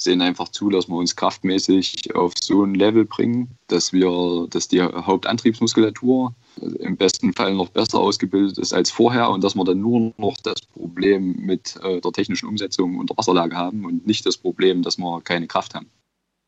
sehen 0.01 0.23
einfach 0.23 0.49
zu, 0.49 0.71
dass 0.71 0.89
wir 0.89 0.95
uns 0.95 1.17
kraftmäßig 1.17 2.15
auf 2.15 2.33
so 2.41 2.63
ein 2.63 2.75
Level 2.75 3.05
bringen, 3.05 3.59
dass 3.67 3.93
wir, 3.93 4.47
dass 4.49 4.69
die 4.69 4.81
Hauptantriebsmuskulatur 4.81 6.35
im 6.79 6.97
besten 6.97 7.33
Fall 7.33 7.55
noch 7.55 7.69
besser 7.71 7.99
ausgebildet 7.99 8.59
ist 8.59 8.73
als 8.73 8.93
vorher 8.93 9.29
und 9.31 9.43
dass 9.43 9.57
wir 9.57 9.65
dann 9.65 9.81
nur 9.81 10.15
noch 10.17 10.37
das 10.39 10.61
Problem 10.61 11.37
mit 11.41 11.77
äh, 11.83 12.01
der 12.01 12.13
technischen 12.13 12.49
Umsetzung 12.49 12.97
unter 12.99 13.17
Wasserlage 13.17 13.57
haben 13.57 13.85
und 13.85 14.07
nicht 14.07 14.25
das 14.25 14.37
Problem, 14.37 14.83
dass 14.83 14.99
wir 14.99 15.21
keine 15.21 15.49
Kraft 15.49 15.75
haben. 15.75 15.91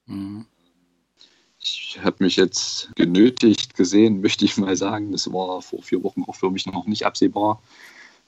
Mhm. 0.07 0.47
Ich 1.63 1.99
habe 2.03 2.25
mich 2.25 2.37
jetzt 2.37 2.91
genötigt 2.95 3.75
gesehen, 3.75 4.21
möchte 4.23 4.45
ich 4.45 4.57
mal 4.57 4.77
sagen, 4.77 5.13
das 5.13 5.31
war 5.33 5.61
vor 5.61 5.83
vier 5.83 6.03
Wochen 6.03 6.23
auch 6.27 6.37
für 6.37 6.51
mich 6.51 6.67
noch 6.67 6.87
nicht 6.87 7.05
absehbar, 7.05 7.61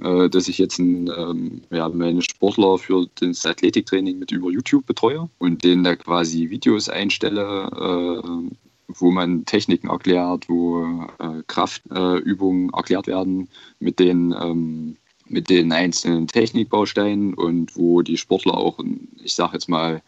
dass 0.03 0.49
ich 0.49 0.59
jetzt 0.59 0.79
ein, 0.79 1.09
ähm, 1.17 1.63
ja, 1.71 1.89
meine 1.89 2.23
Sportler 2.23 2.79
für 2.79 3.07
das 3.21 3.47
Athletiktraining 3.47 4.19
mit 4.19 4.33
über 4.33 4.51
YouTube 4.51 4.85
betreue 4.87 5.29
und 5.39 5.63
denen 5.63 5.85
da 5.85 5.95
quasi 5.95 6.51
Videos 6.51 6.89
einstelle, 6.89 7.71
äh, 7.73 8.57
wo 8.89 9.11
man 9.11 9.45
Techniken 9.45 9.89
erklärt, 9.89 10.49
wo 10.49 11.07
äh, 11.19 11.43
Kraftübungen 11.47 12.71
äh, 12.71 12.77
erklärt 12.77 13.07
werden 13.07 13.49
mit 13.79 13.99
den, 13.99 14.35
ähm, 14.39 14.97
mit 15.29 15.49
den 15.49 15.73
einzelnen 15.73 16.27
Technikbausteinen 16.27 17.35
und 17.35 17.77
wo 17.77 18.03
die 18.03 18.19
Sportler 18.19 18.55
auch, 18.55 18.79
ich 19.23 19.35
sage 19.35 19.55
jetzt 19.55 19.69
mal, 19.69 20.03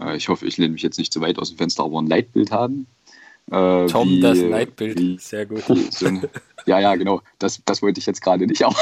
äh, 0.00 0.16
ich 0.16 0.28
hoffe, 0.28 0.46
ich 0.46 0.56
lehne 0.56 0.72
mich 0.72 0.82
jetzt 0.82 0.98
nicht 0.98 1.12
zu 1.12 1.20
weit 1.20 1.38
aus 1.38 1.50
dem 1.50 1.58
Fenster, 1.58 1.84
aber 1.84 2.00
ein 2.00 2.06
Leitbild 2.06 2.50
haben, 2.50 2.86
Äh, 3.50 3.86
Tom, 3.86 4.08
wie, 4.08 4.20
das 4.20 4.40
Leitbild. 4.40 4.98
Wie, 4.98 5.18
Sehr 5.18 5.46
gut. 5.46 5.68
Ein, 5.68 6.22
ja, 6.66 6.78
ja, 6.80 6.94
genau. 6.96 7.20
Das, 7.38 7.60
das 7.64 7.82
wollte 7.82 8.00
ich 8.00 8.06
jetzt 8.06 8.22
gerade 8.22 8.46
nicht. 8.46 8.62
Aber 8.64 8.76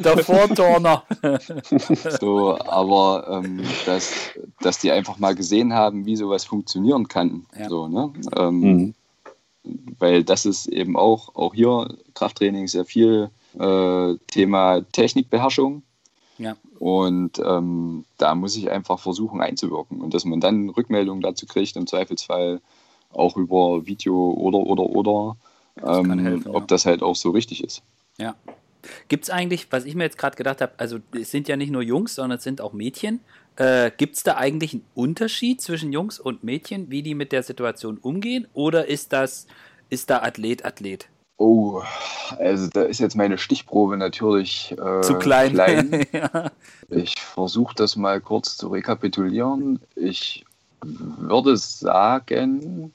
Der 0.00 0.18
Vorturner. 0.18 1.04
so, 2.20 2.58
aber 2.58 3.42
ähm, 3.44 3.60
dass, 3.86 4.12
dass 4.60 4.78
die 4.78 4.90
einfach 4.90 5.18
mal 5.18 5.34
gesehen 5.34 5.72
haben, 5.72 6.04
wie 6.04 6.16
sowas 6.16 6.44
funktionieren 6.44 7.06
kann. 7.06 7.46
Ja. 7.56 7.68
So, 7.68 7.86
ne? 7.86 8.12
Ähm, 8.36 8.60
mhm. 8.60 8.94
Weil 9.98 10.24
das 10.24 10.46
ist 10.46 10.66
eben 10.66 10.96
auch, 10.96 11.34
auch 11.36 11.54
hier 11.54 11.94
Krafttraining 12.14 12.66
sehr 12.66 12.84
viel 12.84 13.30
äh, 13.58 14.14
Thema 14.26 14.80
Technikbeherrschung. 14.92 15.82
Ja. 16.38 16.56
Und 16.78 17.40
ähm, 17.44 18.04
da 18.16 18.34
muss 18.34 18.56
ich 18.56 18.70
einfach 18.70 18.98
versuchen 18.98 19.40
einzuwirken. 19.40 20.00
Und 20.00 20.14
dass 20.14 20.24
man 20.24 20.40
dann 20.40 20.70
Rückmeldungen 20.70 21.22
dazu 21.22 21.46
kriegt, 21.46 21.76
im 21.76 21.86
Zweifelsfall 21.86 22.60
auch 23.10 23.36
über 23.36 23.86
Video 23.86 24.32
oder, 24.32 24.58
oder, 24.58 24.84
oder, 24.84 25.36
ähm, 25.84 26.18
helfen, 26.18 26.48
ob 26.48 26.62
ja. 26.62 26.66
das 26.66 26.86
halt 26.86 27.02
auch 27.02 27.16
so 27.16 27.30
richtig 27.30 27.64
ist. 27.64 27.82
Ja. 28.18 28.34
Gibt 29.08 29.24
es 29.24 29.30
eigentlich, 29.30 29.66
was 29.70 29.84
ich 29.84 29.94
mir 29.94 30.04
jetzt 30.04 30.18
gerade 30.18 30.36
gedacht 30.36 30.60
habe, 30.60 30.72
also 30.76 30.98
es 31.12 31.30
sind 31.30 31.48
ja 31.48 31.56
nicht 31.56 31.70
nur 31.70 31.82
Jungs, 31.82 32.14
sondern 32.14 32.38
es 32.38 32.44
sind 32.44 32.60
auch 32.60 32.72
Mädchen. 32.72 33.20
Äh, 33.56 33.90
Gibt 33.96 34.16
es 34.16 34.22
da 34.22 34.36
eigentlich 34.36 34.72
einen 34.72 34.84
Unterschied 34.94 35.60
zwischen 35.60 35.92
Jungs 35.92 36.20
und 36.20 36.44
Mädchen, 36.44 36.90
wie 36.90 37.02
die 37.02 37.14
mit 37.14 37.32
der 37.32 37.42
Situation 37.42 37.98
umgehen? 37.98 38.46
Oder 38.54 38.86
ist 38.86 39.12
das, 39.12 39.46
ist 39.90 40.10
da 40.10 40.22
Athlet, 40.22 40.64
Athlet? 40.64 41.08
Oh, 41.38 41.82
also 42.38 42.68
da 42.68 42.82
ist 42.82 42.98
jetzt 42.98 43.16
meine 43.16 43.38
Stichprobe 43.38 43.96
natürlich 43.96 44.72
äh, 44.72 45.00
zu 45.02 45.18
klein. 45.18 45.52
klein. 45.52 46.06
ja. 46.12 46.50
Ich 46.88 47.14
versuche 47.20 47.74
das 47.76 47.96
mal 47.96 48.20
kurz 48.20 48.56
zu 48.56 48.68
rekapitulieren. 48.68 49.80
Ich 49.94 50.44
würde 50.82 51.56
sagen, 51.56 52.92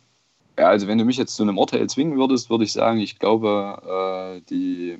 ja, 0.57 0.67
also 0.67 0.87
wenn 0.87 0.97
du 0.97 1.05
mich 1.05 1.17
jetzt 1.17 1.35
zu 1.35 1.43
einem 1.43 1.57
Urteil 1.57 1.89
zwingen 1.89 2.17
würdest, 2.17 2.49
würde 2.49 2.63
ich 2.63 2.73
sagen, 2.73 2.99
ich 2.99 3.19
glaube, 3.19 4.37
äh, 4.37 4.41
die, 4.49 4.99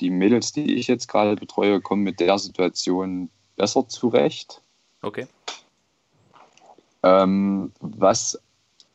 die 0.00 0.10
Mädels, 0.10 0.52
die 0.52 0.74
ich 0.74 0.88
jetzt 0.88 1.08
gerade 1.08 1.36
betreue, 1.36 1.80
kommen 1.80 2.02
mit 2.02 2.20
der 2.20 2.38
Situation 2.38 3.30
besser 3.56 3.88
zurecht. 3.88 4.62
Okay. 5.02 5.26
Ähm, 7.02 7.72
was 7.80 8.40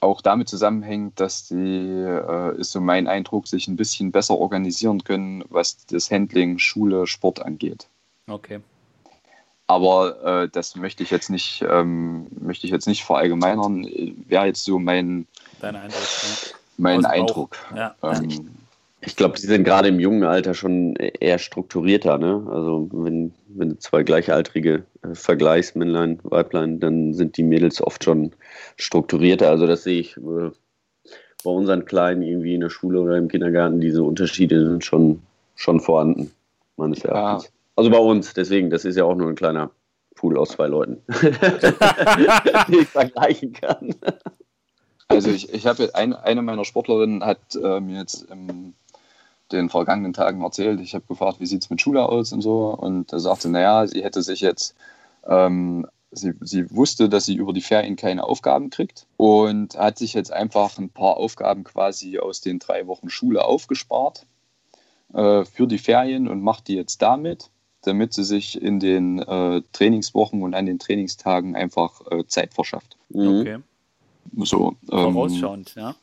auch 0.01 0.21
damit 0.21 0.49
zusammenhängt, 0.49 1.19
dass 1.19 1.47
die, 1.47 1.55
äh, 1.55 2.57
ist 2.57 2.71
so 2.71 2.81
mein 2.81 3.07
Eindruck, 3.07 3.47
sich 3.47 3.67
ein 3.67 3.77
bisschen 3.77 4.11
besser 4.11 4.37
organisieren 4.37 5.03
können, 5.03 5.43
was 5.49 5.85
das 5.85 6.11
Handling, 6.11 6.59
Schule, 6.59 7.07
Sport 7.07 7.41
angeht. 7.41 7.87
Okay. 8.27 8.59
Aber 9.67 10.43
äh, 10.43 10.49
das 10.49 10.75
möchte 10.75 11.03
ich 11.03 11.09
jetzt 11.09 11.29
nicht, 11.29 11.63
ähm, 11.67 12.27
möchte 12.39 12.67
ich 12.67 12.71
jetzt 12.71 12.87
nicht 12.87 13.05
verallgemeinern. 13.05 13.85
Wäre 14.27 14.45
jetzt 14.45 14.65
so 14.65 14.77
mein, 14.77 15.25
Dein 15.63 15.77
Eindruck, 15.77 16.01
ja. 16.01 16.55
mein 16.77 17.05
Eindruck. 17.05 17.57
Ja. 17.73 17.95
Ähm, 18.03 18.49
ich 18.99 19.15
glaube, 19.15 19.39
sie 19.39 19.47
sind 19.47 19.63
gerade 19.63 19.87
im 19.87 19.99
jungen 19.99 20.23
Alter 20.23 20.53
schon 20.53 20.95
eher 20.97 21.37
strukturierter. 21.39 22.17
Ne? 22.17 22.45
Also 22.51 22.89
wenn, 22.91 23.33
wenn 23.47 23.69
du 23.69 23.77
zwei 23.79 24.03
Gleichaltrige 24.03 24.83
äh, 25.03 25.15
vergleichst, 25.15 25.77
Männlein, 25.77 26.19
Weiblein, 26.23 26.81
dann 26.81 27.13
sind 27.13 27.37
die 27.37 27.43
Mädels 27.43 27.81
oft 27.81 28.03
schon 28.03 28.33
strukturierter. 28.75 29.49
Also 29.49 29.65
das 29.65 29.83
sehe 29.83 30.01
ich 30.01 30.17
äh, 30.17 30.51
bei 31.43 31.49
unseren 31.49 31.85
Kleinen 31.85 32.23
irgendwie 32.23 32.55
in 32.55 32.61
der 32.61 32.69
Schule 32.69 32.99
oder 32.99 33.17
im 33.17 33.29
Kindergarten. 33.29 33.79
Diese 33.79 34.03
Unterschiede 34.03 34.65
sind 34.65 34.83
schon, 34.83 35.21
schon 35.55 35.79
vorhanden, 35.79 36.31
meines 36.75 37.05
Erachtens. 37.05 37.45
Ja. 37.45 37.49
Also 37.77 37.89
bei 37.89 37.97
uns, 37.99 38.33
deswegen, 38.33 38.69
das 38.69 38.83
ist 38.83 38.97
ja 38.97 39.05
auch 39.05 39.15
nur 39.15 39.29
ein 39.29 39.35
kleiner 39.35 39.71
Pool 40.15 40.37
aus 40.37 40.49
zwei 40.49 40.67
Leuten, 40.67 41.01
die 42.67 42.79
ich 42.79 42.87
vergleichen 42.87 43.53
kann. 43.53 43.95
Also 45.07 45.29
ich, 45.29 45.53
ich 45.53 45.65
habe 45.67 45.93
ein, 45.93 46.13
eine 46.13 46.41
meiner 46.41 46.65
Sportlerinnen 46.65 47.23
hat 47.23 47.39
äh, 47.55 47.79
mir 47.79 47.99
jetzt 47.99 48.23
im 48.31 48.73
den 49.53 49.69
vergangenen 49.69 50.13
Tagen 50.13 50.41
erzählt. 50.41 50.81
Ich 50.81 50.95
habe 50.95 51.05
gefragt, 51.07 51.39
wie 51.39 51.45
sieht 51.45 51.63
es 51.63 51.69
mit 51.69 51.79
Schule 51.79 52.07
aus 52.07 52.33
und 52.33 52.41
so. 52.41 52.69
Und 52.69 53.13
er 53.13 53.19
sagte, 53.19 53.49
naja, 53.49 53.87
sie 53.87 54.03
hätte 54.03 54.21
sich 54.21 54.41
jetzt, 54.41 54.75
ähm, 55.25 55.87
sie, 56.11 56.33
sie 56.41 56.69
wusste, 56.71 57.07
dass 57.07 57.25
sie 57.25 57.35
über 57.35 57.53
die 57.53 57.61
Ferien 57.61 57.95
keine 57.95 58.23
Aufgaben 58.23 58.69
kriegt 58.69 59.05
und 59.17 59.77
hat 59.77 59.97
sich 59.97 60.13
jetzt 60.13 60.33
einfach 60.33 60.77
ein 60.77 60.89
paar 60.89 61.17
Aufgaben 61.17 61.63
quasi 61.63 62.19
aus 62.19 62.41
den 62.41 62.59
drei 62.59 62.87
Wochen 62.87 63.09
Schule 63.09 63.45
aufgespart 63.45 64.25
äh, 65.13 65.45
für 65.45 65.67
die 65.67 65.77
Ferien 65.77 66.27
und 66.27 66.41
macht 66.41 66.67
die 66.67 66.75
jetzt 66.75 67.01
damit, 67.01 67.49
damit 67.83 68.13
sie 68.13 68.23
sich 68.23 68.61
in 68.61 68.79
den 68.79 69.19
äh, 69.19 69.61
Trainingswochen 69.71 70.41
und 70.41 70.53
an 70.53 70.65
den 70.65 70.79
Trainingstagen 70.79 71.55
einfach 71.55 72.01
äh, 72.11 72.25
Zeit 72.27 72.53
verschafft. 72.53 72.97
Mhm. 73.09 73.39
Okay. 73.39 73.59
So, 74.37 74.75
ähm, 74.91 75.13
Vorausschauend, 75.13 75.75
ja. 75.75 75.95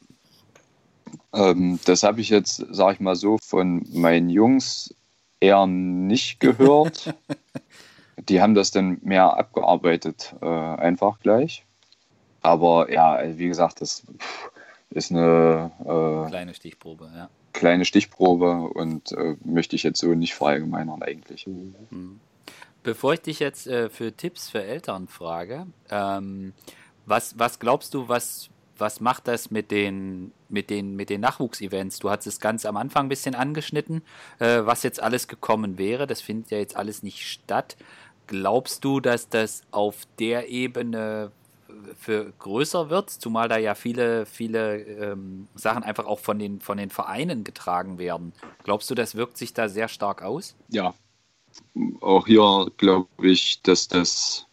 Ähm, 1.32 1.78
das 1.84 2.02
habe 2.02 2.20
ich 2.20 2.28
jetzt, 2.28 2.64
sage 2.70 2.94
ich 2.94 3.00
mal 3.00 3.16
so, 3.16 3.38
von 3.38 3.84
meinen 3.92 4.30
Jungs 4.30 4.94
eher 5.40 5.66
nicht 5.66 6.40
gehört. 6.40 7.14
Die 8.28 8.42
haben 8.42 8.54
das 8.54 8.70
dann 8.70 8.98
mehr 9.02 9.38
abgearbeitet, 9.38 10.34
äh, 10.42 10.46
einfach 10.46 11.20
gleich. 11.20 11.64
Aber 12.42 12.92
ja, 12.92 13.18
wie 13.38 13.48
gesagt, 13.48 13.80
das 13.80 14.04
ist 14.90 15.10
eine 15.10 15.70
äh, 15.80 16.28
kleine 16.28 16.54
Stichprobe, 16.54 17.10
ja. 17.14 17.28
Kleine 17.52 17.84
Stichprobe 17.84 18.70
und 18.74 19.12
äh, 19.12 19.36
möchte 19.44 19.76
ich 19.76 19.82
jetzt 19.82 20.00
so 20.00 20.08
nicht 20.14 20.34
verallgemeinern 20.34 21.02
eigentlich. 21.02 21.46
Mhm. 21.46 22.20
Bevor 22.82 23.14
ich 23.14 23.20
dich 23.20 23.40
jetzt 23.40 23.66
äh, 23.66 23.90
für 23.90 24.16
Tipps 24.16 24.48
für 24.48 24.62
Eltern 24.62 25.08
frage, 25.08 25.66
ähm, 25.90 26.54
was, 27.10 27.38
was 27.38 27.58
glaubst 27.58 27.92
du, 27.92 28.08
was, 28.08 28.48
was 28.78 29.00
macht 29.00 29.28
das 29.28 29.50
mit 29.50 29.70
den, 29.70 30.32
mit 30.48 30.70
den, 30.70 30.96
mit 30.96 31.10
den 31.10 31.20
Nachwuchsevents? 31.20 31.98
Du 31.98 32.08
hast 32.08 32.26
es 32.26 32.40
ganz 32.40 32.64
am 32.64 32.76
Anfang 32.76 33.06
ein 33.06 33.08
bisschen 33.10 33.34
angeschnitten, 33.34 34.02
äh, 34.38 34.64
was 34.64 34.82
jetzt 34.82 35.02
alles 35.02 35.28
gekommen 35.28 35.76
wäre. 35.76 36.06
Das 36.06 36.22
findet 36.22 36.50
ja 36.50 36.58
jetzt 36.58 36.76
alles 36.76 37.02
nicht 37.02 37.28
statt. 37.28 37.76
Glaubst 38.26 38.84
du, 38.84 39.00
dass 39.00 39.28
das 39.28 39.62
auf 39.72 40.06
der 40.18 40.48
Ebene 40.48 41.32
für 41.98 42.32
größer 42.38 42.90
wird, 42.90 43.10
zumal 43.10 43.48
da 43.48 43.56
ja 43.56 43.74
viele, 43.74 44.26
viele 44.26 44.78
ähm, 44.82 45.48
Sachen 45.54 45.82
einfach 45.82 46.06
auch 46.06 46.18
von 46.18 46.38
den, 46.38 46.60
von 46.60 46.78
den 46.78 46.90
Vereinen 46.90 47.44
getragen 47.44 47.98
werden. 47.98 48.32
Glaubst 48.64 48.90
du, 48.90 48.94
das 48.94 49.14
wirkt 49.14 49.36
sich 49.36 49.54
da 49.54 49.68
sehr 49.68 49.88
stark 49.88 50.22
aus? 50.22 50.56
Ja. 50.68 50.94
Auch 52.00 52.26
hier 52.26 52.70
glaube 52.76 53.08
ich, 53.22 53.62
dass 53.62 53.88
das 53.88 54.46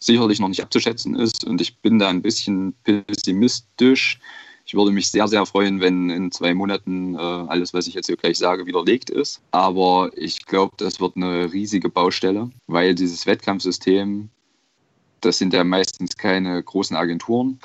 sicherlich 0.00 0.40
noch 0.40 0.48
nicht 0.48 0.62
abzuschätzen 0.62 1.14
ist. 1.14 1.44
Und 1.44 1.60
ich 1.60 1.78
bin 1.78 1.98
da 1.98 2.08
ein 2.08 2.22
bisschen 2.22 2.74
pessimistisch. 2.82 4.18
Ich 4.64 4.74
würde 4.74 4.92
mich 4.92 5.10
sehr, 5.10 5.28
sehr 5.28 5.44
freuen, 5.46 5.80
wenn 5.80 6.10
in 6.10 6.32
zwei 6.32 6.54
Monaten 6.54 7.14
äh, 7.14 7.18
alles, 7.18 7.74
was 7.74 7.86
ich 7.86 7.94
jetzt 7.94 8.06
hier 8.06 8.16
gleich 8.16 8.38
sage, 8.38 8.66
widerlegt 8.66 9.10
ist. 9.10 9.40
Aber 9.50 10.10
ich 10.16 10.46
glaube, 10.46 10.74
das 10.76 11.00
wird 11.00 11.16
eine 11.16 11.52
riesige 11.52 11.88
Baustelle, 11.88 12.50
weil 12.66 12.94
dieses 12.94 13.26
Wettkampfsystem, 13.26 14.30
das 15.22 15.38
sind 15.38 15.52
ja 15.52 15.64
meistens 15.64 16.16
keine 16.16 16.62
großen 16.62 16.96
Agenturen. 16.96 17.58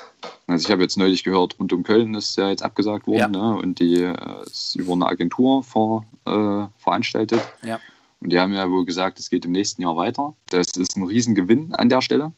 Also 0.46 0.66
ich 0.66 0.72
habe 0.72 0.82
jetzt 0.82 0.98
neulich 0.98 1.22
gehört, 1.24 1.58
rund 1.58 1.72
um 1.72 1.84
Köln 1.84 2.14
ist 2.14 2.36
ja 2.36 2.50
jetzt 2.50 2.62
abgesagt 2.62 3.06
worden 3.06 3.18
ja. 3.18 3.28
ne? 3.28 3.56
und 3.56 3.78
die 3.78 4.02
äh, 4.02 4.42
ist 4.44 4.74
über 4.74 4.92
eine 4.94 5.06
Agentur 5.06 5.62
ver, 5.62 6.04
äh, 6.26 6.66
veranstaltet. 6.82 7.40
Ja. 7.64 7.78
Und 8.26 8.32
die 8.32 8.40
haben 8.40 8.54
ja 8.54 8.68
wohl 8.68 8.84
gesagt, 8.84 9.20
es 9.20 9.30
geht 9.30 9.44
im 9.44 9.52
nächsten 9.52 9.82
Jahr 9.82 9.96
weiter. 9.96 10.34
Das 10.50 10.72
ist 10.72 10.96
ein 10.96 11.04
Riesengewinn 11.04 11.72
an 11.76 11.88
der 11.88 12.02
Stelle. 12.02 12.32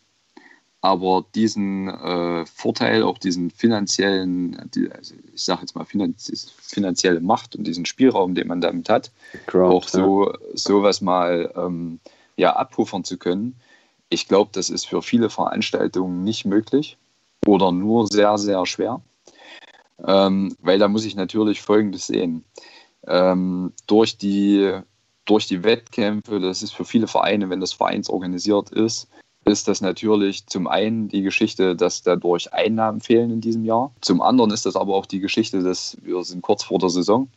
Aber 0.82 1.24
diesen 1.34 1.89
äh, 1.89 2.45
Vorteil, 2.45 3.03
auch 3.05 3.16
diesen 3.16 3.51
finanziellen, 3.51 4.68
die, 4.74 4.93
also 4.93 5.14
ich 5.32 5.43
sage 5.43 5.62
jetzt 5.62 5.74
mal 5.74 5.86
finanz 5.86 6.53
finanzielle 6.61 7.20
Macht 7.20 7.57
und 7.57 7.66
diesen 7.66 7.86
Spielraum, 7.86 8.34
den 8.34 8.49
man 8.49 8.61
damit 8.61 8.91
hat, 8.91 9.11
Crowd, 9.47 9.74
auch 9.74 9.89
so 9.89 10.30
ja. 10.30 10.39
sowas 10.53 11.01
mal 11.01 11.55
ähm, 11.57 12.01
ja, 12.36 12.55
abpuffern 12.55 13.03
zu 13.03 13.16
können, 13.16 13.59
ich 14.11 14.28
glaube, 14.28 14.51
das 14.53 14.68
ist 14.68 14.84
für 14.84 15.01
viele 15.01 15.30
Veranstaltungen 15.30 16.22
nicht 16.22 16.45
möglich 16.45 16.99
oder 17.47 17.72
nur 17.72 18.09
sehr, 18.09 18.36
sehr 18.36 18.66
schwer. 18.66 19.01
Ähm, 20.07 20.55
weil 20.61 20.78
da 20.78 20.86
muss 20.89 21.07
ich 21.07 21.16
natürlich 21.16 21.62
Folgendes 21.62 22.09
sehen. 22.09 22.45
Ähm, 23.07 23.72
durch 23.86 24.18
die 24.18 24.82
durch 25.29 25.47
die 25.47 25.62
Wettkämpfe, 25.62 26.41
das 26.41 26.62
ist 26.62 26.72
für 26.72 26.85
viele 26.85 27.07
Vereine, 27.07 27.51
wenn 27.51 27.61
das 27.61 27.72
vereinsorganisiert 27.72 28.70
ist, 28.70 29.09
ist 29.45 29.68
das 29.68 29.81
natürlich 29.81 30.47
zum 30.47 30.66
einen 30.66 31.09
die 31.09 31.22
Geschichte, 31.22 31.74
dass 31.74 32.03
dadurch 32.03 32.53
Einnahmen 32.53 33.01
fehlen 33.01 33.31
in 33.31 33.41
diesem 33.41 33.64
Jahr. 33.64 33.93
Zum 34.01 34.20
anderen 34.20 34.51
ist 34.51 34.66
das 34.66 34.76
aber 34.76 34.95
auch 34.95 35.07
die 35.07 35.20
Geschichte, 35.20 35.62
dass 35.62 35.97
wir 36.03 36.22
sind 36.24 36.43
kurz 36.43 36.64
vor 36.64 36.79
der 36.79 36.91
Saison. 36.91 37.29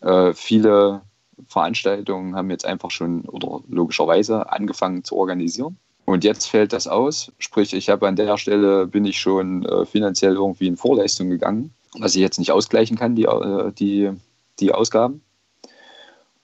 Äh, 0.00 0.32
viele 0.32 1.02
Veranstaltungen 1.46 2.36
haben 2.36 2.50
jetzt 2.50 2.64
einfach 2.64 2.90
schon 2.90 3.22
oder 3.22 3.60
logischerweise 3.68 4.50
angefangen 4.50 5.04
zu 5.04 5.16
organisieren. 5.16 5.76
Und 6.04 6.24
jetzt 6.24 6.46
fällt 6.46 6.72
das 6.72 6.86
aus. 6.86 7.32
Sprich, 7.38 7.72
ich 7.72 7.88
habe 7.88 8.08
an 8.08 8.16
der 8.16 8.36
Stelle 8.36 8.86
bin 8.86 9.04
ich 9.04 9.18
schon 9.18 9.64
äh, 9.64 9.86
finanziell 9.86 10.34
irgendwie 10.34 10.66
in 10.66 10.76
Vorleistung 10.76 11.30
gegangen, 11.30 11.72
was 11.98 12.14
ich 12.14 12.20
jetzt 12.20 12.38
nicht 12.38 12.52
ausgleichen 12.52 12.96
kann, 12.96 13.14
die, 13.14 13.24
äh, 13.24 13.72
die, 13.72 14.10
die 14.58 14.72
Ausgaben. 14.72 15.22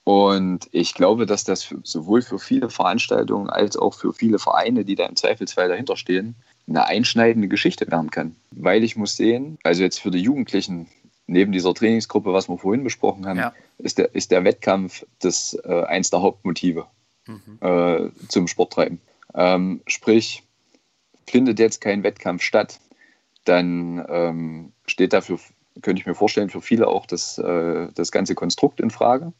Und 0.07 0.69
ich 0.71 0.93
glaube, 0.93 1.25
dass 1.25 1.43
das 1.43 1.75
sowohl 1.83 2.21
für 2.21 2.39
viele 2.39 2.69
Veranstaltungen 2.69 3.49
als 3.49 3.75
auch 3.75 3.93
für 3.93 4.13
viele 4.13 4.39
Vereine, 4.39 4.85
die 4.85 4.95
da 4.95 5.05
im 5.05 5.17
Zweifelsfall 5.17 5.67
dahinter 5.67 5.97
stehen, 5.97 6.35
eine 6.65 6.85
einschneidende 6.85 7.49
Geschichte 7.49 7.91
werden 7.91 8.09
kann. 8.09 8.37
Weil 8.51 8.85
ich 8.85 8.95
muss 8.95 9.17
sehen, 9.17 9.57
also 9.63 9.83
jetzt 9.83 9.99
für 9.99 10.09
die 10.09 10.21
Jugendlichen, 10.21 10.87
neben 11.25 11.51
dieser 11.51 11.73
Trainingsgruppe, 11.73 12.31
was 12.31 12.47
wir 12.47 12.57
vorhin 12.57 12.85
besprochen 12.85 13.27
haben, 13.27 13.39
ja. 13.39 13.53
ist, 13.79 13.97
der, 13.97 14.15
ist 14.15 14.31
der 14.31 14.45
Wettkampf 14.45 15.05
das 15.19 15.59
äh, 15.65 15.83
eins 15.83 16.09
der 16.09 16.21
Hauptmotive 16.21 16.85
mhm. 17.25 17.57
äh, 17.59 18.09
zum 18.29 18.47
Sporttreiben. 18.47 19.01
Ähm, 19.35 19.81
sprich, 19.87 20.41
findet 21.29 21.59
jetzt 21.59 21.81
kein 21.81 22.03
Wettkampf 22.03 22.43
statt, 22.43 22.79
dann 23.43 24.05
ähm, 24.07 24.71
steht 24.85 25.11
dafür, 25.11 25.37
könnte 25.81 25.99
ich 25.99 26.05
mir 26.05 26.15
vorstellen, 26.15 26.49
für 26.49 26.61
viele 26.61 26.87
auch 26.87 27.05
das, 27.07 27.37
äh, 27.39 27.89
das 27.93 28.13
ganze 28.13 28.35
Konstrukt 28.35 28.79
in 28.79 28.89
Frage. 28.89 29.33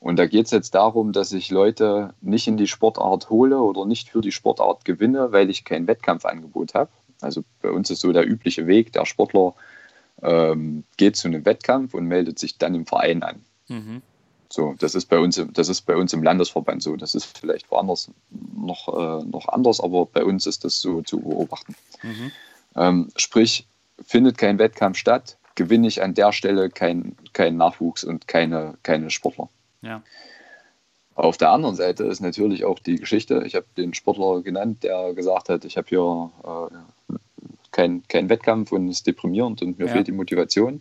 Und 0.00 0.16
da 0.16 0.26
geht 0.26 0.46
es 0.46 0.52
jetzt 0.52 0.74
darum, 0.74 1.12
dass 1.12 1.32
ich 1.32 1.50
Leute 1.50 2.14
nicht 2.20 2.46
in 2.46 2.56
die 2.56 2.68
Sportart 2.68 3.30
hole 3.30 3.58
oder 3.58 3.84
nicht 3.84 4.10
für 4.10 4.20
die 4.20 4.32
Sportart 4.32 4.84
gewinne, 4.84 5.32
weil 5.32 5.50
ich 5.50 5.64
kein 5.64 5.86
Wettkampfangebot 5.86 6.74
habe. 6.74 6.90
Also 7.20 7.42
bei 7.62 7.70
uns 7.70 7.90
ist 7.90 8.00
so 8.00 8.12
der 8.12 8.28
übliche 8.28 8.66
Weg, 8.66 8.92
der 8.92 9.06
Sportler 9.06 9.54
ähm, 10.22 10.84
geht 10.96 11.16
zu 11.16 11.28
einem 11.28 11.44
Wettkampf 11.44 11.94
und 11.94 12.06
meldet 12.06 12.38
sich 12.38 12.58
dann 12.58 12.74
im 12.74 12.86
Verein 12.86 13.22
an. 13.22 13.42
Mhm. 13.68 14.02
So, 14.50 14.74
das 14.78 14.94
ist 14.94 15.06
bei 15.06 15.18
uns, 15.18 15.42
das 15.52 15.68
ist 15.68 15.82
bei 15.82 15.96
uns 15.96 16.12
im 16.12 16.22
Landesverband 16.22 16.82
so. 16.82 16.96
Das 16.96 17.14
ist 17.14 17.38
vielleicht 17.38 17.70
woanders 17.70 18.10
noch, 18.30 18.88
äh, 18.88 19.24
noch 19.24 19.48
anders, 19.48 19.80
aber 19.80 20.06
bei 20.06 20.24
uns 20.24 20.46
ist 20.46 20.64
das 20.64 20.80
so 20.80 21.02
zu 21.02 21.20
beobachten. 21.20 21.74
Mhm. 22.02 22.32
Ähm, 22.76 23.08
sprich, 23.16 23.66
findet 24.00 24.38
kein 24.38 24.58
Wettkampf 24.58 24.96
statt, 24.96 25.36
gewinne 25.54 25.88
ich 25.88 26.02
an 26.02 26.14
der 26.14 26.32
Stelle 26.32 26.70
keinen 26.70 27.16
kein 27.32 27.56
Nachwuchs 27.56 28.04
und 28.04 28.28
keine, 28.28 28.78
keine 28.82 29.10
Sportler. 29.10 29.48
Ja. 29.82 30.02
Auf 31.14 31.36
der 31.36 31.50
anderen 31.50 31.74
Seite 31.74 32.04
ist 32.04 32.20
natürlich 32.20 32.64
auch 32.64 32.78
die 32.78 32.96
Geschichte, 32.96 33.42
ich 33.44 33.56
habe 33.56 33.66
den 33.76 33.92
Sportler 33.92 34.40
genannt, 34.42 34.84
der 34.84 35.14
gesagt 35.14 35.48
hat, 35.48 35.64
ich 35.64 35.76
habe 35.76 35.88
hier 35.88 36.30
äh, 37.10 37.14
keinen 37.72 38.06
kein 38.06 38.28
Wettkampf 38.28 38.70
und 38.70 38.88
es 38.88 38.98
ist 38.98 39.06
deprimierend 39.06 39.62
und 39.62 39.78
mir 39.78 39.86
ja. 39.86 39.92
fehlt 39.92 40.06
die 40.06 40.12
Motivation. 40.12 40.80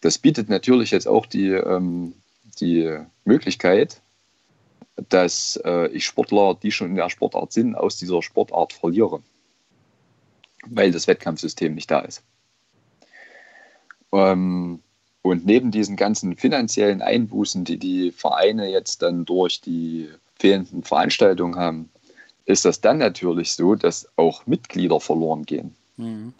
Das 0.00 0.18
bietet 0.18 0.48
natürlich 0.48 0.90
jetzt 0.90 1.08
auch 1.08 1.26
die, 1.26 1.50
ähm, 1.50 2.14
die 2.60 2.98
Möglichkeit, 3.24 4.00
dass 5.08 5.60
äh, 5.64 5.88
ich 5.88 6.04
Sportler, 6.04 6.54
die 6.54 6.70
schon 6.70 6.90
in 6.90 6.96
der 6.96 7.10
Sportart 7.10 7.52
sind, 7.52 7.74
aus 7.74 7.96
dieser 7.96 8.22
Sportart 8.22 8.72
verliere, 8.72 9.22
weil 10.66 10.92
das 10.92 11.06
Wettkampfsystem 11.06 11.74
nicht 11.74 11.90
da 11.90 12.00
ist. 12.00 12.22
Ähm, 14.12 14.80
und 15.22 15.46
neben 15.46 15.70
diesen 15.70 15.96
ganzen 15.96 16.36
finanziellen 16.36 17.00
Einbußen, 17.00 17.64
die 17.64 17.78
die 17.78 18.10
Vereine 18.10 18.68
jetzt 18.68 19.02
dann 19.02 19.24
durch 19.24 19.60
die 19.60 20.10
fehlenden 20.38 20.82
Veranstaltungen 20.82 21.56
haben, 21.56 21.90
ist 22.44 22.64
das 22.64 22.80
dann 22.80 22.98
natürlich 22.98 23.54
so, 23.54 23.76
dass 23.76 24.08
auch 24.16 24.46
Mitglieder 24.46 24.98
verloren 24.98 25.44
gehen. 25.44 25.76
Mhm. 25.96 26.34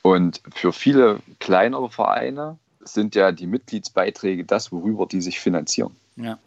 Und 0.00 0.40
für 0.54 0.72
viele 0.72 1.20
kleinere 1.40 1.90
Vereine 1.90 2.58
sind 2.80 3.14
ja 3.14 3.32
die 3.32 3.46
Mitgliedsbeiträge 3.46 4.44
das, 4.44 4.72
worüber 4.72 5.06
die 5.06 5.20
sich 5.20 5.38
finanzieren. 5.38 5.94
Ja. 6.16 6.38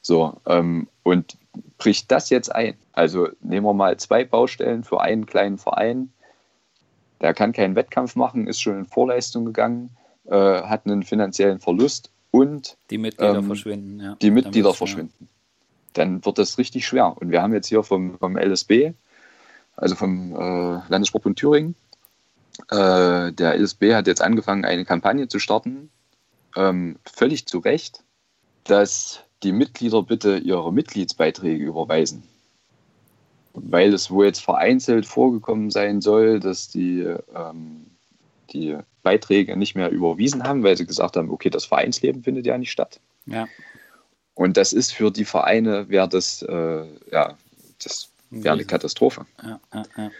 So, 0.00 0.40
ähm, 0.46 0.88
und 1.02 1.36
bricht 1.76 2.10
das 2.10 2.30
jetzt 2.30 2.54
ein? 2.54 2.74
Also 2.92 3.28
nehmen 3.40 3.66
wir 3.66 3.74
mal 3.74 3.98
zwei 3.98 4.24
Baustellen 4.24 4.84
für 4.84 5.02
einen 5.02 5.26
kleinen 5.26 5.58
Verein. 5.58 6.12
Der 7.20 7.34
kann 7.34 7.52
keinen 7.52 7.76
Wettkampf 7.76 8.16
machen, 8.16 8.46
ist 8.46 8.62
schon 8.62 8.78
in 8.78 8.86
Vorleistung 8.86 9.44
gegangen 9.44 9.90
äh, 10.26 10.34
hat 10.34 10.86
einen 10.86 11.02
finanziellen 11.02 11.60
Verlust 11.60 12.10
und 12.30 12.76
die 12.90 12.98
Mitglieder 12.98 13.36
ähm, 13.36 13.46
verschwinden. 13.46 14.00
Ja. 14.00 14.16
Die 14.20 14.30
Mitglieder 14.30 14.74
verschwinden. 14.74 15.28
Dann 15.92 16.24
wird 16.24 16.38
das 16.38 16.58
richtig 16.58 16.86
schwer. 16.86 17.16
Und 17.18 17.30
wir 17.30 17.42
haben 17.42 17.52
jetzt 17.52 17.68
hier 17.68 17.82
vom, 17.82 18.18
vom 18.18 18.36
LSB, 18.36 18.92
also 19.76 19.94
vom 19.94 20.34
äh, 20.34 20.80
Landessportbund 20.88 21.38
Thüringen, 21.38 21.74
äh, 22.70 23.32
der 23.32 23.58
LSB 23.58 23.94
hat 23.94 24.06
jetzt 24.06 24.22
angefangen, 24.22 24.64
eine 24.64 24.84
Kampagne 24.84 25.28
zu 25.28 25.38
starten, 25.38 25.90
ähm, 26.56 26.96
völlig 27.04 27.46
zu 27.46 27.58
Recht, 27.58 28.02
dass 28.64 29.20
die 29.42 29.52
Mitglieder 29.52 30.02
bitte 30.02 30.36
ihre 30.38 30.72
Mitgliedsbeiträge 30.72 31.64
überweisen. 31.64 32.22
Weil 33.54 33.92
es 33.92 34.10
wohl 34.10 34.26
jetzt 34.26 34.42
vereinzelt 34.42 35.04
vorgekommen 35.04 35.70
sein 35.70 36.00
soll, 36.00 36.40
dass 36.40 36.68
die 36.68 37.00
ähm, 37.34 37.86
die 38.52 38.76
Beiträge 39.02 39.56
nicht 39.56 39.74
mehr 39.74 39.90
überwiesen 39.90 40.44
haben, 40.44 40.62
weil 40.62 40.76
sie 40.76 40.86
gesagt 40.86 41.16
haben, 41.16 41.30
okay, 41.30 41.50
das 41.50 41.64
Vereinsleben 41.64 42.22
findet 42.22 42.46
ja 42.46 42.56
nicht 42.56 42.70
statt. 42.70 43.00
Ja. 43.26 43.48
Und 44.34 44.56
das 44.56 44.72
ist 44.72 44.92
für 44.92 45.10
die 45.10 45.24
Vereine, 45.24 45.88
wäre 45.88 46.08
das, 46.08 46.42
äh, 46.42 46.84
ja, 47.10 47.36
das 47.82 48.10
wäre 48.30 48.54
eine 48.54 48.64
Katastrophe. 48.64 49.26
Ja, 49.42 49.60
ja, 49.74 49.82
ja. 49.96 50.10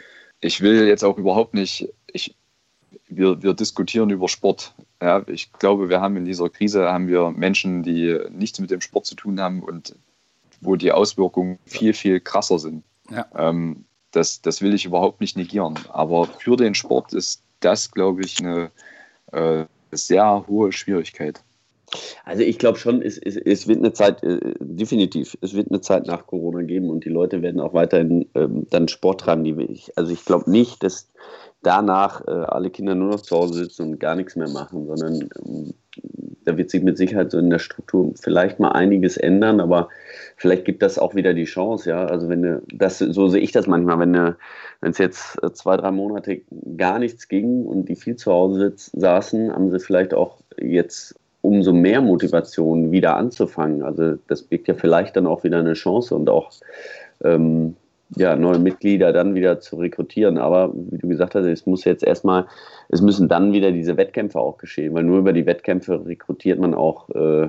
Ich 0.41 0.61
will 0.61 0.87
jetzt 0.87 1.05
auch 1.05 1.19
überhaupt 1.19 1.55
nicht, 1.55 1.89
ich, 2.13 2.35
wir, 3.09 3.43
wir 3.43 3.55
diskutieren 3.55 4.11
über 4.11 4.29
Sport. 4.29 4.75
Ja, 5.01 5.23
ich 5.29 5.53
glaube, 5.53 5.89
wir 5.89 6.01
haben 6.01 6.17
in 6.17 6.25
dieser 6.25 6.51
Krise 6.51 6.91
haben 6.93 7.09
wir 7.09 7.31
Menschen, 7.31 7.83
die 7.83 8.19
nichts 8.31 8.59
mit 8.59 8.71
dem 8.71 8.81
Sport 8.81 9.07
zu 9.07 9.15
tun 9.15 9.41
haben 9.41 9.63
und 9.63 9.95
wo 10.61 10.77
die 10.77 10.93
Auswirkungen 10.93 11.59
viel, 11.67 11.93
viel 11.93 12.21
krasser 12.21 12.59
sind. 12.59 12.85
Ähm, 13.35 13.85
das, 14.11 14.43
das 14.43 14.63
will 14.63 14.75
ich 14.75 14.85
überhaupt 14.85 15.21
nicht 15.21 15.37
negieren. 15.37 15.79
Aber 15.89 16.27
für 16.27 16.57
den 16.57 16.75
Sport 16.75 17.13
ist 17.15 17.43
das, 17.65 17.91
glaube 17.91 18.23
ich, 18.23 18.39
eine 18.41 18.71
äh, 19.33 19.65
sehr 19.91 20.47
hohe 20.47 20.73
Schwierigkeit. 20.73 21.43
Also 22.25 22.43
ich 22.43 22.59
glaube 22.59 22.79
schon, 22.79 23.03
es, 23.03 23.19
es, 23.19 23.37
es, 23.37 23.69
wird 23.69 23.79
eine 23.79 23.93
Zeit, 23.93 24.23
äh, 24.23 24.55
definitiv, 24.61 25.37
es 25.41 25.55
wird 25.55 25.71
eine 25.71 25.81
Zeit 25.81 26.07
nach 26.07 26.27
Corona 26.27 26.63
geben 26.63 26.89
und 26.89 27.05
die 27.05 27.11
Leute 27.11 27.43
werden 27.43 27.61
auch 27.61 27.75
weiterhin 27.75 28.29
ähm, 28.35 28.67
dann 28.71 28.89
Sport 28.89 29.21
treiben. 29.21 29.45
Die, 29.45 29.79
also 29.97 30.13
ich 30.13 30.25
glaube 30.25 30.51
nicht, 30.51 30.83
dass 30.83 31.09
danach 31.63 32.27
äh, 32.27 32.31
alle 32.31 32.71
Kinder 32.71 32.95
nur 32.95 33.11
noch 33.11 33.21
zu 33.21 33.37
Hause 33.37 33.55
sitzen 33.55 33.83
und 33.83 34.01
gar 34.01 34.15
nichts 34.15 34.37
mehr 34.37 34.49
machen, 34.49 34.87
sondern 34.87 35.29
ähm, 35.45 35.75
da 36.45 36.57
wird 36.57 36.71
sich 36.71 36.83
mit 36.83 36.97
Sicherheit 36.97 37.31
so 37.31 37.39
in 37.39 37.51
der 37.51 37.59
Struktur 37.59 38.13
vielleicht 38.21 38.61
mal 38.61 38.73
einiges 38.73 39.17
ändern, 39.17 39.61
aber 39.61 39.89
vielleicht 40.37 40.65
gibt 40.65 40.83
das 40.83 40.99
auch 40.99 41.15
wieder 41.15 41.35
die 41.35 41.45
Chance, 41.45 41.91
ja. 41.91 42.07
Also 42.07 42.29
wenn 42.29 42.41
ne, 42.41 42.63
das, 42.73 42.99
so 42.99 43.29
sehe 43.29 43.41
ich 43.41 43.53
das 43.53 43.67
manchmal, 43.67 43.99
wenn 43.99 44.11
ne, 44.11 44.37
es 44.81 44.99
jetzt 44.99 45.43
äh, 45.43 45.53
zwei, 45.53 45.77
drei 45.77 45.91
Monate 45.91 46.43
gar 46.77 46.99
nichts 46.99 47.29
ging 47.29 47.65
und 47.65 47.89
die 47.89 47.97
viel 47.97 48.17
zu 48.17 48.33
Hause 48.33 48.73
saßen, 48.77 49.53
haben 49.53 49.71
sie 49.71 49.81
vielleicht 49.81 50.15
auch 50.15 50.39
jetzt 50.61 51.15
umso 51.43 51.73
mehr 51.73 52.01
Motivation 52.01 52.93
wieder 52.93 53.17
anzufangen. 53.17 53.83
Also 53.83 54.17
das 54.29 54.43
birgt 54.43 54.69
ja 54.69 54.75
vielleicht 54.75 55.17
dann 55.17 55.27
auch 55.27 55.45
wieder 55.45 55.59
eine 55.59 55.75
Chance 55.75 56.15
und 56.15 56.31
auch 56.31 56.51
ähm, 57.25 57.77
ja, 58.17 58.37
neue 58.37 58.59
Mitglieder 58.59 59.13
dann 59.13 59.35
wieder 59.35 59.61
zu 59.61 59.77
rekrutieren. 59.77 60.39
Aber 60.39 60.73
wie 60.75 60.99
du 60.99 61.09
gesagt 61.09 61.35
hast, 61.35 61.45
es 61.45 61.67
muss 61.67 61.85
jetzt 61.85 62.05
erstmal, 62.05 62.47
es 62.89 63.01
müssen 63.01 63.29
dann 63.29 63.53
wieder 63.53 63.73
diese 63.73 63.97
Wettkämpfe 63.97 64.39
auch 64.39 64.59
geschehen, 64.59 64.95
weil 64.95 65.05
nur 65.05 65.19
über 65.19 65.33
die 65.33 65.47
Wettkämpfe 65.47 66.05
rekrutiert 66.05 66.59
man 66.59 66.75
auch, 66.75 67.09
äh, 67.11 67.49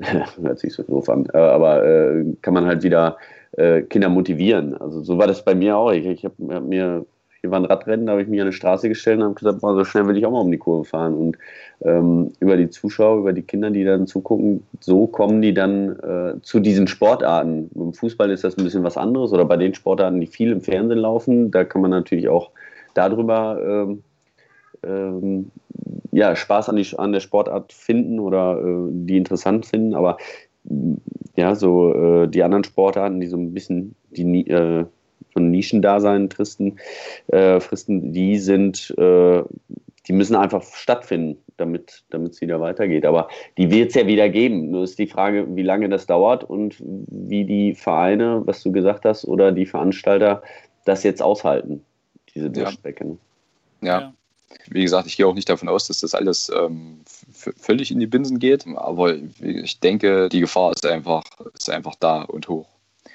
hört 0.42 0.58
sich 0.58 0.74
so 0.74 0.82
doof 0.82 1.08
an, 1.08 1.26
äh, 1.32 1.38
aber 1.38 1.84
äh, 1.84 2.24
kann 2.42 2.54
man 2.54 2.66
halt 2.66 2.82
wieder 2.82 3.16
äh, 3.52 3.82
Kinder 3.82 4.08
motivieren. 4.08 4.74
Also 4.74 5.02
so 5.02 5.18
war 5.18 5.26
das 5.26 5.44
bei 5.44 5.54
mir 5.54 5.76
auch. 5.76 5.92
Ich, 5.92 6.06
ich 6.06 6.24
habe 6.24 6.54
hab 6.54 6.64
mir 6.64 7.06
hier 7.40 7.50
war 7.50 7.58
ein 7.58 7.64
Radrennen, 7.64 8.06
da 8.06 8.12
habe 8.12 8.22
ich 8.22 8.28
mich 8.28 8.40
an 8.40 8.46
eine 8.46 8.52
Straße 8.52 8.88
gestellt 8.88 9.18
und 9.18 9.24
habe 9.24 9.34
gesagt, 9.34 9.60
boah, 9.60 9.74
so 9.74 9.84
schnell 9.84 10.06
will 10.06 10.16
ich 10.16 10.26
auch 10.26 10.30
mal 10.30 10.40
um 10.40 10.50
die 10.50 10.58
Kurve 10.58 10.84
fahren. 10.84 11.14
Und 11.14 11.38
ähm, 11.82 12.32
über 12.38 12.56
die 12.56 12.68
Zuschauer, 12.68 13.18
über 13.18 13.32
die 13.32 13.42
Kinder, 13.42 13.70
die 13.70 13.84
dann 13.84 14.06
zugucken, 14.06 14.66
so 14.80 15.06
kommen 15.06 15.40
die 15.40 15.54
dann 15.54 15.98
äh, 16.00 16.42
zu 16.42 16.60
diesen 16.60 16.86
Sportarten. 16.86 17.70
Im 17.74 17.94
Fußball 17.94 18.30
ist 18.30 18.44
das 18.44 18.58
ein 18.58 18.64
bisschen 18.64 18.84
was 18.84 18.98
anderes 18.98 19.32
oder 19.32 19.46
bei 19.46 19.56
den 19.56 19.74
Sportarten, 19.74 20.20
die 20.20 20.26
viel 20.26 20.52
im 20.52 20.60
Fernsehen 20.60 20.98
laufen, 20.98 21.50
da 21.50 21.64
kann 21.64 21.80
man 21.80 21.90
natürlich 21.90 22.28
auch 22.28 22.50
darüber 22.94 23.58
ähm, 23.62 24.02
ähm, 24.82 25.50
ja, 26.12 26.36
Spaß 26.36 26.68
an, 26.68 26.76
die, 26.76 26.86
an 26.98 27.12
der 27.12 27.20
Sportart 27.20 27.72
finden 27.72 28.18
oder 28.18 28.60
äh, 28.60 28.88
die 28.90 29.16
interessant 29.16 29.66
finden. 29.66 29.94
Aber 29.94 30.18
ja, 31.36 31.54
so 31.54 31.94
äh, 31.94 32.28
die 32.28 32.42
anderen 32.42 32.64
Sportarten, 32.64 33.20
die 33.20 33.26
so 33.26 33.36
ein 33.36 33.54
bisschen 33.54 33.94
die 34.10 34.46
äh, 34.48 34.84
so 35.34 35.40
ein 35.40 35.50
Nischendasein 35.50 36.30
fristen, 36.30 36.78
äh, 37.28 37.60
fristen 37.60 38.12
die 38.12 38.38
sind, 38.38 38.94
äh, 38.98 39.42
die 40.06 40.12
müssen 40.12 40.36
einfach 40.36 40.62
stattfinden, 40.62 41.38
damit 41.56 42.02
es 42.10 42.40
wieder 42.40 42.60
weitergeht. 42.60 43.04
Aber 43.04 43.28
die 43.58 43.70
wird 43.70 43.90
es 43.90 43.94
ja 43.94 44.06
wieder 44.06 44.28
geben. 44.28 44.70
Nur 44.70 44.84
ist 44.84 44.98
die 44.98 45.06
Frage, 45.06 45.46
wie 45.54 45.62
lange 45.62 45.88
das 45.88 46.06
dauert 46.06 46.42
und 46.42 46.76
wie 46.80 47.44
die 47.44 47.74
Vereine, 47.74 48.42
was 48.44 48.62
du 48.62 48.72
gesagt 48.72 49.04
hast, 49.04 49.24
oder 49.24 49.52
die 49.52 49.66
Veranstalter 49.66 50.42
das 50.84 51.02
jetzt 51.02 51.22
aushalten, 51.22 51.84
diese 52.34 52.50
Durchstrecke. 52.50 53.06
Ne? 53.06 53.18
Ja. 53.82 54.00
ja. 54.00 54.14
Wie 54.68 54.82
gesagt, 54.82 55.06
ich 55.06 55.16
gehe 55.16 55.26
auch 55.26 55.34
nicht 55.34 55.48
davon 55.48 55.68
aus, 55.68 55.86
dass 55.86 56.00
das 56.00 56.14
alles 56.14 56.50
ähm, 56.54 57.00
völlig 57.32 57.90
in 57.92 58.00
die 58.00 58.06
Binsen 58.06 58.38
geht, 58.38 58.66
aber 58.74 59.14
ich 59.40 59.78
denke, 59.80 60.28
die 60.28 60.40
Gefahr 60.40 60.72
ist 60.72 60.84
einfach, 60.84 61.22
ist 61.54 61.70
einfach 61.70 61.94
da 61.94 62.22
und 62.22 62.48
hoch. 62.48 62.66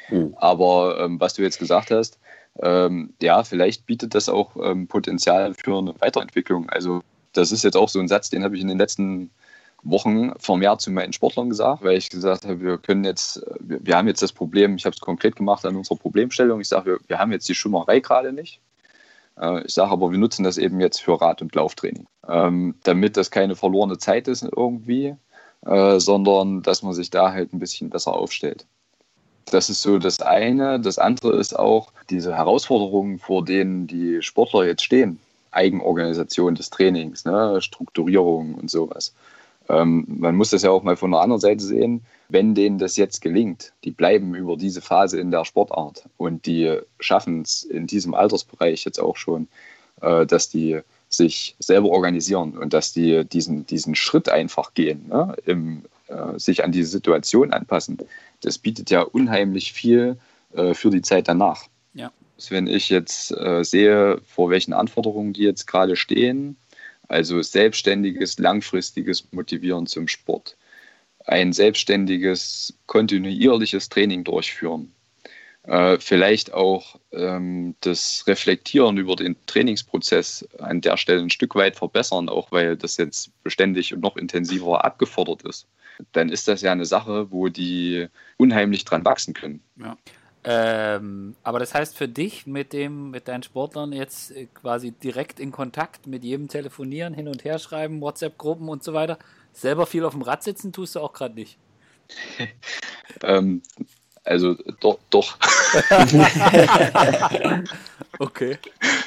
Mhm. 0.10 0.36
Aber 0.38 1.00
ähm, 1.00 1.20
was 1.20 1.34
du 1.34 1.42
jetzt 1.42 1.60
gesagt 1.60 1.92
hast, 1.92 2.20
ähm, 2.62 3.14
ja, 3.22 3.44
vielleicht 3.44 3.86
bietet 3.86 4.16
das 4.16 4.30
auch 4.30 4.56
ähm, 4.62 4.88
Potenzial 4.88 5.54
für 5.54 5.78
eine 5.78 6.00
Weiterentwicklung. 6.00 6.70
Also 6.70 7.02
das 7.34 7.52
ist 7.52 7.64
jetzt 7.64 7.76
auch 7.76 7.90
so 7.90 8.00
ein 8.00 8.08
Satz, 8.08 8.30
den 8.30 8.44
habe 8.44 8.56
ich 8.56 8.62
in 8.62 8.68
den 8.68 8.78
letzten 8.78 9.30
Wochen 9.84 10.32
vermehrt 10.40 10.82
zu 10.82 10.92
meinen 10.92 11.14
Sportlern 11.14 11.50
gesagt, 11.50 11.84
weil 11.84 11.98
ich 11.98 12.10
gesagt 12.10 12.46
habe, 12.46 12.60
wir 12.60 12.78
können 12.78 13.04
jetzt, 13.04 13.46
wir, 13.60 13.86
wir 13.86 13.98
haben 13.98 14.08
jetzt 14.08 14.22
das 14.22 14.34
Problem, 14.34 14.76
ich 14.76 14.86
habe 14.86 14.96
es 14.96 15.00
konkret 15.00 15.36
gemacht 15.36 15.66
an 15.66 15.76
unserer 15.76 15.98
Problemstellung, 15.98 16.60
ich 16.60 16.68
sage, 16.68 16.86
wir, 16.86 17.00
wir 17.08 17.20
haben 17.20 17.32
jetzt 17.32 17.48
die 17.48 17.56
Schwimmerei 17.56 18.00
gerade 18.00 18.34
nicht. 18.34 18.62
Äh, 19.40 19.64
ich 19.66 19.74
sage 19.74 19.92
aber, 19.92 20.12
wir 20.12 20.18
nutzen 20.18 20.44
das 20.44 20.58
eben 20.58 20.80
jetzt 20.80 21.02
für 21.02 21.22
Rad- 21.22 21.42
und 21.42 21.54
Lauftraining, 21.54 22.08
ähm, 22.28 22.76
damit 22.84 23.16
das 23.16 23.32
keine 23.32 23.56
verlorene 23.56 23.98
Zeit 23.98 24.28
ist 24.28 24.44
irgendwie, 24.44 25.16
äh, 25.66 26.00
sondern 26.00 26.64
dass 26.64 26.82
man 26.82 26.94
sich 26.94 27.12
da 27.12 27.32
halt 27.32 27.54
ein 27.54 27.60
bisschen 27.60 27.90
besser 27.90 28.14
aufstellt. 28.14 28.66
Das 29.52 29.70
ist 29.70 29.82
so 29.82 30.00
das 30.00 30.22
eine. 30.22 30.80
Das 30.80 30.98
andere 30.98 31.38
ist 31.38 31.58
auch 31.58 31.92
diese 32.10 32.36
Herausforderungen, 32.36 33.20
vor 33.20 33.46
denen 33.46 33.88
die 33.88 34.22
Sportler 34.22 34.66
jetzt 34.66 34.84
stehen. 34.84 35.20
Eigenorganisation 35.52 36.56
des 36.56 36.70
Trainings, 36.70 37.26
ne? 37.26 37.62
Strukturierung 37.62 38.56
und 38.56 38.70
sowas. 38.70 39.14
Ähm, 39.70 40.06
man 40.08 40.36
muss 40.36 40.50
das 40.50 40.64
ja 40.64 40.72
auch 40.72 40.84
mal 40.84 40.98
von 40.98 41.12
der 41.12 41.22
anderen 41.22 41.40
Seite 41.42 41.64
sehen. 41.64 42.02
Wenn 42.28 42.56
denen 42.56 42.80
das 42.80 42.98
jetzt 42.98 43.22
gelingt, 43.22 43.72
die 43.84 43.92
bleiben 43.92 44.34
über 44.36 44.58
diese 44.58 44.82
Phase 44.82 45.20
in 45.20 45.32
der 45.32 45.46
Sportart 45.46 46.04
und 46.18 46.46
die 46.46 46.80
schaffen 47.00 47.44
es 47.44 47.64
in 47.64 47.88
diesem 47.88 48.16
Altersbereich 48.16 48.84
jetzt 48.84 49.00
auch 49.00 49.16
schon, 49.16 49.48
äh, 50.02 50.26
dass 50.26 50.50
die 50.50 50.80
sich 51.08 51.56
selber 51.60 51.90
organisieren 51.90 52.58
und 52.58 52.74
dass 52.74 52.94
die 52.94 53.24
diesen, 53.26 53.66
diesen 53.68 53.96
Schritt 53.96 54.28
einfach 54.28 54.74
gehen, 54.74 55.08
ne? 55.08 55.36
Im, 55.46 55.84
äh, 56.08 56.38
sich 56.38 56.64
an 56.64 56.72
diese 56.72 56.90
Situation 56.90 57.54
anpassen. 57.54 57.98
Das 58.46 58.60
bietet 58.60 58.92
ja 58.92 59.02
unheimlich 59.02 59.74
viel 59.74 60.18
äh, 60.54 60.76
für 60.76 60.92
die 60.92 61.02
Zeit 61.02 61.28
danach. 61.28 61.66
Ja. 61.96 62.12
Wenn 62.50 62.68
ich 62.68 62.90
jetzt 62.90 63.32
äh, 63.32 63.64
sehe, 63.64 64.22
vor 64.28 64.52
welchen 64.52 64.74
Anforderungen 64.74 65.34
die 65.34 65.42
jetzt 65.42 65.66
gerade 65.66 65.96
stehen, 65.96 66.56
also 67.08 67.42
selbstständiges, 67.42 68.38
langfristiges 68.38 69.28
Motivieren 69.32 69.88
zum 69.88 70.08
Sport, 70.08 70.58
ein 71.26 71.54
selbstständiges, 71.54 72.78
kontinuierliches 72.86 73.90
Training 73.90 74.24
durchführen. 74.24 74.94
Äh, 75.64 75.98
vielleicht 76.00 76.54
auch 76.54 77.00
ähm, 77.14 77.74
das 77.82 78.26
Reflektieren 78.28 78.98
über 78.98 79.16
den 79.16 79.36
Trainingsprozess 79.48 80.48
an 80.60 80.82
der 80.82 80.98
Stelle 80.98 81.22
ein 81.22 81.32
Stück 81.32 81.56
weit 81.56 81.76
verbessern, 81.78 82.30
auch 82.30 82.52
weil 82.52 82.78
das 82.78 82.98
jetzt 82.98 83.32
beständig 83.44 83.92
und 83.92 84.02
noch 84.02 84.18
intensiver 84.18 84.86
abgefordert 84.86 85.42
ist. 85.42 85.66
Dann 86.12 86.30
ist 86.30 86.48
das 86.48 86.62
ja 86.62 86.72
eine 86.72 86.86
Sache, 86.86 87.32
wo 87.32 87.50
die 87.50 88.08
unheimlich 88.38 88.86
dran 88.86 89.06
wachsen 89.06 89.34
können. 89.34 89.62
Ja. 89.78 89.98
Ähm, 90.48 91.36
aber 91.42 91.58
das 91.58 91.74
heißt 91.74 91.98
für 91.98 92.08
dich 92.08 92.46
mit 92.46 92.72
dem, 92.72 93.10
mit 93.10 93.28
deinen 93.28 93.42
Sportlern 93.42 93.92
jetzt 93.92 94.30
äh, 94.32 94.46
quasi 94.46 94.92
direkt 94.92 95.40
in 95.40 95.52
Kontakt 95.52 96.06
mit 96.06 96.24
jedem 96.24 96.50
telefonieren, 96.50 97.16
hin 97.16 97.28
und 97.28 97.44
her 97.44 97.58
schreiben, 97.58 98.00
WhatsApp-Gruppen 98.00 98.70
und 98.70 98.84
so 98.84 98.94
weiter. 98.94 99.18
Selber 99.54 99.88
viel 99.88 100.06
auf 100.06 100.14
dem 100.14 100.22
Rad 100.22 100.44
sitzen 100.44 100.72
tust 100.72 100.94
du 100.94 101.00
auch 101.00 101.14
gerade 101.14 101.34
nicht. 101.34 101.58
ähm, 103.24 103.64
also 104.24 104.56
doch. 104.80 105.00
doch. 105.10 105.38
okay. 108.20 108.58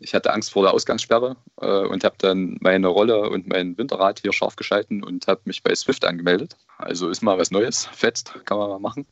Ich 0.00 0.14
hatte 0.14 0.32
Angst 0.32 0.52
vor 0.52 0.62
der 0.62 0.72
Ausgangssperre 0.72 1.36
äh, 1.60 1.86
und 1.86 2.04
habe 2.04 2.16
dann 2.18 2.56
meine 2.60 2.88
Rolle 2.88 3.28
und 3.30 3.48
mein 3.48 3.76
Winterrad 3.76 4.20
hier 4.20 4.32
scharf 4.32 4.56
geschalten 4.56 5.02
und 5.02 5.26
habe 5.26 5.40
mich 5.44 5.62
bei 5.62 5.74
Swift 5.74 6.04
angemeldet. 6.04 6.56
Also 6.78 7.08
ist 7.08 7.22
mal 7.22 7.38
was 7.38 7.50
Neues, 7.50 7.86
fetzt, 7.92 8.34
kann 8.44 8.58
man 8.58 8.68
mal 8.68 8.78
machen. 8.78 9.06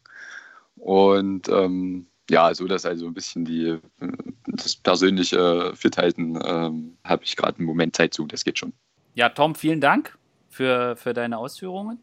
Und 0.77 1.49
ähm, 1.49 2.07
ja, 2.31 2.55
so 2.55 2.67
dass 2.67 2.87
also 2.87 3.07
ein 3.07 3.15
bisschen 3.15 3.45
die, 3.45 3.79
das 4.47 4.77
persönliche 4.77 5.73
Fithalten 5.75 6.39
ähm, 6.45 6.97
habe 7.05 7.25
ich 7.25 7.37
gerade 7.37 7.59
im 7.59 7.67
Moment 7.67 7.97
Zeit 7.97 8.15
zu, 8.15 8.27
das 8.27 8.45
geht 8.45 8.59
schon. 8.59 8.73
Ja, 9.15 9.29
Tom, 9.29 9.55
vielen 9.55 9.81
Dank 9.81 10.17
für, 10.49 10.97
für 10.97 11.13
deine 11.13 11.39
Ausführungen. 11.39 11.99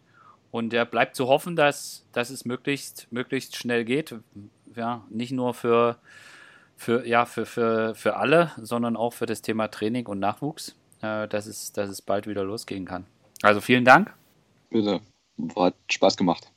Und 0.52 0.74
ja, 0.74 0.84
bleibt 0.84 1.16
zu 1.16 1.28
hoffen, 1.28 1.56
dass, 1.56 2.06
dass 2.12 2.30
es 2.30 2.44
möglichst, 2.46 3.08
möglichst 3.12 3.56
schnell 3.56 3.86
geht. 3.86 4.16
Ja, 4.76 5.04
nicht 5.10 5.32
nur 5.32 5.54
für, 5.54 5.98
für, 6.80 7.06
ja, 7.06 7.26
für, 7.26 7.46
für, 7.46 7.94
für 7.94 8.16
alle, 8.16 8.52
sondern 8.58 8.96
auch 8.96 9.12
für 9.12 9.26
das 9.26 9.42
Thema 9.42 9.68
Training 9.68 10.08
und 10.08 10.20
Nachwuchs, 10.20 10.76
äh, 11.02 11.28
dass, 11.28 11.46
es, 11.46 11.74
dass 11.74 11.90
es 11.90 12.02
bald 12.02 12.26
wieder 12.26 12.46
losgehen 12.46 12.86
kann. 12.86 13.06
Also 13.42 13.60
vielen 13.60 13.84
Dank. 13.84 14.14
Bitte. 14.70 15.02
Hat 15.58 15.76
Spaß 15.92 16.16
gemacht. 16.16 16.50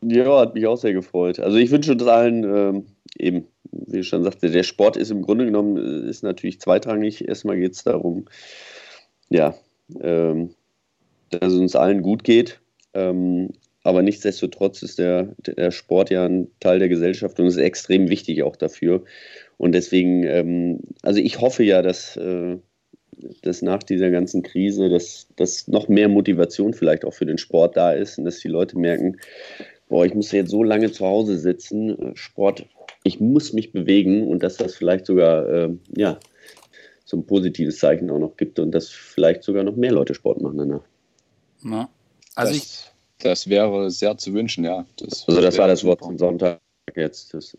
Ja, 0.00 0.40
hat 0.40 0.54
mich 0.54 0.66
auch 0.66 0.76
sehr 0.76 0.94
gefreut. 0.94 1.38
Also 1.38 1.58
ich 1.58 1.70
wünsche 1.70 1.92
uns 1.92 2.02
allen 2.04 2.44
ähm, 2.44 2.86
eben, 3.18 3.46
wie 3.70 3.98
ich 3.98 4.08
schon 4.08 4.24
sagte, 4.24 4.50
der 4.50 4.62
Sport 4.62 4.96
ist 4.96 5.10
im 5.10 5.20
Grunde 5.20 5.44
genommen 5.44 5.76
äh, 5.76 6.08
ist 6.08 6.22
natürlich 6.22 6.58
zweitrangig. 6.58 7.28
Erstmal 7.28 7.58
geht 7.58 7.72
es 7.72 7.84
darum, 7.84 8.24
ja, 9.28 9.54
ähm, 10.00 10.54
dass 11.28 11.52
es 11.52 11.58
uns 11.58 11.76
allen 11.76 12.00
gut 12.00 12.24
geht. 12.24 12.58
Ähm, 12.94 13.50
aber 13.84 14.02
nichtsdestotrotz 14.02 14.82
ist 14.82 14.98
der, 14.98 15.34
der 15.38 15.70
Sport 15.70 16.10
ja 16.10 16.24
ein 16.24 16.48
Teil 16.60 16.78
der 16.78 16.88
Gesellschaft 16.88 17.38
und 17.40 17.46
ist 17.46 17.56
extrem 17.56 18.08
wichtig 18.08 18.42
auch 18.42 18.56
dafür. 18.56 19.04
Und 19.58 19.72
deswegen, 19.72 20.24
ähm, 20.24 20.80
also 21.02 21.18
ich 21.20 21.40
hoffe 21.40 21.64
ja, 21.64 21.82
dass, 21.82 22.16
äh, 22.16 22.58
dass 23.42 23.62
nach 23.62 23.82
dieser 23.82 24.10
ganzen 24.10 24.42
Krise, 24.42 24.88
dass, 24.88 25.26
dass 25.36 25.66
noch 25.68 25.88
mehr 25.88 26.08
Motivation 26.08 26.74
vielleicht 26.74 27.04
auch 27.04 27.14
für 27.14 27.26
den 27.26 27.38
Sport 27.38 27.76
da 27.76 27.92
ist 27.92 28.18
und 28.18 28.24
dass 28.24 28.38
die 28.38 28.48
Leute 28.48 28.78
merken, 28.78 29.18
boah, 29.88 30.06
ich 30.06 30.14
muss 30.14 30.32
jetzt 30.32 30.50
so 30.50 30.62
lange 30.62 30.90
zu 30.92 31.04
Hause 31.04 31.38
sitzen, 31.38 31.90
äh, 31.98 32.16
Sport, 32.16 32.66
ich 33.02 33.20
muss 33.20 33.52
mich 33.52 33.72
bewegen 33.72 34.28
und 34.28 34.44
dass 34.44 34.56
das 34.56 34.76
vielleicht 34.76 35.06
sogar, 35.06 35.48
äh, 35.48 35.70
ja, 35.96 36.20
so 37.04 37.16
ein 37.16 37.26
positives 37.26 37.78
Zeichen 37.78 38.10
auch 38.10 38.18
noch 38.18 38.36
gibt 38.36 38.60
und 38.60 38.70
dass 38.70 38.88
vielleicht 38.88 39.42
sogar 39.42 39.64
noch 39.64 39.76
mehr 39.76 39.92
Leute 39.92 40.14
Sport 40.14 40.40
machen 40.40 40.58
danach. 40.58 40.84
Ja. 41.64 41.90
Also 42.34 42.54
das, 42.54 42.62
ich, 42.62 42.91
das 43.24 43.48
wäre 43.48 43.90
sehr 43.90 44.16
zu 44.18 44.34
wünschen, 44.34 44.64
ja. 44.64 44.84
Das 44.96 45.26
also 45.28 45.40
das 45.40 45.58
war 45.58 45.68
das 45.68 45.84
Wort 45.84 46.02
zum 46.02 46.18
Sonntag 46.18 46.60
jetzt. 46.94 47.34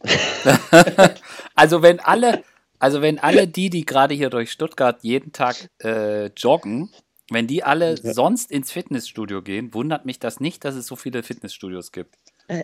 also 1.55 1.81
wenn 1.81 1.99
alle, 1.99 2.43
also 2.79 3.01
wenn 3.01 3.19
alle 3.19 3.47
die, 3.47 3.69
die 3.69 3.85
gerade 3.85 4.13
hier 4.13 4.29
durch 4.29 4.51
Stuttgart 4.51 5.03
jeden 5.03 5.31
Tag 5.31 5.69
äh, 5.83 6.27
joggen, 6.37 6.91
wenn 7.29 7.47
die 7.47 7.63
alle 7.63 7.95
ja. 7.95 8.13
sonst 8.13 8.51
ins 8.51 8.71
Fitnessstudio 8.71 9.41
gehen, 9.41 9.73
wundert 9.73 10.05
mich 10.05 10.19
das 10.19 10.39
nicht, 10.39 10.65
dass 10.65 10.75
es 10.75 10.85
so 10.87 10.95
viele 10.95 11.23
Fitnessstudios 11.23 11.91
gibt. 11.91 12.15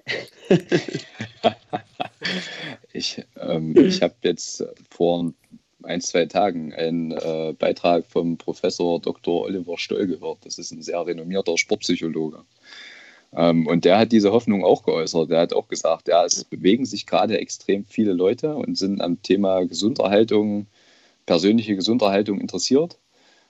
ich 2.92 3.26
ähm, 3.38 3.78
ich 3.78 4.02
habe 4.02 4.16
jetzt 4.24 4.66
vor 4.90 5.32
ein, 5.84 6.02
zwei 6.02 6.26
Tagen 6.26 6.74
einen 6.74 7.12
äh, 7.12 7.54
Beitrag 7.58 8.06
vom 8.06 8.38
Professor 8.38 9.00
Dr. 9.00 9.44
Oliver 9.44 9.78
Stoll 9.78 10.08
gehört. 10.08 10.40
Das 10.46 10.58
ist 10.58 10.72
ein 10.72 10.82
sehr 10.82 11.06
renommierter 11.06 11.58
Sportpsychologe. 11.58 12.44
Ähm, 13.34 13.68
und 13.68 13.86
der 13.86 13.98
hat 13.98 14.12
diese 14.12 14.32
Hoffnung 14.32 14.64
auch 14.64 14.84
geäußert. 14.84 15.30
Der 15.30 15.42
hat 15.42 15.54
auch 15.54 15.68
gesagt, 15.68 16.08
ja, 16.08 16.26
es 16.26 16.44
bewegen 16.44 16.86
sich 16.86 17.06
gerade 17.06 17.38
extrem 17.40 17.86
viele 17.86 18.14
Leute 18.14 18.56
und 18.56 18.78
sind 18.78 19.02
am 19.02 19.22
Thema 19.22 19.66
Gesunderhaltung, 19.66 20.68
persönliche 21.26 21.76
Gesunderhaltung 21.76 22.42
interessiert. 22.42 22.98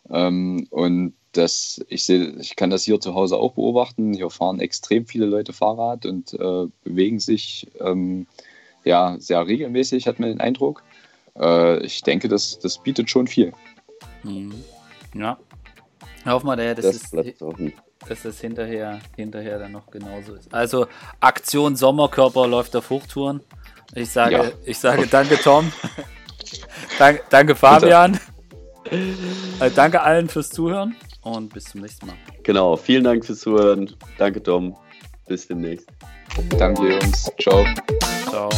Ähm, 0.10 0.68
und 0.70 1.14
das, 1.32 1.84
ich, 1.90 2.04
seh, 2.04 2.34
ich 2.40 2.56
kann 2.56 2.70
das 2.70 2.84
hier 2.84 3.00
zu 3.00 3.14
Hause 3.14 3.38
auch 3.38 3.54
beobachten. 3.54 4.14
Hier 4.14 4.30
fahren 4.30 4.60
extrem 4.60 5.06
viele 5.06 5.26
Leute 5.26 5.54
Fahrrad 5.54 6.06
und 6.06 6.34
äh, 6.34 6.68
bewegen 6.84 7.20
sich 7.20 7.68
ähm, 7.80 8.28
ja, 8.84 9.18
sehr 9.20 9.46
regelmäßig, 9.46 10.08
hat 10.08 10.20
man 10.20 10.30
den 10.30 10.42
Eindruck. 10.42 10.84
Äh, 11.38 11.80
ich 11.86 12.02
denke, 12.04 12.28
das, 12.28 12.60
das 12.60 12.78
bietet 12.78 13.10
schon 13.10 13.28
viel. 13.28 13.54
Mhm. 14.24 14.64
Ja. 15.14 15.38
Hoffen 16.26 16.48
wir 16.48 16.56
daher, 16.56 16.76
dass, 16.76 16.86
das 16.86 17.14
es, 17.14 17.74
dass 18.08 18.22
das 18.24 18.40
hinterher, 18.40 19.00
hinterher 19.16 19.60
dann 19.60 19.72
noch 19.72 19.90
genauso 19.90 20.36
ist. 20.36 20.54
Also 20.54 20.88
Aktion 21.20 21.76
Sommerkörper 21.76 22.48
läuft 22.48 22.76
auf 22.76 22.90
Hochtouren. 22.90 23.42
Ich 23.96 24.12
sage, 24.12 24.36
ja. 24.36 24.52
ich 24.66 24.78
sage 24.78 25.08
danke 25.08 25.38
Tom. 25.38 25.72
danke, 27.00 27.24
danke 27.30 27.56
Fabian. 27.56 28.20
Also 29.60 29.76
danke 29.76 30.02
allen 30.02 30.30
fürs 30.30 30.50
Zuhören 30.50 30.96
und 31.22 31.54
bis 31.54 31.66
zum 31.66 31.82
nächsten 31.82 32.08
Mal. 32.08 32.16
Genau, 32.44 32.76
vielen 32.76 33.04
Dank 33.04 33.26
fürs 33.26 33.40
Zuhören. 33.40 33.96
Danke, 34.18 34.42
Tom. 34.42 34.76
Bis 35.28 35.48
demnächst. 35.48 35.88
Danke, 36.58 36.94
Jungs. 36.94 37.32
Ciao. 37.40 37.66
Ciao. 38.30 38.50